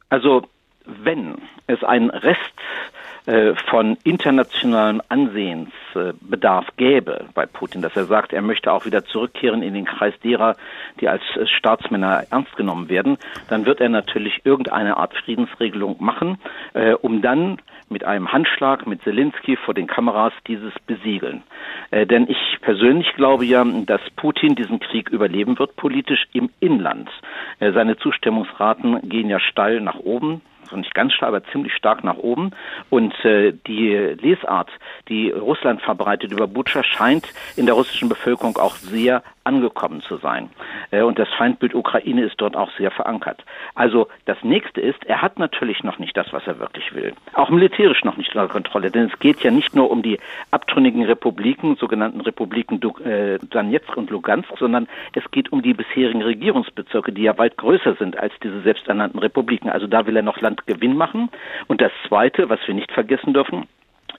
Also, 0.10 0.44
wenn 0.86 1.38
es 1.68 1.84
einen 1.84 2.10
Rest 2.10 2.40
von 3.70 3.98
internationalem 4.04 5.02
Ansehensbedarf 5.08 6.68
gäbe 6.76 7.26
bei 7.34 7.46
Putin, 7.46 7.82
dass 7.82 7.96
er 7.96 8.04
sagt, 8.06 8.34
er 8.34 8.42
möchte 8.42 8.72
auch 8.72 8.86
wieder 8.86 9.06
zurückkehren 9.06 9.64
in 9.64 9.74
den 9.74 9.86
Kreis 9.86 10.14
derer, 10.24 10.58
die 11.00 11.08
als 11.08 11.22
Staatsmänner 11.58 12.26
ernst 12.30 12.56
genommen 12.58 12.90
werden, 12.90 13.18
dann 13.48 13.66
wird 13.66 13.80
er 13.80 13.90
natürlich 13.90 14.42
irgendeine 14.44 14.98
Art 14.98 15.14
Friedensregelung 15.14 15.98
machen, 16.00 16.38
äh, 16.74 16.94
um 16.94 17.22
dann 17.22 17.60
mit 17.90 18.04
einem 18.04 18.32
Handschlag 18.32 18.86
mit 18.88 19.02
Zelensky 19.04 19.56
vor 19.56 19.74
den 19.74 19.88
Kameras 19.88 20.34
dieses 20.48 20.74
besiegeln. 20.86 21.44
Äh, 21.92 22.06
denn 22.06 22.28
ich 22.30 22.58
persönlich 22.62 23.14
glaube 23.16 23.46
ja, 23.46 23.64
dass 23.64 24.02
Putin 24.16 24.56
diesen 24.56 24.80
Krieg 24.80 25.10
überleben 25.10 25.58
wird, 25.60 25.76
politisch 25.76 26.26
im 26.34 26.50
Inland. 26.60 27.10
Äh, 27.60 27.72
seine 27.72 27.98
Zustimmungsraten 27.98 29.08
gehen 29.08 29.30
ja 29.30 29.40
steil 29.40 29.80
nach 29.80 30.00
oben 30.00 30.42
also 30.74 30.82
nicht 30.82 30.96
ganz 30.96 31.14
stark, 31.14 31.30
aber 31.30 31.44
ziemlich 31.52 31.74
stark 31.74 32.04
nach 32.04 32.18
oben. 32.18 32.52
Und 32.90 33.14
äh, 33.24 33.54
die 33.68 33.96
Lesart, 33.96 34.70
die 35.08 35.30
Russland 35.30 35.82
verbreitet 35.82 36.32
über 36.32 36.48
Butscha, 36.48 36.84
scheint 36.84 37.28
in 37.56 37.66
der 37.66 37.76
russischen 37.76 38.10
Bevölkerung 38.10 38.58
auch 38.58 38.76
sehr 38.76 39.24
angekommen 39.44 40.02
zu 40.02 40.18
sein. 40.18 40.50
Äh, 40.92 41.02
und 41.02 41.20
das 41.20 41.30
Feindbild 41.38 41.76
Ukraine 41.76 42.24
ist 42.24 42.36
dort 42.38 42.56
auch 42.56 42.72
sehr 42.78 42.92
verankert. 42.92 43.44
Also 43.76 44.08
das 44.26 44.38
nächste 44.44 44.82
ist, 44.82 45.06
er 45.06 45.22
hat 45.22 45.40
natürlich 45.40 45.84
noch 45.84 46.00
nicht 46.00 46.16
das, 46.16 46.32
was 46.32 46.46
er 46.48 46.60
wirklich 46.60 46.94
will. 46.94 47.14
Auch 47.34 47.50
militärisch 47.50 48.04
noch 48.04 48.18
nicht 48.18 48.36
unter 48.36 48.48
Kontrolle. 48.48 48.92
Denn 48.92 49.10
es 49.12 49.20
geht 49.20 49.42
ja 49.42 49.52
nicht 49.52 49.76
nur 49.76 49.92
um 49.92 50.02
die 50.02 50.20
abtrünnigen 50.52 51.04
Republiken, 51.04 51.76
sogenannten 51.76 52.22
Republiken 52.22 52.80
äh, 53.06 53.40
Donetsk 53.40 53.96
und 53.98 54.10
Lugansk, 54.10 54.50
sondern 54.58 54.88
es 55.14 55.30
geht 55.32 55.52
um 55.52 55.62
die 55.62 55.74
bisherigen 55.74 56.22
Regierungsbezirke, 56.22 57.12
die 57.12 57.24
ja 57.24 57.38
weit 57.38 57.58
größer 57.58 57.96
sind 57.96 58.18
als 58.18 58.34
diese 58.44 58.62
selbsternannten 58.62 59.20
Republiken. 59.20 59.70
Also 59.70 59.88
da 59.88 60.06
will 60.06 60.16
er 60.16 60.24
noch 60.24 60.42
Landgewinn 60.42 60.96
machen. 60.96 61.30
Und 61.68 61.82
das 61.82 61.92
Zweite, 62.08 62.50
was 62.50 62.60
wir 62.66 62.74
nicht 62.74 62.92
vergessen 62.92 63.34
dürfen, 63.34 63.68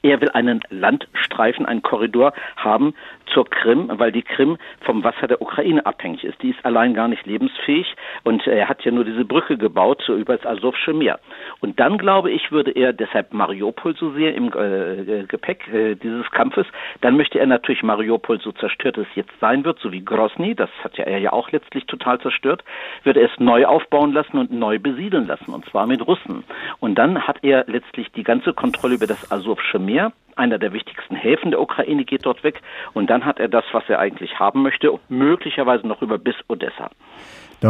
er 0.05 0.21
will 0.21 0.31
einen 0.31 0.61
Landstreifen, 0.69 1.65
einen 1.65 1.83
Korridor 1.83 2.35
haben 2.57 2.95
zur 3.33 3.49
Krim, 3.49 3.91
weil 3.91 4.13
die 4.13 4.23
Krim 4.23 4.59
vom 4.83 5.03
Wasser 5.03 5.27
der 5.27 5.41
Ukraine 5.41 5.85
abhängig 5.87 6.25
ist. 6.25 6.41
Die 6.43 6.51
ist 6.51 6.65
allein 6.65 6.93
gar 6.93 7.09
nicht 7.09 7.27
lebensfähig 7.27 7.97
und 8.23 8.47
er 8.47 8.69
hat 8.69 8.85
ja 8.85 8.93
nur 8.93 9.05
diese 9.05 9.25
Brücke 9.25 9.57
gebaut 9.57 10.03
so 10.07 10.15
über 10.15 10.37
das 10.37 10.47
Asowsche 10.47 10.93
Meer. 10.93 11.19
Und 11.61 11.81
dann 11.81 11.97
glaube 11.97 12.31
ich, 12.31 12.53
würde 12.53 12.71
er 12.73 12.93
deshalb 12.93 13.33
Mariupol 13.33 13.97
so 13.97 14.13
sehr 14.13 14.35
im 14.35 14.49
äh, 14.49 15.25
Gepäck 15.27 15.67
äh, 15.73 15.95
dieses 15.95 16.31
Kampfes, 16.31 16.67
dann 17.01 17.17
möchte 17.17 17.39
er 17.39 17.47
natürlich 17.47 17.83
Mariupol 17.83 18.41
so 18.41 18.53
zerstört 18.53 18.99
es 18.99 19.07
jetzt 19.15 19.33
sein 19.41 19.65
wird, 19.65 19.79
so 19.81 19.91
wie 19.91 20.05
Grosny, 20.05 20.55
das 20.55 20.71
hat 20.83 20.99
ja 20.99 21.05
er 21.05 21.19
ja 21.19 21.33
auch 21.33 21.51
letztlich 21.51 21.87
total 21.87 22.21
zerstört, 22.21 22.63
würde 23.05 23.21
er 23.21 23.33
es 23.33 23.41
neu 23.41 23.65
aufbauen 23.65 24.13
lassen 24.13 24.37
und 24.37 24.53
neu 24.53 24.79
besiedeln 24.79 25.27
lassen 25.27 25.51
und 25.53 25.65
zwar 25.71 25.87
mit 25.87 26.07
Russen. 26.07 26.45
Und 26.79 26.97
dann 26.97 27.27
hat 27.27 27.39
er 27.43 27.65
letztlich 27.69 28.13
die 28.13 28.23
ganze 28.23 28.53
Kontrolle 28.53 28.97
über 28.97 29.07
das 29.07 29.33
Asowsche 29.33 29.79
Meer 29.79 29.93
Meer. 29.95 30.12
Einer 30.34 30.59
der 30.59 30.72
wichtigsten 30.72 31.14
Häfen 31.14 31.53
der 31.53 31.61
Ukraine 31.61 32.05
geht 32.05 32.26
dort 32.26 32.42
weg. 32.42 32.61
Und 32.95 33.11
dann 33.11 33.24
hat 33.24 33.38
er 33.38 33.47
das, 33.47 33.64
was 33.70 33.84
er 33.88 34.01
eigentlich 34.01 34.40
haben 34.40 34.62
möchte, 34.62 34.92
möglicherweise 35.09 35.86
noch 35.86 36.03
über 36.03 36.18
bis 36.18 36.34
Odessa. 36.49 36.90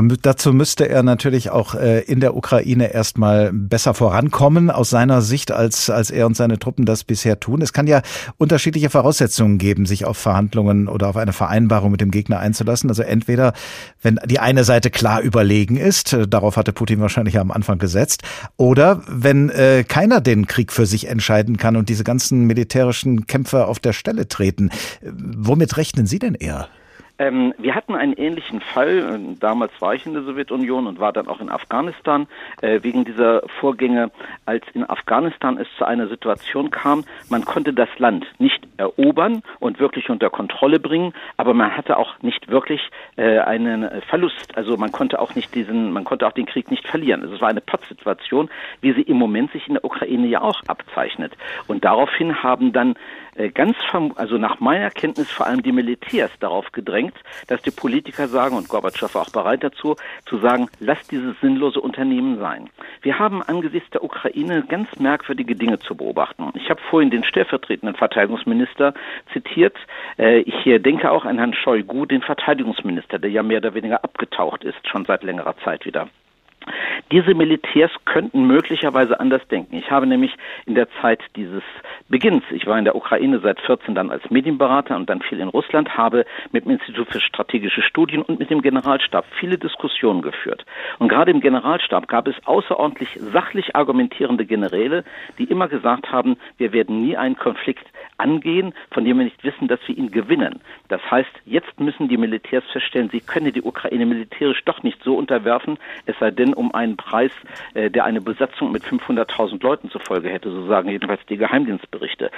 Dazu 0.02 0.52
müsste 0.52 0.88
er 0.88 1.04
natürlich 1.04 1.50
auch 1.50 1.76
äh, 1.76 2.00
in 2.00 2.18
der 2.18 2.36
Ukraine 2.36 2.92
erstmal 2.92 3.52
besser 3.52 3.94
vorankommen, 3.94 4.70
aus 4.70 4.90
seiner 4.90 5.22
Sicht, 5.22 5.52
als, 5.52 5.88
als 5.88 6.10
er 6.10 6.26
und 6.26 6.36
seine 6.36 6.58
Truppen 6.58 6.84
das 6.84 7.04
bisher 7.04 7.38
tun. 7.38 7.62
Es 7.62 7.72
kann 7.72 7.86
ja 7.86 8.02
unterschiedliche 8.36 8.90
Voraussetzungen 8.90 9.58
geben, 9.58 9.86
sich 9.86 10.04
auf 10.04 10.18
Verhandlungen 10.18 10.88
oder 10.88 11.08
auf 11.08 11.16
eine 11.16 11.32
Vereinbarung 11.32 11.92
mit 11.92 12.00
dem 12.00 12.10
Gegner 12.10 12.40
einzulassen. 12.40 12.90
Also 12.90 13.02
entweder, 13.02 13.52
wenn 14.02 14.18
die 14.26 14.40
eine 14.40 14.64
Seite 14.64 14.90
klar 14.90 15.20
überlegen 15.20 15.76
ist, 15.76 16.12
äh, 16.12 16.26
darauf 16.26 16.56
hatte 16.56 16.72
Putin 16.72 17.00
wahrscheinlich 17.00 17.38
am 17.38 17.52
Anfang 17.52 17.78
gesetzt, 17.78 18.22
oder 18.56 19.02
wenn 19.06 19.48
äh, 19.50 19.84
keiner 19.86 20.20
den 20.20 20.46
Krieg 20.48 20.72
für 20.72 20.86
sich 20.86 21.06
entscheiden 21.08 21.56
kann 21.56 21.76
und 21.76 21.88
diese 21.88 22.02
ganzen 22.04 22.46
militärischen 22.46 23.26
Kämpfe 23.26 23.66
auf 23.66 23.78
der 23.78 23.92
Stelle 23.92 24.26
treten. 24.26 24.70
Womit 25.02 25.76
rechnen 25.76 26.06
Sie 26.06 26.18
denn 26.18 26.34
eher? 26.34 26.68
Ähm, 27.18 27.54
wir 27.58 27.76
hatten 27.76 27.94
einen 27.94 28.14
ähnlichen 28.14 28.60
Fall. 28.60 29.36
Damals 29.38 29.72
war 29.80 29.94
ich 29.94 30.04
in 30.04 30.14
der 30.14 30.24
Sowjetunion 30.24 30.88
und 30.88 30.98
war 30.98 31.12
dann 31.12 31.28
auch 31.28 31.40
in 31.40 31.48
Afghanistan 31.48 32.26
äh, 32.60 32.80
wegen 32.82 33.04
dieser 33.04 33.42
Vorgänge, 33.60 34.10
als 34.46 34.64
in 34.74 34.88
Afghanistan 34.88 35.56
es 35.58 35.68
zu 35.78 35.84
einer 35.84 36.08
Situation 36.08 36.70
kam, 36.70 37.04
man 37.28 37.44
konnte 37.44 37.72
das 37.72 37.88
Land 37.98 38.26
nicht 38.38 38.66
erobern 38.78 39.42
und 39.60 39.78
wirklich 39.78 40.10
unter 40.10 40.28
Kontrolle 40.28 40.80
bringen, 40.80 41.12
aber 41.36 41.54
man 41.54 41.76
hatte 41.76 41.98
auch 41.98 42.20
nicht 42.22 42.48
wirklich 42.48 42.80
äh, 43.16 43.38
einen 43.38 44.02
Verlust. 44.08 44.56
Also 44.56 44.76
man 44.76 44.90
konnte 44.90 45.20
auch 45.20 45.36
nicht 45.36 45.54
diesen, 45.54 45.92
man 45.92 46.04
konnte 46.04 46.26
auch 46.26 46.32
den 46.32 46.46
Krieg 46.46 46.70
nicht 46.70 46.86
verlieren. 46.86 47.22
Also 47.22 47.36
es 47.36 47.40
war 47.40 47.48
eine 47.48 47.60
Pattsituation, 47.60 48.50
wie 48.80 48.92
sie 48.92 49.02
im 49.02 49.18
Moment 49.18 49.52
sich 49.52 49.68
in 49.68 49.74
der 49.74 49.84
Ukraine 49.84 50.26
ja 50.26 50.40
auch 50.40 50.60
abzeichnet. 50.66 51.32
Und 51.68 51.84
daraufhin 51.84 52.42
haben 52.42 52.72
dann 52.72 52.96
äh, 53.36 53.50
ganz, 53.50 53.76
also 54.16 54.38
nach 54.38 54.60
meiner 54.60 54.90
Kenntnis 54.90 55.30
vor 55.30 55.46
allem 55.46 55.62
die 55.62 55.72
Militärs 55.72 56.30
darauf 56.40 56.72
gedrängt, 56.72 57.03
dass 57.48 57.62
die 57.62 57.70
Politiker 57.70 58.28
sagen, 58.28 58.56
und 58.56 58.68
Gorbatschow 58.68 59.14
war 59.14 59.22
auch 59.22 59.30
bereit 59.30 59.64
dazu, 59.64 59.96
zu 60.26 60.38
sagen, 60.38 60.68
lasst 60.80 61.10
dieses 61.10 61.38
sinnlose 61.40 61.80
Unternehmen 61.80 62.38
sein. 62.38 62.70
Wir 63.02 63.18
haben 63.18 63.42
angesichts 63.42 63.90
der 63.90 64.04
Ukraine 64.04 64.64
ganz 64.68 64.88
merkwürdige 64.98 65.56
Dinge 65.56 65.78
zu 65.78 65.94
beobachten. 65.94 66.50
Ich 66.54 66.70
habe 66.70 66.80
vorhin 66.90 67.10
den 67.10 67.24
stellvertretenden 67.24 67.96
Verteidigungsminister 67.96 68.94
zitiert. 69.32 69.76
Äh, 70.18 70.40
ich 70.40 70.82
denke 70.82 71.10
auch 71.10 71.24
an 71.24 71.38
Herrn 71.38 71.54
Shoigu, 71.54 72.06
den 72.06 72.22
Verteidigungsminister, 72.22 73.18
der 73.18 73.30
ja 73.30 73.42
mehr 73.42 73.58
oder 73.58 73.74
weniger 73.74 74.02
abgetaucht 74.04 74.64
ist, 74.64 74.86
schon 74.88 75.04
seit 75.04 75.22
längerer 75.22 75.56
Zeit 75.64 75.84
wieder. 75.84 76.08
Diese 77.12 77.34
Militärs 77.34 77.90
könnten 78.04 78.46
möglicherweise 78.46 79.20
anders 79.20 79.46
denken. 79.48 79.76
Ich 79.76 79.90
habe 79.90 80.06
nämlich 80.06 80.34
in 80.66 80.74
der 80.74 80.88
Zeit 81.00 81.20
dieses 81.36 81.62
Beginns, 82.08 82.44
ich 82.50 82.66
war 82.66 82.78
in 82.78 82.84
der 82.84 82.96
Ukraine 82.96 83.40
seit 83.40 83.60
14 83.60 83.94
dann 83.94 84.10
als 84.10 84.28
Medienberater 84.30 84.96
und 84.96 85.08
dann 85.08 85.20
viel 85.20 85.40
in 85.40 85.48
Russland, 85.48 85.96
habe 85.96 86.24
mit 86.52 86.64
dem 86.64 86.72
Institut 86.72 87.08
für 87.10 87.20
strategische 87.20 87.82
Studien 87.82 88.22
und 88.22 88.38
mit 88.38 88.50
dem 88.50 88.62
Generalstab 88.62 89.26
viele 89.38 89.58
Diskussionen 89.58 90.22
geführt. 90.22 90.64
Und 90.98 91.08
gerade 91.08 91.30
im 91.30 91.40
Generalstab 91.40 92.08
gab 92.08 92.26
es 92.28 92.34
außerordentlich 92.46 93.18
sachlich 93.32 93.76
argumentierende 93.76 94.46
Generäle, 94.46 95.04
die 95.38 95.44
immer 95.44 95.68
gesagt 95.68 96.10
haben, 96.10 96.36
wir 96.58 96.72
werden 96.72 97.02
nie 97.02 97.16
einen 97.16 97.36
Konflikt 97.36 97.86
angehen, 98.16 98.74
von 98.90 99.04
dem 99.04 99.18
wir 99.18 99.24
nicht 99.24 99.42
wissen, 99.44 99.68
dass 99.68 99.80
wir 99.86 99.96
ihn 99.96 100.10
gewinnen. 100.10 100.60
Das 100.88 101.00
heißt, 101.10 101.30
jetzt 101.44 101.78
müssen 101.80 102.08
die 102.08 102.16
Militärs 102.16 102.64
feststellen, 102.72 103.10
sie 103.10 103.20
können 103.20 103.52
die 103.52 103.62
Ukraine 103.62 104.06
militärisch 104.06 104.62
doch 104.64 104.82
nicht 104.82 105.02
so 105.02 105.16
unterwerfen, 105.16 105.78
es 106.06 106.16
sei 106.18 106.30
denn 106.30 106.53
um 106.54 106.74
einen 106.74 106.96
Preis, 106.96 107.32
äh, 107.74 107.90
der 107.90 108.04
eine 108.04 108.20
Besatzung 108.20 108.72
mit 108.72 108.84
500.000 108.84 109.62
Leuten 109.62 109.90
zur 109.90 110.00
Folge 110.00 110.28
hätte, 110.28 110.50
so 110.50 110.66
sagen 110.66 110.88
jedenfalls 110.88 111.24
die 111.26 111.36
Geheimdienstberichte. 111.36 112.30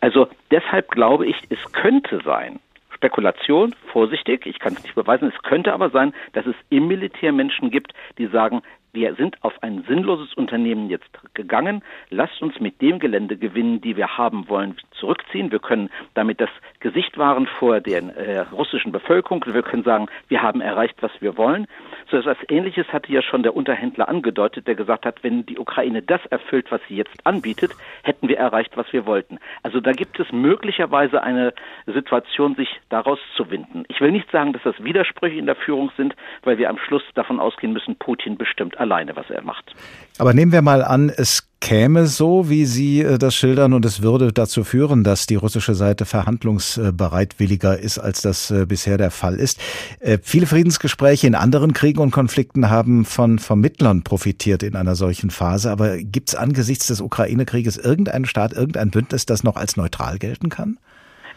Also 0.00 0.28
deshalb 0.50 0.90
glaube 0.90 1.26
ich, 1.26 1.36
es 1.50 1.72
könnte 1.72 2.20
sein, 2.24 2.60
Spekulation, 2.90 3.74
vorsichtig, 3.92 4.46
ich 4.46 4.58
kann 4.58 4.74
es 4.74 4.82
nicht 4.82 4.94
beweisen, 4.94 5.32
es 5.34 5.42
könnte 5.42 5.72
aber 5.72 5.90
sein, 5.90 6.14
dass 6.32 6.46
es 6.46 6.54
im 6.70 6.88
Militär 6.88 7.32
Menschen 7.32 7.70
gibt, 7.70 7.92
die 8.18 8.26
sagen, 8.26 8.62
wir 8.94 9.14
sind 9.16 9.36
auf 9.42 9.52
ein 9.62 9.84
sinnloses 9.88 10.32
Unternehmen 10.34 10.88
jetzt 10.88 11.10
gegangen. 11.34 11.82
Lasst 12.10 12.40
uns 12.40 12.60
mit 12.60 12.80
dem 12.80 13.00
Gelände 13.00 13.36
gewinnen, 13.36 13.80
die 13.80 13.96
wir 13.96 14.16
haben 14.16 14.48
wollen, 14.48 14.76
zurückziehen. 14.92 15.50
Wir 15.50 15.58
können 15.58 15.90
damit 16.14 16.40
das 16.40 16.50
Gesicht 16.78 17.18
wahren 17.18 17.48
vor 17.58 17.80
der 17.80 18.16
äh, 18.16 18.40
russischen 18.52 18.92
Bevölkerung. 18.92 19.44
Wir 19.46 19.62
können 19.62 19.82
sagen, 19.82 20.06
wir 20.28 20.42
haben 20.42 20.60
erreicht, 20.60 20.96
was 21.00 21.10
wir 21.20 21.36
wollen. 21.36 21.66
So 22.10 22.18
etwas 22.18 22.36
Ähnliches 22.48 22.86
hatte 22.92 23.12
ja 23.12 23.20
schon 23.22 23.42
der 23.42 23.56
Unterhändler 23.56 24.08
angedeutet, 24.08 24.68
der 24.68 24.76
gesagt 24.76 25.04
hat, 25.06 25.24
wenn 25.24 25.44
die 25.44 25.58
Ukraine 25.58 26.00
das 26.00 26.24
erfüllt, 26.26 26.70
was 26.70 26.80
sie 26.88 26.96
jetzt 26.96 27.26
anbietet, 27.26 27.72
hätten 28.02 28.28
wir 28.28 28.38
erreicht, 28.38 28.76
was 28.76 28.92
wir 28.92 29.06
wollten. 29.06 29.38
Also 29.62 29.80
da 29.80 29.92
gibt 29.92 30.20
es 30.20 30.30
möglicherweise 30.30 31.22
eine 31.22 31.52
Situation, 31.86 32.54
sich 32.54 32.68
daraus 32.90 33.18
zu 33.36 33.50
winden. 33.50 33.84
Ich 33.88 34.00
will 34.00 34.12
nicht 34.12 34.30
sagen, 34.30 34.52
dass 34.52 34.62
das 34.62 34.84
Widersprüche 34.84 35.38
in 35.38 35.46
der 35.46 35.56
Führung 35.56 35.90
sind, 35.96 36.14
weil 36.42 36.58
wir 36.58 36.70
am 36.70 36.78
Schluss 36.78 37.02
davon 37.14 37.40
ausgehen 37.40 37.72
müssen, 37.72 37.96
Putin 37.96 38.36
bestimmt 38.36 38.78
alleine, 38.84 39.16
was 39.16 39.28
er 39.30 39.42
macht. 39.42 39.74
Aber 40.18 40.32
nehmen 40.32 40.52
wir 40.52 40.62
mal 40.62 40.84
an, 40.84 41.10
es 41.10 41.48
käme 41.60 42.06
so, 42.06 42.48
wie 42.50 42.66
Sie 42.66 43.00
äh, 43.00 43.18
das 43.18 43.34
schildern, 43.34 43.72
und 43.72 43.84
es 43.84 44.02
würde 44.02 44.32
dazu 44.32 44.62
führen, 44.64 45.02
dass 45.02 45.26
die 45.26 45.34
russische 45.34 45.74
Seite 45.74 46.04
verhandlungsbereitwilliger 46.04 47.78
ist, 47.78 47.98
als 47.98 48.20
das 48.22 48.50
äh, 48.50 48.66
bisher 48.66 48.98
der 48.98 49.10
Fall 49.10 49.36
ist. 49.36 49.58
Äh, 50.00 50.18
viele 50.22 50.46
Friedensgespräche 50.46 51.26
in 51.26 51.34
anderen 51.34 51.72
Kriegen 51.72 52.00
und 52.00 52.10
Konflikten 52.10 52.70
haben 52.70 53.04
von 53.04 53.38
Vermittlern 53.38 54.04
profitiert 54.04 54.62
in 54.62 54.76
einer 54.76 54.94
solchen 54.94 55.30
Phase. 55.30 55.70
Aber 55.70 55.96
gibt 55.96 56.28
es 56.28 56.34
angesichts 56.34 56.86
des 56.86 57.00
Ukraine-Krieges 57.00 57.78
irgendeinen 57.78 58.26
Staat, 58.26 58.52
irgendein 58.52 58.90
Bündnis, 58.90 59.26
das 59.26 59.42
noch 59.42 59.56
als 59.56 59.76
neutral 59.76 60.18
gelten 60.18 60.50
kann? 60.50 60.78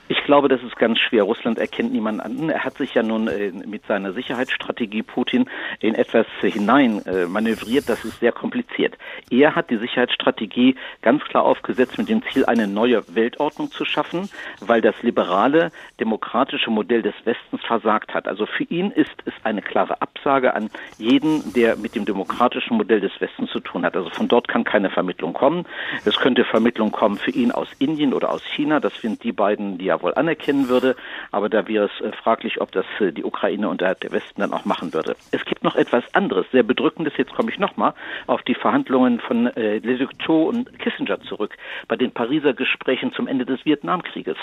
Ich 0.09 0.23
glaube, 0.23 0.47
das 0.47 0.63
ist 0.63 0.77
ganz 0.77 0.99
schwer. 0.99 1.23
Russland 1.23 1.57
erkennt 1.57 1.91
niemanden 1.91 2.21
an. 2.21 2.49
Er 2.49 2.63
hat 2.63 2.77
sich 2.77 2.93
ja 2.93 3.03
nun 3.03 3.27
äh, 3.27 3.51
mit 3.51 3.85
seiner 3.87 4.13
Sicherheitsstrategie 4.13 5.03
Putin 5.03 5.49
in 5.81 5.95
etwas 5.95 6.25
hinein 6.41 7.05
äh, 7.05 7.25
manövriert. 7.25 7.89
Das 7.89 8.05
ist 8.05 8.19
sehr 8.21 8.31
kompliziert. 8.31 8.97
Er 9.29 9.55
hat 9.55 9.69
die 9.69 9.77
Sicherheitsstrategie 9.77 10.75
ganz 11.01 11.23
klar 11.23 11.43
aufgesetzt 11.43 11.97
mit 11.97 12.07
dem 12.07 12.23
Ziel, 12.31 12.45
eine 12.45 12.67
neue 12.67 13.03
Weltordnung 13.13 13.69
zu 13.71 13.83
schaffen, 13.83 14.29
weil 14.61 14.79
das 14.79 14.95
liberale, 15.03 15.71
demokratische 15.99 16.71
Modell 16.71 17.01
des 17.01 17.15
Westens 17.25 17.61
versagt 17.65 18.13
hat. 18.13 18.27
Also 18.27 18.45
für 18.45 18.63
ihn 18.63 18.91
ist 18.91 19.15
es 19.25 19.33
eine 19.43 19.61
klare 19.61 20.01
Absage 20.01 20.53
an 20.53 20.69
jeden, 20.97 21.53
der 21.53 21.75
mit 21.75 21.95
dem 21.95 22.05
demokratischen 22.05 22.77
Modell 22.77 23.01
des 23.01 23.19
Westens 23.19 23.51
zu 23.51 23.59
tun 23.59 23.83
hat. 23.83 23.97
Also 23.97 24.09
von 24.09 24.29
dort 24.29 24.47
kann 24.47 24.63
keine 24.63 24.89
Vermittlung 24.89 25.33
kommen. 25.33 25.65
Es 26.05 26.15
könnte 26.15 26.45
Vermittlung 26.45 26.91
kommen 26.91 27.17
für 27.17 27.31
ihn 27.31 27.51
aus 27.51 27.67
Indien 27.79 28.13
oder 28.13 28.31
aus 28.31 28.43
China. 28.45 28.79
Das 28.79 28.95
sind 29.01 29.23
die 29.23 29.33
beiden, 29.33 29.77
die 29.77 29.89
er 29.89 29.96
wohl 30.01 30.13
anerkennen 30.13 30.69
würde. 30.69 30.95
Aber 31.31 31.49
da 31.49 31.67
wäre 31.67 31.85
es 31.85 32.05
äh, 32.05 32.11
fraglich, 32.11 32.61
ob 32.61 32.71
das 32.71 32.85
äh, 32.99 33.11
die 33.11 33.23
Ukraine 33.23 33.69
und 33.69 33.81
der 33.81 33.95
Westen 34.11 34.41
dann 34.41 34.53
auch 34.53 34.65
machen 34.65 34.93
würde. 34.93 35.15
Es 35.31 35.45
gibt 35.45 35.63
noch 35.63 35.75
etwas 35.75 36.03
anderes, 36.13 36.45
sehr 36.51 36.63
bedrückendes. 36.63 37.13
Jetzt 37.17 37.33
komme 37.33 37.51
ich 37.51 37.59
nochmal 37.59 37.93
auf 38.27 38.41
die 38.43 38.55
Verhandlungen 38.55 39.19
von 39.19 39.47
äh, 39.47 39.79
Le 39.79 39.97
Duc 39.97 40.29
und 40.29 40.79
Kissinger 40.79 41.19
zurück 41.21 41.57
bei 41.87 41.95
den 41.95 42.11
Pariser 42.11 42.53
Gesprächen 42.53 43.13
zum 43.13 43.27
Ende 43.27 43.45
des 43.45 43.65
Vietnamkrieges. 43.65 44.37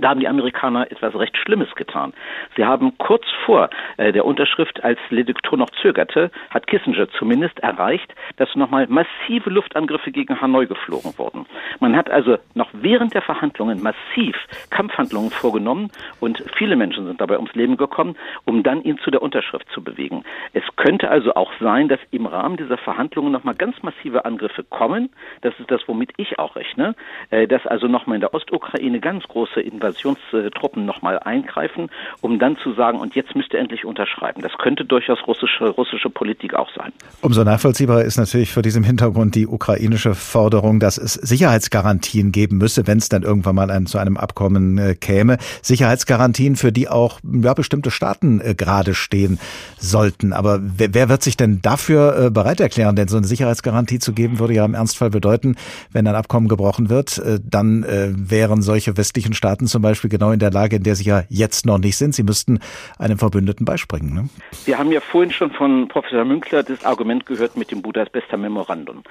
Da 0.00 0.10
haben 0.10 0.20
die 0.20 0.28
Amerikaner 0.28 0.90
etwas 0.90 1.14
recht 1.14 1.36
Schlimmes 1.38 1.74
getan. 1.74 2.12
Sie 2.56 2.64
haben 2.64 2.96
kurz 2.98 3.24
vor 3.44 3.70
äh, 3.96 4.12
der 4.12 4.24
Unterschrift, 4.24 4.82
als 4.84 4.98
Lediktor 5.10 5.58
noch 5.58 5.70
zögerte, 5.82 6.30
hat 6.50 6.66
Kissinger 6.66 7.08
zumindest 7.10 7.58
erreicht, 7.60 8.14
dass 8.36 8.54
nochmal 8.54 8.86
massive 8.88 9.48
Luftangriffe 9.48 10.10
gegen 10.10 10.40
Hanoi 10.40 10.66
geflogen 10.66 11.16
wurden. 11.16 11.46
Man 11.80 11.96
hat 11.96 12.10
also 12.10 12.36
noch 12.54 12.68
während 12.72 13.14
der 13.14 13.22
Verhandlungen 13.22 13.82
massiv 13.82 14.36
Kampfhandlungen 14.70 15.30
vorgenommen 15.30 15.90
und 16.20 16.42
viele 16.56 16.76
Menschen 16.76 17.06
sind 17.06 17.20
dabei 17.20 17.36
ums 17.36 17.54
Leben 17.54 17.76
gekommen, 17.76 18.16
um 18.44 18.62
dann 18.62 18.82
ihn 18.82 18.98
zu 18.98 19.10
der 19.10 19.22
Unterschrift 19.22 19.66
zu 19.72 19.82
bewegen. 19.82 20.24
Es 20.52 20.64
könnte 20.76 21.08
also 21.08 21.34
auch 21.34 21.52
sein, 21.60 21.88
dass 21.88 22.00
im 22.10 22.26
Rahmen 22.26 22.56
dieser 22.56 22.78
Verhandlungen 22.78 23.32
nochmal 23.32 23.54
ganz 23.54 23.82
massive 23.82 24.24
Angriffe 24.24 24.62
kommen. 24.64 25.10
Das 25.40 25.58
ist 25.58 25.70
das, 25.70 25.80
womit 25.86 26.12
ich 26.18 26.38
auch 26.38 26.56
rechne, 26.56 26.94
äh, 27.30 27.46
dass 27.46 27.66
also 27.66 27.86
nochmal 27.86 28.16
in 28.16 28.20
der 28.20 28.34
Ostukraine 28.34 29.00
ganz 29.00 29.24
große 29.24 29.60
Invasionen 29.60 29.85
Invasionstruppen 29.86 30.84
nochmal 30.84 31.18
eingreifen, 31.18 31.88
um 32.20 32.38
dann 32.38 32.56
zu 32.62 32.74
sagen, 32.74 32.98
und 32.98 33.14
jetzt 33.14 33.34
müsst 33.34 33.52
ihr 33.52 33.60
endlich 33.60 33.84
unterschreiben. 33.84 34.42
Das 34.42 34.52
könnte 34.58 34.84
durchaus 34.84 35.18
russische, 35.26 35.68
russische 35.68 36.10
Politik 36.10 36.54
auch 36.54 36.68
sein. 36.76 36.92
Umso 37.20 37.44
nachvollziehbar 37.44 38.02
ist 38.02 38.16
natürlich 38.16 38.52
vor 38.52 38.62
diesem 38.62 38.84
Hintergrund 38.84 39.34
die 39.34 39.46
ukrainische 39.46 40.14
Forderung, 40.14 40.80
dass 40.80 40.98
es 40.98 41.14
Sicherheitsgarantien 41.14 42.32
geben 42.32 42.58
müsse, 42.58 42.86
wenn 42.86 42.98
es 42.98 43.08
dann 43.08 43.22
irgendwann 43.22 43.54
mal 43.54 43.70
ein, 43.70 43.86
zu 43.86 43.98
einem 43.98 44.16
Abkommen 44.16 44.78
äh, 44.78 44.94
käme. 44.94 45.38
Sicherheitsgarantien, 45.62 46.56
für 46.56 46.72
die 46.72 46.88
auch 46.88 47.20
ja, 47.22 47.54
bestimmte 47.54 47.90
Staaten 47.90 48.40
äh, 48.40 48.54
gerade 48.54 48.94
stehen 48.94 49.38
sollten. 49.78 50.32
Aber 50.32 50.60
wer, 50.62 50.94
wer, 50.94 51.08
wird 51.08 51.22
sich 51.22 51.36
denn 51.36 51.60
dafür 51.62 52.26
äh, 52.26 52.30
bereit 52.30 52.60
erklären? 52.60 52.96
Denn 52.96 53.08
so 53.08 53.16
eine 53.16 53.26
Sicherheitsgarantie 53.26 53.98
zu 53.98 54.12
geben, 54.12 54.38
würde 54.38 54.54
ja 54.54 54.64
im 54.64 54.74
Ernstfall 54.74 55.10
bedeuten, 55.10 55.56
wenn 55.92 56.06
ein 56.06 56.14
Abkommen 56.14 56.48
gebrochen 56.48 56.90
wird, 56.90 57.18
äh, 57.18 57.38
dann 57.42 57.84
äh, 57.84 58.10
wären 58.14 58.62
solche 58.62 58.96
westlichen 58.96 59.34
Staaten 59.34 59.66
zum 59.76 59.82
Beispiel 59.82 60.08
genau 60.08 60.30
in 60.30 60.38
der 60.38 60.50
Lage, 60.50 60.76
in 60.76 60.84
der 60.84 60.94
sie 60.94 61.04
ja 61.04 61.24
jetzt 61.28 61.66
noch 61.66 61.76
nicht 61.76 61.98
sind. 61.98 62.14
Sie 62.14 62.22
müssten 62.22 62.60
einem 62.98 63.18
Verbündeten 63.18 63.66
beispringen. 63.66 64.14
Ne? 64.14 64.28
Wir 64.64 64.78
haben 64.78 64.90
ja 64.90 65.00
vorhin 65.00 65.30
schon 65.30 65.50
von 65.50 65.86
Professor 65.88 66.24
Münkler 66.24 66.62
das 66.62 66.82
Argument 66.86 67.26
gehört 67.26 67.58
mit 67.58 67.70
dem 67.70 67.82
Budapester 67.82 68.38
Memorandum. 68.38 69.02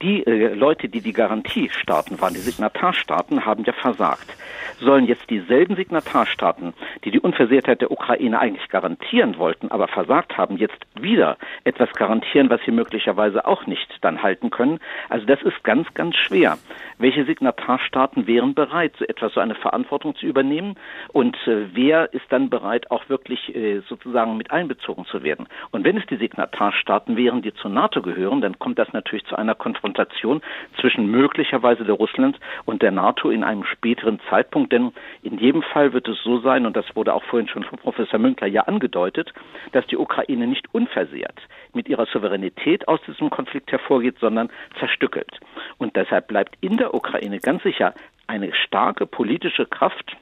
Die 0.00 0.24
äh, 0.24 0.54
Leute, 0.54 0.88
die 0.88 1.00
die 1.00 1.12
Garantiestaaten 1.12 2.20
waren, 2.20 2.34
die 2.34 2.40
Signatarstaaten, 2.40 3.44
haben 3.44 3.64
ja 3.64 3.72
versagt. 3.72 4.32
Sollen 4.78 5.06
jetzt 5.06 5.28
dieselben 5.28 5.74
Signatarstaaten, 5.74 6.72
die 7.04 7.10
die 7.10 7.18
Unversehrtheit 7.18 7.80
der 7.80 7.90
Ukraine 7.90 8.38
eigentlich 8.38 8.68
garantieren 8.68 9.38
wollten, 9.38 9.72
aber 9.72 9.88
versagt 9.88 10.38
haben, 10.38 10.56
jetzt 10.56 10.78
wieder 10.94 11.36
etwas 11.64 11.90
garantieren, 11.94 12.48
was 12.48 12.60
sie 12.64 12.70
möglicherweise 12.70 13.44
auch 13.44 13.66
nicht 13.66 13.88
dann 14.02 14.22
halten 14.22 14.50
können? 14.50 14.78
Also 15.08 15.26
das 15.26 15.42
ist 15.42 15.64
ganz, 15.64 15.92
ganz 15.94 16.14
schwer. 16.14 16.58
Welche 16.98 17.24
Signatarstaaten 17.24 18.28
wären 18.28 18.54
bereit, 18.54 18.94
so 19.00 19.04
etwas, 19.04 19.32
so 19.34 19.40
eine 19.40 19.56
Verantwortung 19.56 20.11
Verantwortung 20.12 20.16
zu 20.16 20.26
übernehmen 20.26 20.76
und 21.12 21.36
äh, 21.46 21.74
wer 21.74 22.12
ist 22.12 22.24
dann 22.30 22.50
bereit, 22.50 22.90
auch 22.90 23.08
wirklich 23.08 23.54
äh, 23.54 23.80
sozusagen 23.88 24.36
mit 24.36 24.50
einbezogen 24.50 25.04
zu 25.06 25.22
werden. 25.22 25.48
Und 25.70 25.84
wenn 25.84 25.96
es 25.96 26.06
die 26.06 26.16
Signatarstaaten 26.16 27.16
wären, 27.16 27.42
die 27.42 27.52
zur 27.54 27.70
NATO 27.70 28.02
gehören, 28.02 28.40
dann 28.40 28.58
kommt 28.58 28.78
das 28.78 28.92
natürlich 28.92 29.24
zu 29.26 29.36
einer 29.36 29.54
Konfrontation 29.54 30.40
zwischen 30.80 31.06
möglicherweise 31.06 31.84
der 31.84 31.94
Russland 31.94 32.38
und 32.64 32.82
der 32.82 32.90
NATO 32.90 33.30
in 33.30 33.44
einem 33.44 33.64
späteren 33.64 34.20
Zeitpunkt, 34.28 34.72
denn 34.72 34.92
in 35.22 35.38
jedem 35.38 35.62
Fall 35.62 35.92
wird 35.92 36.08
es 36.08 36.22
so 36.22 36.40
sein, 36.40 36.66
und 36.66 36.76
das 36.76 36.86
wurde 36.94 37.14
auch 37.14 37.24
vorhin 37.24 37.48
schon 37.48 37.64
von 37.64 37.78
Professor 37.78 38.18
Münkler 38.18 38.48
ja 38.48 38.62
angedeutet, 38.62 39.32
dass 39.72 39.86
die 39.86 39.96
Ukraine 39.96 40.46
nicht 40.46 40.66
unversehrt 40.72 41.40
mit 41.74 41.88
ihrer 41.88 42.06
Souveränität 42.06 42.86
aus 42.88 43.00
diesem 43.06 43.30
Konflikt 43.30 43.72
hervorgeht, 43.72 44.16
sondern 44.20 44.50
zerstückelt. 44.78 45.40
Und 45.78 45.96
deshalb 45.96 46.28
bleibt 46.28 46.56
in 46.60 46.76
der 46.76 46.94
Ukraine 46.94 47.38
ganz 47.38 47.62
sicher 47.62 47.94
eine 48.26 48.54
starke 48.54 49.06
politische 49.06 49.66
Kraft, 49.66 50.16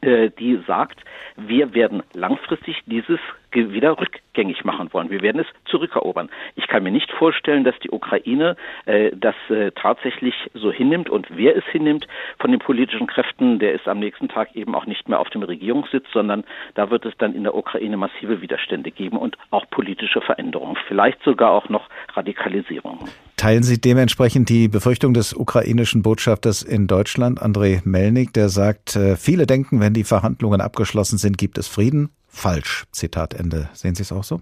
äh, 0.00 0.30
die 0.30 0.62
sagt, 0.66 1.00
wir 1.36 1.74
werden 1.74 2.02
langfristig 2.14 2.80
dieses 2.86 3.20
wieder 3.54 3.98
rückgängig 3.98 4.64
machen 4.64 4.92
wollen. 4.92 5.10
Wir 5.10 5.22
werden 5.22 5.40
es 5.40 5.46
zurückerobern. 5.70 6.30
Ich 6.56 6.66
kann 6.66 6.82
mir 6.82 6.90
nicht 6.90 7.10
vorstellen, 7.12 7.64
dass 7.64 7.78
die 7.80 7.90
Ukraine 7.90 8.56
äh, 8.86 9.10
das 9.14 9.34
äh, 9.48 9.70
tatsächlich 9.72 10.34
so 10.54 10.72
hinnimmt 10.72 11.10
und 11.10 11.26
wer 11.30 11.56
es 11.56 11.64
hinnimmt 11.70 12.06
von 12.38 12.50
den 12.50 12.60
politischen 12.60 13.06
Kräften, 13.06 13.58
der 13.58 13.74
ist 13.74 13.88
am 13.88 13.98
nächsten 13.98 14.28
Tag 14.28 14.54
eben 14.56 14.74
auch 14.74 14.86
nicht 14.86 15.08
mehr 15.08 15.20
auf 15.20 15.30
dem 15.30 15.42
Regierungssitz, 15.42 16.06
sondern 16.12 16.44
da 16.74 16.90
wird 16.90 17.04
es 17.06 17.14
dann 17.18 17.34
in 17.34 17.44
der 17.44 17.54
Ukraine 17.54 17.96
massive 17.96 18.40
Widerstände 18.40 18.90
geben 18.90 19.16
und 19.16 19.36
auch 19.50 19.68
politische 19.70 20.20
Veränderungen, 20.20 20.76
vielleicht 20.88 21.22
sogar 21.22 21.50
auch 21.50 21.68
noch 21.68 21.88
Radikalisierung. 22.14 23.08
Teilen 23.36 23.62
Sie 23.62 23.80
dementsprechend 23.80 24.48
die 24.48 24.68
Befürchtung 24.68 25.14
des 25.14 25.34
ukrainischen 25.34 26.02
Botschafters 26.02 26.62
in 26.62 26.86
Deutschland, 26.86 27.42
Andrei 27.42 27.80
Melnik, 27.84 28.32
der 28.32 28.48
sagt, 28.48 28.96
äh, 28.96 29.16
viele 29.16 29.46
denken, 29.46 29.80
wenn 29.80 29.94
die 29.94 30.04
Verhandlungen 30.04 30.60
abgeschlossen 30.60 31.18
sind, 31.18 31.38
gibt 31.38 31.58
es 31.58 31.66
Frieden 31.66 32.10
falsch. 32.32 32.84
Zitat 32.90 33.34
Ende. 33.34 33.68
Sehen 33.72 33.94
Sie 33.94 34.02
es 34.02 34.12
auch 34.12 34.24
so? 34.24 34.40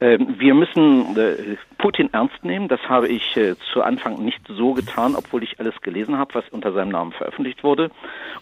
Ähm, 0.00 0.34
wir 0.38 0.54
müssen 0.54 1.16
äh, 1.16 1.56
Putin 1.78 2.12
ernst 2.12 2.44
nehmen. 2.44 2.68
Das 2.68 2.80
habe 2.88 3.08
ich 3.08 3.36
äh, 3.36 3.54
zu 3.72 3.82
Anfang 3.82 4.22
nicht 4.24 4.40
so 4.48 4.74
getan, 4.74 5.14
obwohl 5.16 5.42
ich 5.42 5.60
alles 5.60 5.80
gelesen 5.82 6.18
habe, 6.18 6.34
was 6.34 6.44
unter 6.50 6.72
seinem 6.72 6.90
Namen 6.90 7.12
veröffentlicht 7.12 7.62
wurde. 7.62 7.90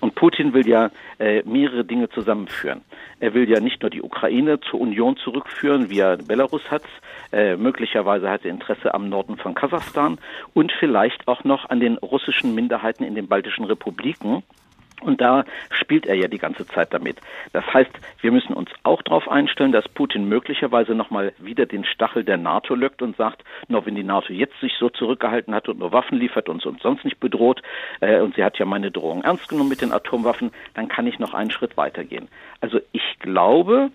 Und 0.01 0.14
Putin 0.14 0.55
will 0.55 0.66
ja 0.66 0.90
äh, 1.18 1.43
mehrere 1.45 1.84
Dinge 1.84 2.09
zusammenführen. 2.09 2.80
Er 3.20 3.34
will 3.34 3.49
ja 3.49 3.61
nicht 3.61 3.82
nur 3.82 3.90
die 3.90 4.03
Ukraine 4.03 4.61
zur 4.61 4.80
Union 4.80 5.16
zurückführen, 5.18 5.90
wie 5.90 6.01
er 6.01 6.16
Belarus 6.16 6.62
hat. 6.70 6.82
möglicherweise 7.57 8.28
hat 8.28 8.45
er 8.45 8.51
Interesse 8.51 8.93
am 8.93 9.09
Norden 9.09 9.36
von 9.36 9.55
Kasachstan 9.55 10.18
und 10.55 10.72
vielleicht 10.80 11.28
auch 11.28 11.45
noch 11.45 11.70
an 11.70 11.80
den 11.80 11.97
russischen 11.99 12.55
Minderheiten 12.55 13.05
in 13.05 13.14
den 13.14 13.28
baltischen 13.28 13.64
Republiken. 13.64 14.43
Und 15.03 15.20
da 15.20 15.44
spielt 15.70 16.07
er 16.07 16.14
ja 16.14 16.28
die 16.28 16.38
ganze 16.38 16.66
Zeit 16.66 16.92
damit. 16.94 17.16
Das 17.53 17.64
heißt, 17.72 17.90
wir 18.20 18.32
müssen 18.32 18.55
uns 18.55 18.70
auch 18.84 19.03
darauf 19.03 19.28
einstellen, 19.28 19.72
dass 19.72 19.88
Putin 19.88 20.28
möglicherweise 20.28 20.94
nochmal 20.94 21.32
wieder 21.38 21.66
den 21.66 21.84
Stachel 21.84 22.24
der 22.24 22.36
NATO 22.36 22.74
löckt 22.74 23.03
und 23.03 23.16
sagt, 23.16 23.44
nur 23.68 23.84
wenn 23.84 23.94
die 23.94 24.05
NATO 24.05 24.32
jetzt 24.32 24.59
sich 24.61 24.74
so 24.78 24.88
zurückgehalten 24.88 25.55
hat 25.55 25.68
und 25.68 25.78
nur 25.78 25.92
Waffen 25.92 26.18
liefert 26.18 26.48
und 26.48 26.64
uns 26.64 26.82
sonst 26.82 27.05
nicht 27.05 27.20
bedroht, 27.20 27.62
äh, 28.00 28.20
und 28.20 28.34
sie 28.36 28.44
hat 28.44 28.59
ja 28.59 28.64
meine 28.64 28.90
Drohung 28.90 29.22
ernst 29.22 29.48
genommen 29.48 29.68
mit 29.68 29.82
den 29.82 29.92
Atomwaffen, 29.92 30.53
dann 30.74 30.88
kann 30.88 31.07
ich 31.07 31.18
noch 31.18 31.34
einen 31.34 31.50
Schritt 31.50 31.76
weitergehen. 31.76 32.28
Also 32.61 32.80
ich 32.92 33.18
glaube, 33.18 33.90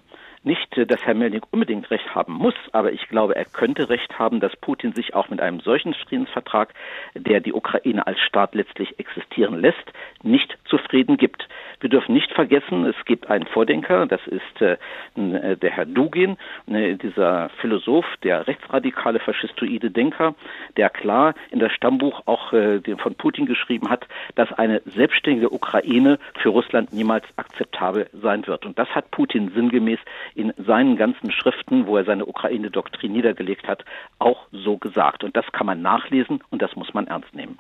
nicht, 0.47 0.89
dass 0.89 1.05
Herr 1.05 1.13
Melnik 1.13 1.43
unbedingt 1.51 1.91
recht 1.91 2.15
haben 2.15 2.33
muss, 2.33 2.55
aber 2.71 2.91
ich 2.91 3.07
glaube, 3.09 3.35
er 3.35 3.45
könnte 3.45 3.89
recht 3.89 4.17
haben, 4.17 4.39
dass 4.39 4.55
Putin 4.55 4.93
sich 4.93 5.13
auch 5.13 5.29
mit 5.29 5.39
einem 5.41 5.59
solchen 5.59 5.93
Friedensvertrag, 5.93 6.73
der 7.13 7.41
die 7.41 7.53
Ukraine 7.53 8.07
als 8.07 8.19
Staat 8.21 8.55
letztlich 8.55 8.97
existieren 8.99 9.59
lässt, 9.61 9.93
nicht 10.23 10.57
zufrieden 10.65 11.17
gibt. 11.17 11.47
Wir 11.79 11.89
dürfen 11.89 12.13
nicht 12.13 12.31
vergessen, 12.31 12.85
es 12.85 12.95
gibt 13.05 13.29
einen 13.29 13.45
Vordenker, 13.45 14.07
das 14.07 14.21
ist 14.25 14.61
äh, 14.61 14.77
der 15.15 15.69
Herr 15.69 15.85
Dugin, 15.85 16.37
äh, 16.67 16.95
dieser 16.95 17.49
Philosoph, 17.61 18.05
der 18.23 18.47
rechtsradikale 18.47 19.19
faschistoide 19.19 19.91
Denker, 19.91 20.33
der 20.75 20.89
klar 20.89 21.35
in 21.51 21.59
das 21.59 21.71
Stammbuch 21.73 22.23
auch 22.25 22.51
äh, 22.53 22.81
von 22.97 23.15
Putin 23.15 23.45
geschrieben 23.45 23.89
hat, 23.89 24.07
dass 24.35 24.51
eine 24.53 24.81
selbstständige 24.85 25.51
Ukraine 25.51 26.17
für 26.41 26.49
Russland 26.49 26.93
niemals 26.93 27.25
akzeptabel 27.35 28.09
sein 28.13 28.47
wird. 28.47 28.65
Und 28.65 28.79
das 28.79 28.89
hat 28.89 29.11
Putin 29.11 29.51
sinngemäß 29.53 29.99
in 30.37 30.53
seinen 30.65 30.97
ganzen 30.97 31.31
Schriften, 31.31 31.87
wo 31.87 31.97
er 31.97 32.05
seine 32.05 32.25
Ukraine-Doktrin 32.25 33.11
niedergelegt 33.11 33.67
hat, 33.67 33.83
auch 34.19 34.47
so 34.51 34.77
gesagt. 34.77 35.23
Und 35.23 35.35
das 35.35 35.45
kann 35.51 35.65
man 35.65 35.81
nachlesen 35.81 36.43
und 36.51 36.61
das 36.61 36.75
muss 36.75 36.93
man 36.93 37.07
ernst 37.07 37.33
nehmen. 37.33 37.57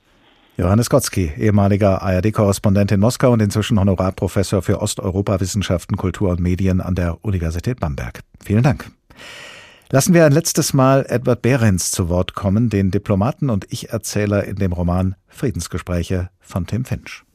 Johannes 0.57 0.89
Kotzki, 0.89 1.31
ehemaliger 1.37 2.01
ARD-Korrespondent 2.01 2.91
in 2.91 2.99
Moskau 2.99 3.31
und 3.31 3.41
inzwischen 3.41 3.79
Honorarprofessor 3.79 4.61
für 4.61 4.81
Osteuropawissenschaften, 4.81 5.97
Kultur 5.97 6.29
und 6.29 6.39
Medien 6.39 6.81
an 6.81 6.95
der 6.95 7.23
Universität 7.23 7.79
Bamberg. 7.79 8.21
Vielen 8.43 8.63
Dank. 8.63 8.89
Lassen 9.91 10.13
wir 10.13 10.25
ein 10.25 10.31
letztes 10.31 10.73
Mal 10.73 11.05
Edward 11.07 11.41
Behrens 11.41 11.91
zu 11.91 12.09
Wort 12.09 12.33
kommen, 12.33 12.69
den 12.69 12.91
Diplomaten 12.91 13.49
und 13.49 13.65
Ich-Erzähler 13.69 14.43
in 14.43 14.57
dem 14.57 14.73
Roman 14.73 15.15
Friedensgespräche 15.27 16.29
von 16.39 16.65
Tim 16.67 16.85
Finch. 16.85 17.26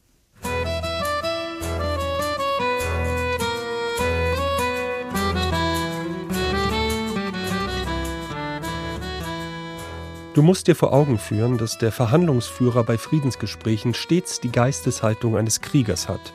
Du 10.34 10.40
musst 10.40 10.66
dir 10.66 10.74
vor 10.74 10.94
Augen 10.94 11.18
führen, 11.18 11.58
dass 11.58 11.76
der 11.76 11.92
Verhandlungsführer 11.92 12.84
bei 12.84 12.96
Friedensgesprächen 12.96 13.92
stets 13.92 14.40
die 14.40 14.50
Geisteshaltung 14.50 15.36
eines 15.36 15.60
Kriegers 15.60 16.08
hat. 16.08 16.32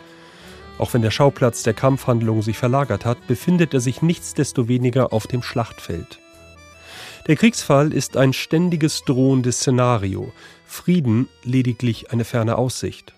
Auch 0.77 0.93
wenn 0.93 1.01
der 1.01 1.09
Schauplatz 1.09 1.63
der 1.63 1.73
Kampfhandlung 1.73 2.43
sich 2.43 2.59
verlagert 2.59 3.05
hat, 3.05 3.25
befindet 3.25 3.73
er 3.73 3.79
sich 3.79 4.03
nichtsdestoweniger 4.03 5.11
auf 5.13 5.25
dem 5.25 5.41
Schlachtfeld. 5.41 6.19
Der 7.25 7.35
Kriegsfall 7.35 7.91
ist 7.91 8.17
ein 8.17 8.33
ständiges 8.33 9.03
drohendes 9.03 9.57
Szenario, 9.57 10.31
Frieden 10.67 11.27
lediglich 11.43 12.11
eine 12.11 12.23
ferne 12.23 12.59
Aussicht. 12.59 13.15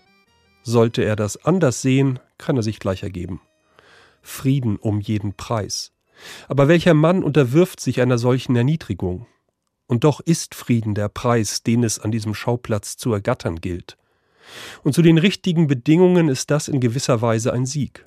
Sollte 0.62 1.02
er 1.02 1.14
das 1.14 1.44
anders 1.44 1.82
sehen, 1.82 2.20
kann 2.38 2.56
er 2.56 2.62
sich 2.62 2.78
gleich 2.78 3.02
ergeben. 3.02 3.42
Frieden 4.22 4.76
um 4.76 5.00
jeden 5.00 5.34
Preis. 5.34 5.92
Aber 6.48 6.68
welcher 6.68 6.94
Mann 6.94 7.22
unterwirft 7.22 7.80
sich 7.80 8.00
einer 8.00 8.16
solchen 8.16 8.56
Erniedrigung? 8.56 9.26
Und 9.90 10.04
doch 10.04 10.20
ist 10.20 10.54
Frieden 10.54 10.94
der 10.94 11.08
Preis, 11.08 11.64
den 11.64 11.82
es 11.82 11.98
an 11.98 12.12
diesem 12.12 12.32
Schauplatz 12.32 12.96
zu 12.96 13.12
ergattern 13.12 13.60
gilt. 13.60 13.98
Und 14.84 14.94
zu 14.94 15.02
den 15.02 15.18
richtigen 15.18 15.66
Bedingungen 15.66 16.28
ist 16.28 16.52
das 16.52 16.68
in 16.68 16.78
gewisser 16.78 17.22
Weise 17.22 17.52
ein 17.52 17.66
Sieg. 17.66 18.06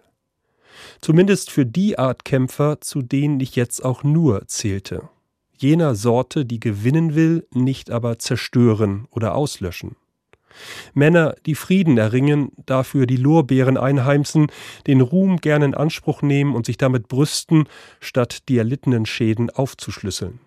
Zumindest 1.01 1.51
für 1.51 1.65
die 1.65 1.99
Art 1.99 2.23
Kämpfer, 2.23 2.79
zu 2.79 3.01
denen 3.01 3.41
ich 3.41 3.57
jetzt 3.57 3.83
auch 3.83 4.01
nur 4.01 4.47
zählte. 4.47 5.09
Jener 5.57 5.93
Sorte, 5.93 6.45
die 6.45 6.61
gewinnen 6.61 7.15
will, 7.15 7.45
nicht 7.51 7.91
aber 7.91 8.17
zerstören 8.17 9.05
oder 9.11 9.35
auslöschen. 9.35 9.97
Männer, 10.93 11.35
die 11.45 11.55
Frieden 11.55 11.97
erringen, 11.97 12.53
dafür 12.65 13.07
die 13.07 13.17
Lorbeeren 13.17 13.75
einheimsen, 13.75 14.47
den 14.87 15.01
Ruhm 15.01 15.35
gern 15.41 15.63
in 15.63 15.75
Anspruch 15.75 16.21
nehmen 16.21 16.55
und 16.55 16.65
sich 16.65 16.77
damit 16.77 17.09
brüsten, 17.09 17.65
statt 17.99 18.47
die 18.47 18.57
erlittenen 18.57 19.05
Schäden 19.05 19.49
aufzuschlüsseln. 19.49 20.39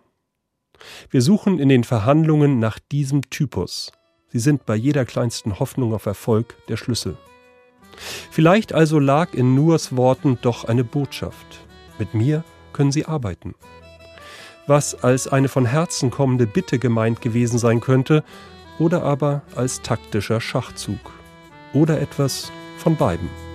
Wir 1.10 1.22
suchen 1.22 1.58
in 1.58 1.68
den 1.68 1.84
Verhandlungen 1.84 2.58
nach 2.58 2.78
diesem 2.78 3.30
Typus. 3.30 3.92
Sie 4.28 4.38
sind 4.38 4.66
bei 4.66 4.76
jeder 4.76 5.04
kleinsten 5.04 5.58
Hoffnung 5.58 5.94
auf 5.94 6.06
Erfolg 6.06 6.56
der 6.68 6.76
Schlüssel. 6.76 7.16
Vielleicht 8.30 8.72
also 8.72 8.98
lag 8.98 9.32
in 9.32 9.54
Nuers 9.54 9.96
Worten 9.96 10.38
doch 10.42 10.64
eine 10.64 10.84
Botschaft. 10.84 11.60
Mit 11.98 12.14
mir 12.14 12.44
können 12.72 12.92
Sie 12.92 13.06
arbeiten. 13.06 13.54
Was 14.66 14.94
als 14.94 15.28
eine 15.28 15.48
von 15.48 15.64
Herzen 15.64 16.10
kommende 16.10 16.46
Bitte 16.46 16.78
gemeint 16.78 17.20
gewesen 17.20 17.58
sein 17.58 17.80
könnte, 17.80 18.24
oder 18.78 19.02
aber 19.04 19.42
als 19.54 19.80
taktischer 19.80 20.40
Schachzug. 20.40 20.98
Oder 21.72 22.00
etwas 22.00 22.52
von 22.76 22.96
beiden. 22.96 23.45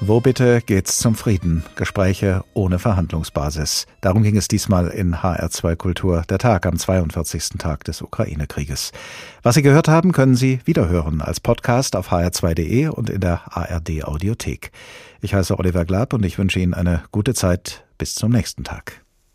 Wo 0.00 0.20
bitte 0.20 0.60
geht's 0.60 0.98
zum 0.98 1.14
Frieden? 1.14 1.64
Gespräche 1.74 2.44
ohne 2.52 2.78
Verhandlungsbasis. 2.78 3.86
Darum 4.02 4.22
ging 4.22 4.36
es 4.36 4.46
diesmal 4.46 4.88
in 4.88 5.16
HR2 5.16 5.74
Kultur, 5.74 6.22
der 6.28 6.38
Tag 6.38 6.66
am 6.66 6.76
42. 6.76 7.58
Tag 7.58 7.84
des 7.84 8.02
Ukraine-Krieges. 8.02 8.92
Was 9.42 9.54
Sie 9.54 9.62
gehört 9.62 9.88
haben, 9.88 10.12
können 10.12 10.36
Sie 10.36 10.60
wiederhören 10.66 11.22
als 11.22 11.40
Podcast 11.40 11.96
auf 11.96 12.12
hr2.de 12.12 12.88
und 12.88 13.08
in 13.08 13.20
der 13.20 13.56
ARD 13.56 14.04
Audiothek. 14.04 14.70
Ich 15.22 15.34
heiße 15.34 15.58
Oliver 15.58 15.86
Glab 15.86 16.12
und 16.12 16.24
ich 16.24 16.38
wünsche 16.38 16.60
Ihnen 16.60 16.74
eine 16.74 17.02
gute 17.10 17.32
Zeit 17.32 17.84
bis 17.96 18.14
zum 18.14 18.32
nächsten 18.32 18.64
Tag. 18.64 19.05